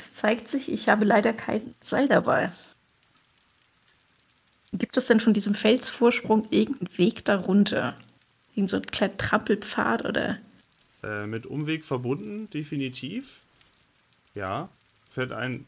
es 0.00 0.14
zeigt 0.14 0.48
sich, 0.48 0.70
ich 0.70 0.88
habe 0.88 1.04
leider 1.04 1.32
kein 1.32 1.74
Seil 1.80 2.08
dabei. 2.08 2.50
Gibt 4.72 4.96
es 4.96 5.06
denn 5.06 5.20
von 5.20 5.34
diesem 5.34 5.54
Felsvorsprung 5.54 6.46
irgendeinen 6.50 6.96
Weg 6.96 7.24
darunter? 7.24 7.96
Irgend 8.54 8.70
so 8.70 8.76
einen 8.76 8.86
kleinen 8.86 9.18
Trampelpfad 9.18 10.04
oder? 10.04 10.38
Äh, 11.02 11.26
mit 11.26 11.46
Umweg 11.46 11.84
verbunden, 11.84 12.48
definitiv. 12.50 13.40
Ja. 14.34 14.68
Fällt 15.12 15.32
ein. 15.32 15.66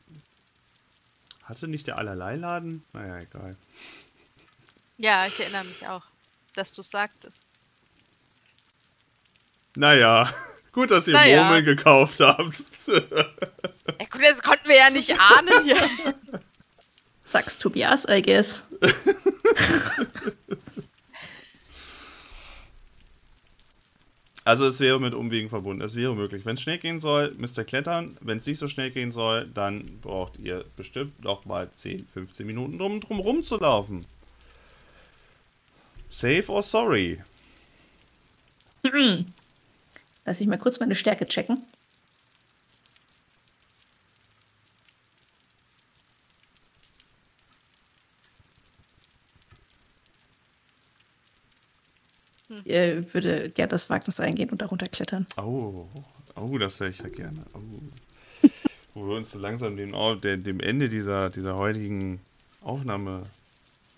Hatte 1.44 1.66
nicht 1.66 1.86
der 1.88 1.98
Allerlei-Laden? 1.98 2.84
Naja, 2.92 3.18
egal. 3.18 3.56
Ja, 4.98 5.26
ich 5.26 5.40
erinnere 5.40 5.64
mich 5.64 5.86
auch, 5.88 6.04
dass 6.54 6.74
du 6.74 6.82
es 6.82 6.90
sagtest. 6.90 7.38
Naja, 9.74 10.32
Gut, 10.72 10.90
dass 10.90 11.06
ihr 11.06 11.12
Naja. 11.12 11.42
Murmeln 11.44 11.64
gekauft 11.66 12.20
habt. 12.20 12.64
Ja, 12.86 14.06
gut, 14.10 14.22
das 14.22 14.42
konnten 14.42 14.68
wir 14.68 14.76
ja 14.76 14.90
nicht 14.90 15.10
ahnen 15.18 15.64
hier. 15.64 16.14
Sag's 17.24 17.58
Tobias, 17.58 18.06
I 18.08 18.22
guess. 18.22 18.62
Also 24.44 24.66
es 24.66 24.80
wäre 24.80 24.98
mit 25.00 25.14
Umwegen 25.14 25.48
verbunden. 25.48 25.82
Es 25.82 25.94
wäre 25.94 26.16
möglich. 26.16 26.44
Wenn 26.44 26.54
es 26.54 26.62
schnell 26.62 26.78
gehen 26.78 26.98
soll, 26.98 27.32
müsst 27.38 27.58
ihr 27.58 27.64
klettern. 27.64 28.16
Wenn 28.20 28.38
es 28.38 28.46
nicht 28.46 28.58
so 28.58 28.66
schnell 28.66 28.90
gehen 28.90 29.12
soll, 29.12 29.46
dann 29.46 30.00
braucht 30.00 30.38
ihr 30.38 30.64
bestimmt 30.76 31.22
noch 31.22 31.44
mal 31.44 31.70
10, 31.72 32.08
15 32.12 32.44
Minuten 32.46 32.78
drum, 32.78 33.00
drum 33.00 33.20
rumzulaufen. 33.20 34.04
Safe 36.10 36.44
or 36.48 36.62
sorry? 36.62 37.22
Lass 40.24 40.40
ich 40.40 40.46
mal 40.48 40.58
kurz 40.58 40.80
meine 40.80 40.96
Stärke 40.96 41.26
checken. 41.26 41.62
Ich 52.64 52.72
äh, 52.72 53.14
würde 53.14 53.50
gerne 53.50 53.68
das 53.68 53.90
Wagnis 53.90 54.20
eingehen 54.20 54.50
und 54.50 54.60
darunter 54.60 54.86
klettern. 54.86 55.26
Oh, 55.36 55.86
oh, 56.36 56.58
das 56.58 56.80
höre 56.80 56.88
ich 56.88 56.98
ja 56.98 57.08
gerne. 57.08 57.40
Oh. 57.54 58.48
Wo 58.94 59.08
wir 59.08 59.16
uns 59.16 59.30
so 59.30 59.38
langsam 59.38 59.76
dem, 59.76 59.94
oh, 59.94 60.14
der, 60.14 60.36
dem 60.36 60.60
Ende 60.60 60.88
dieser, 60.88 61.30
dieser 61.30 61.56
heutigen 61.56 62.20
Aufnahme. 62.62 63.24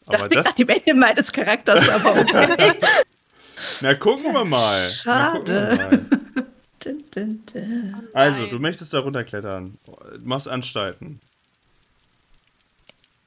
Aber 0.07 0.29
das. 0.29 0.47
Nach 0.47 0.55
dem 0.55 0.69
Ende 0.69 0.95
meines 0.95 1.33
Charakters, 1.33 1.89
aber 1.89 2.21
okay. 2.21 2.73
Na, 3.81 3.95
gucken 3.95 4.33
wir 4.33 4.45
mal. 4.45 4.91
Na, 5.05 5.31
gucken 5.33 5.55
wir 5.55 5.77
Schade. 5.77 5.77
mal. 5.77 6.45
dun, 6.85 7.05
dun, 7.15 7.43
dun. 7.53 7.95
Also, 8.13 8.47
du 8.47 8.59
möchtest 8.59 8.93
da 8.93 9.01
runterklettern. 9.01 9.79
Machst 10.23 10.49
Anstalten. 10.49 11.21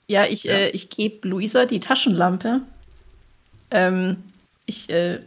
Ja, 0.08 0.26
ich, 0.26 0.46
Ja. 0.46 0.54
Äh, 0.54 0.70
ich 0.70 0.90
gebe 0.90 1.28
Luisa 1.28 1.66
die 1.66 1.80
Taschenlampe. 1.80 2.62
Ähm, 3.72 4.24
ich 4.68 4.90
äh, 4.92 5.20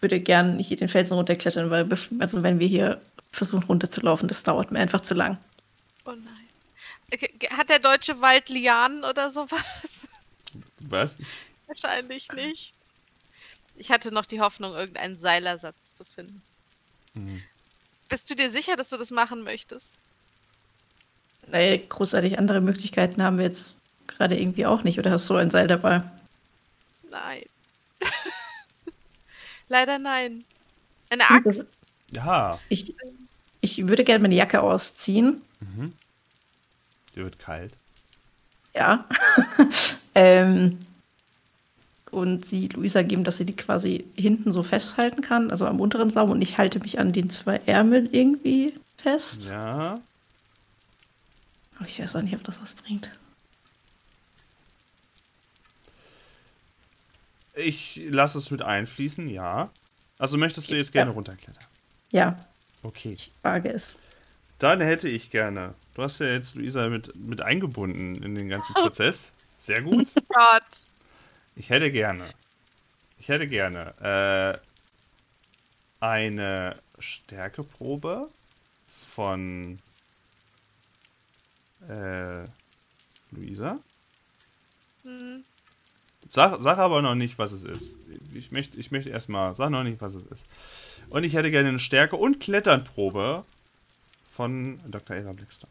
würde 0.00 0.18
gern 0.18 0.58
hier 0.58 0.76
den 0.76 0.88
Felsen 0.88 1.14
runterklettern, 1.14 1.70
weil 1.70 1.88
also 2.18 2.42
wenn 2.42 2.58
wir 2.58 2.66
hier 2.66 3.00
versuchen 3.30 3.62
runterzulaufen, 3.62 4.26
das 4.26 4.42
dauert 4.42 4.72
mir 4.72 4.80
einfach 4.80 5.02
zu 5.02 5.14
lang. 5.14 5.38
Oh 6.04 6.10
nein. 6.10 7.50
Hat 7.56 7.68
der 7.68 7.78
deutsche 7.78 8.20
Wald 8.20 8.48
Lianen 8.48 9.04
oder 9.04 9.30
sowas? 9.30 10.08
Was? 10.80 11.18
Wahrscheinlich 11.66 12.32
nicht. 12.32 12.74
Ich 13.76 13.90
hatte 13.90 14.12
noch 14.12 14.26
die 14.26 14.40
Hoffnung, 14.40 14.74
irgendeinen 14.74 15.18
Seilersatz 15.18 15.94
zu 15.94 16.04
finden. 16.04 16.42
Mhm. 17.14 17.42
Bist 18.08 18.28
du 18.30 18.34
dir 18.34 18.50
sicher, 18.50 18.76
dass 18.76 18.88
du 18.88 18.96
das 18.96 19.10
machen 19.10 19.42
möchtest? 19.44 19.86
Weil 21.46 21.78
großartig 21.78 22.38
andere 22.38 22.60
Möglichkeiten 22.60 23.22
haben 23.22 23.38
wir 23.38 23.44
jetzt 23.44 23.78
gerade 24.06 24.38
irgendwie 24.38 24.66
auch 24.66 24.82
nicht. 24.82 24.98
Oder 24.98 25.12
hast 25.12 25.28
du 25.28 25.36
ein 25.36 25.50
Seil 25.50 25.66
dabei? 25.66 26.02
Nein. 27.10 27.44
Leider 29.70 29.98
nein. 29.98 30.44
Eine 31.08 31.22
Das- 31.44 31.60
Axt? 31.60 31.66
Ja. 32.10 32.58
Ich, 32.68 32.92
ich 33.60 33.86
würde 33.88 34.04
gerne 34.04 34.20
meine 34.20 34.34
Jacke 34.34 34.60
ausziehen. 34.60 35.40
Mhm. 35.60 35.92
Dir 37.14 37.24
wird 37.24 37.38
kalt. 37.38 37.72
Ja. 38.74 39.06
ähm, 40.14 40.78
und 42.10 42.46
sie 42.46 42.66
Luisa 42.66 43.02
geben, 43.02 43.22
dass 43.22 43.36
sie 43.36 43.46
die 43.46 43.54
quasi 43.54 44.04
hinten 44.16 44.50
so 44.50 44.64
festhalten 44.64 45.22
kann, 45.22 45.52
also 45.52 45.66
am 45.66 45.80
unteren 45.80 46.10
Saum. 46.10 46.30
Und 46.30 46.42
ich 46.42 46.58
halte 46.58 46.80
mich 46.80 46.98
an 46.98 47.12
den 47.12 47.30
zwei 47.30 47.60
Ärmeln 47.66 48.08
irgendwie 48.12 48.74
fest. 48.96 49.44
Ja. 49.44 50.00
Aber 51.76 51.86
ich 51.86 52.00
weiß 52.00 52.16
auch 52.16 52.22
nicht, 52.22 52.34
ob 52.34 52.42
das 52.42 52.60
was 52.60 52.72
bringt. 52.72 53.12
Ich 57.54 58.00
lasse 58.08 58.38
es 58.38 58.50
mit 58.50 58.62
einfließen, 58.62 59.28
ja. 59.28 59.70
Also 60.18 60.36
möchtest 60.38 60.70
du 60.70 60.74
jetzt 60.76 60.92
gerne 60.92 61.10
Ja. 61.10 61.14
runterklettern? 61.14 61.64
Ja, 62.10 62.46
Okay. 62.82 63.12
ich 63.12 63.32
wage 63.42 63.70
es. 63.72 63.96
Dann 64.58 64.80
hätte 64.80 65.08
ich 65.08 65.30
gerne. 65.30 65.74
Du 65.94 66.02
hast 66.02 66.20
ja 66.20 66.26
jetzt 66.26 66.54
Luisa 66.54 66.88
mit, 66.88 67.14
mit 67.16 67.40
eingebunden 67.40 68.22
in 68.22 68.34
den 68.34 68.48
ganzen 68.48 68.74
Prozess. 68.74 69.30
Sehr 69.58 69.82
gut. 69.82 70.14
Gott. 70.28 70.86
Ich 71.56 71.70
hätte 71.70 71.90
gerne. 71.90 72.32
Ich 73.18 73.28
hätte 73.28 73.46
gerne 73.48 74.60
äh, 76.00 76.04
eine 76.04 76.74
Stärkeprobe 76.98 78.28
von 79.12 79.78
äh, 81.88 82.44
Luisa. 83.30 83.78
Hm. 85.02 85.44
Sag, 86.30 86.62
sag 86.62 86.78
aber 86.78 87.02
noch 87.02 87.16
nicht, 87.16 87.38
was 87.38 87.50
es 87.50 87.64
ist. 87.64 87.96
Ich 88.32 88.52
möchte, 88.52 88.78
ich 88.78 88.92
möchte 88.92 89.10
erstmal, 89.10 89.52
sag 89.56 89.70
noch 89.70 89.82
nicht, 89.82 90.00
was 90.00 90.14
es 90.14 90.24
ist. 90.26 90.44
Und 91.08 91.24
ich 91.24 91.34
hätte 91.34 91.50
gerne 91.50 91.70
eine 91.70 91.80
Stärke- 91.80 92.16
und 92.16 92.38
Kletternprobe 92.38 93.44
von 94.32 94.80
Dr. 94.86 95.16
Eva 95.16 95.32
Blickster. 95.32 95.66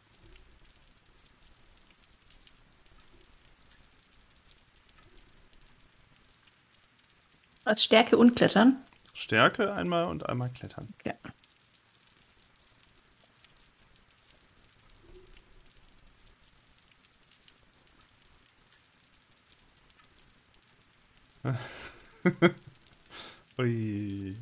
Als 7.64 7.82
Stärke 7.82 8.18
und 8.18 8.36
Klettern. 8.36 8.76
Stärke 9.14 9.72
einmal 9.72 10.06
und 10.06 10.28
einmal 10.28 10.50
Klettern. 10.50 10.92
Ja. 11.06 11.14
Ui. 23.58 24.36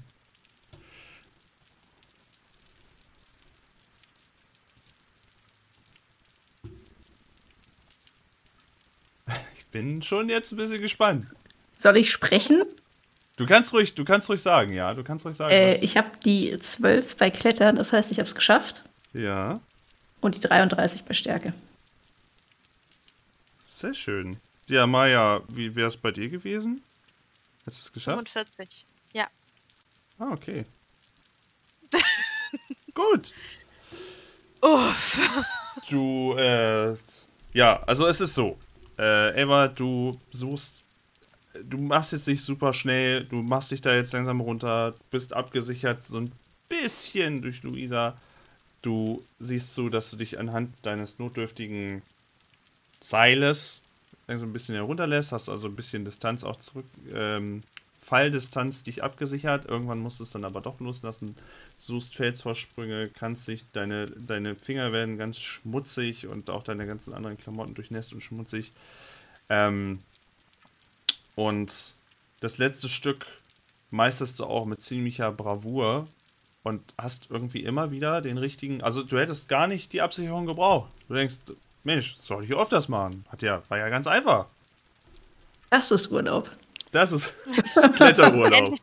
Ich 9.56 9.66
bin 9.66 10.02
schon 10.02 10.28
jetzt 10.28 10.52
ein 10.52 10.56
bisschen 10.56 10.80
gespannt. 10.80 11.26
Soll 11.76 11.96
ich 11.98 12.10
sprechen? 12.10 12.62
Du 13.36 13.46
kannst 13.46 13.72
ruhig, 13.72 13.94
du 13.94 14.04
kannst 14.04 14.28
ruhig 14.28 14.42
sagen, 14.42 14.72
ja. 14.72 14.94
Du 14.94 15.04
kannst 15.04 15.24
ruhig 15.24 15.36
sagen. 15.36 15.52
Äh, 15.52 15.76
ich 15.76 15.96
habe 15.96 16.10
die 16.24 16.56
12 16.58 17.16
bei 17.16 17.30
Klettern, 17.30 17.76
das 17.76 17.92
heißt, 17.92 18.10
ich 18.10 18.18
habe 18.18 18.28
es 18.28 18.34
geschafft. 18.34 18.82
ja, 19.12 19.60
Und 20.20 20.34
die 20.34 20.40
33 20.40 21.04
bei 21.04 21.14
Stärke. 21.14 21.52
sehr 23.64 23.94
schön. 23.94 24.38
Ja, 24.66 24.86
Maja, 24.86 25.40
wie 25.48 25.76
wäre 25.76 25.88
es 25.88 25.96
bei 25.96 26.10
dir 26.10 26.28
gewesen? 26.28 26.82
Hättest 27.68 27.84
du 27.84 27.88
es 27.88 27.92
geschafft? 27.92 28.28
45. 28.30 28.86
Ja. 29.12 29.28
Ah, 30.18 30.32
okay. 30.32 30.64
Gut. 32.94 33.34
Uff. 34.62 35.20
Du, 35.90 36.34
äh, 36.38 36.96
ja, 37.52 37.82
also 37.82 38.06
es 38.06 38.22
ist 38.22 38.34
so. 38.34 38.58
Äh, 38.98 39.42
Eva, 39.42 39.68
du 39.68 40.18
suchst, 40.32 40.82
du 41.62 41.76
machst 41.76 42.12
jetzt 42.12 42.26
nicht 42.26 42.42
super 42.42 42.72
schnell, 42.72 43.26
du 43.26 43.42
machst 43.42 43.70
dich 43.70 43.82
da 43.82 43.94
jetzt 43.94 44.14
langsam 44.14 44.40
runter, 44.40 44.94
bist 45.10 45.34
abgesichert, 45.34 46.02
so 46.02 46.20
ein 46.20 46.32
bisschen 46.70 47.42
durch 47.42 47.62
Luisa. 47.64 48.16
Du 48.80 49.22
siehst 49.40 49.74
so, 49.74 49.90
dass 49.90 50.10
du 50.10 50.16
dich 50.16 50.38
anhand 50.38 50.72
deines 50.86 51.18
notdürftigen 51.18 52.00
Seiles 53.02 53.82
so 54.36 54.44
ein 54.44 54.52
bisschen 54.52 54.74
herunterlässt, 54.74 55.32
hast 55.32 55.48
also 55.48 55.68
ein 55.68 55.76
bisschen 55.76 56.05
Distanz 56.05 56.44
auch 56.44 56.59
zurück, 56.59 56.84
ähm, 57.14 57.62
Falldistanz 58.02 58.82
dich 58.82 59.02
abgesichert. 59.02 59.66
Irgendwann 59.66 59.98
musst 59.98 60.18
du 60.18 60.24
es 60.24 60.30
dann 60.30 60.44
aber 60.44 60.60
doch 60.62 60.80
loslassen. 60.80 61.36
Suchst 61.76 62.14
Felsvorsprünge, 62.14 63.09
kannst 63.09 63.46
dich, 63.48 63.64
deine, 63.72 64.06
deine 64.06 64.55
Finger 64.55 64.92
werden 64.92 65.18
ganz 65.18 65.38
schmutzig 65.38 66.26
und 66.26 66.48
auch 66.48 66.62
deine 66.62 66.86
ganzen 66.86 67.12
anderen 67.12 67.36
Klamotten 67.36 67.74
durchnässt 67.74 68.12
und 68.12 68.22
schmutzig. 68.22 68.72
Ähm, 69.50 70.00
und 71.34 71.94
das 72.40 72.59
letzte 72.59 72.88
Stück 72.88 73.26
meisterst 73.90 74.38
du 74.40 74.44
auch 74.44 74.64
mit 74.64 74.82
ziemlicher 74.82 75.30
Bravour 75.30 76.09
und 76.62 76.82
hast 76.96 77.30
irgendwie 77.30 77.62
immer 77.62 77.90
wieder 77.90 78.20
den 78.20 78.38
richtigen. 78.38 78.82
Also 78.82 79.02
du 79.02 79.18
hättest 79.18 79.48
gar 79.48 79.66
nicht 79.66 79.92
die 79.92 80.02
Absicherung 80.02 80.46
gebraucht. 80.46 80.90
Du 81.09 81.14
denkst, 81.14 81.36
Mensch, 81.89 82.16
soll 82.20 82.44
ich 82.44 82.55
öfters 82.55 82.89
machen. 82.89 83.24
Hat 83.31 83.40
ja, 83.40 83.62
war 83.69 83.78
ja 83.78 83.89
ganz 83.89 84.06
einfach. 84.06 84.47
Das 85.70 85.90
ist 85.90 86.10
Urlaub. 86.10 86.51
Das 86.93 87.12
ist 87.12 87.32
Kletterurlaub. 87.97 88.74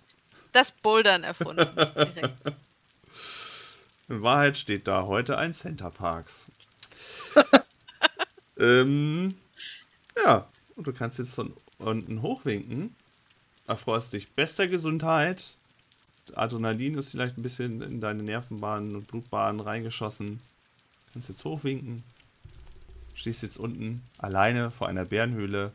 Das 0.52 0.72
Bouldern 0.72 1.24
erfunden. 1.24 1.68
Direkt. 1.76 2.34
In 4.10 4.22
Wahrheit 4.22 4.58
steht 4.58 4.88
da 4.88 5.04
heute 5.04 5.38
ein 5.38 5.54
Center 5.54 5.92
Parks. 5.92 6.46
ähm, 8.60 9.36
ja, 10.24 10.48
und 10.76 10.88
du 10.88 10.94
kannst 10.94 11.20
jetzt 11.20 11.36
von 11.36 11.54
unten 11.78 12.24
hochwinken. 12.24 12.96
Erfreust 13.68 14.14
dich 14.14 14.32
bester 14.32 14.68
Gesundheit 14.68 15.56
Adrenalin 16.34 16.98
ist 16.98 17.12
vielleicht 17.12 17.38
ein 17.38 17.44
bisschen 17.44 17.82
in 17.82 18.02
deine 18.02 18.24
Nervenbahnen 18.24 18.96
und 18.96 19.08
Blutbahnen 19.08 19.62
reingeschossen. 19.62 20.40
Kannst 21.14 21.30
jetzt 21.30 21.46
hochwinken. 21.46 22.04
Stehst 23.16 23.42
jetzt 23.44 23.58
unten 23.58 24.04
alleine 24.18 24.70
vor 24.72 24.88
einer 24.88 25.06
Bärenhöhle, 25.06 25.72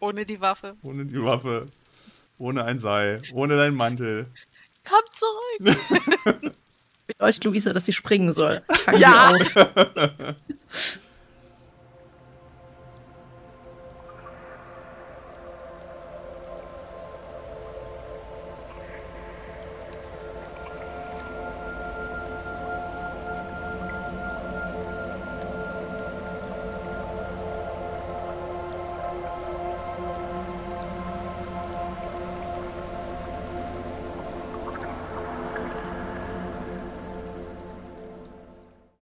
Ohne 0.00 0.24
die 0.24 0.40
Waffe. 0.40 0.76
ohne 0.82 1.04
die 1.04 1.22
Waffe, 1.22 1.66
ohne 2.38 2.64
ein 2.64 2.78
Seil, 2.78 3.22
ohne 3.32 3.56
deinen 3.56 3.76
Mantel. 3.76 4.26
Komm 4.84 5.02
zurück! 5.12 5.76
Mit 7.08 7.20
euch, 7.20 7.42
Luisa, 7.44 7.72
dass 7.72 7.84
sie 7.84 7.92
springen 7.92 8.32
soll. 8.32 8.62
Fang 8.68 8.98
Ja. 8.98 9.32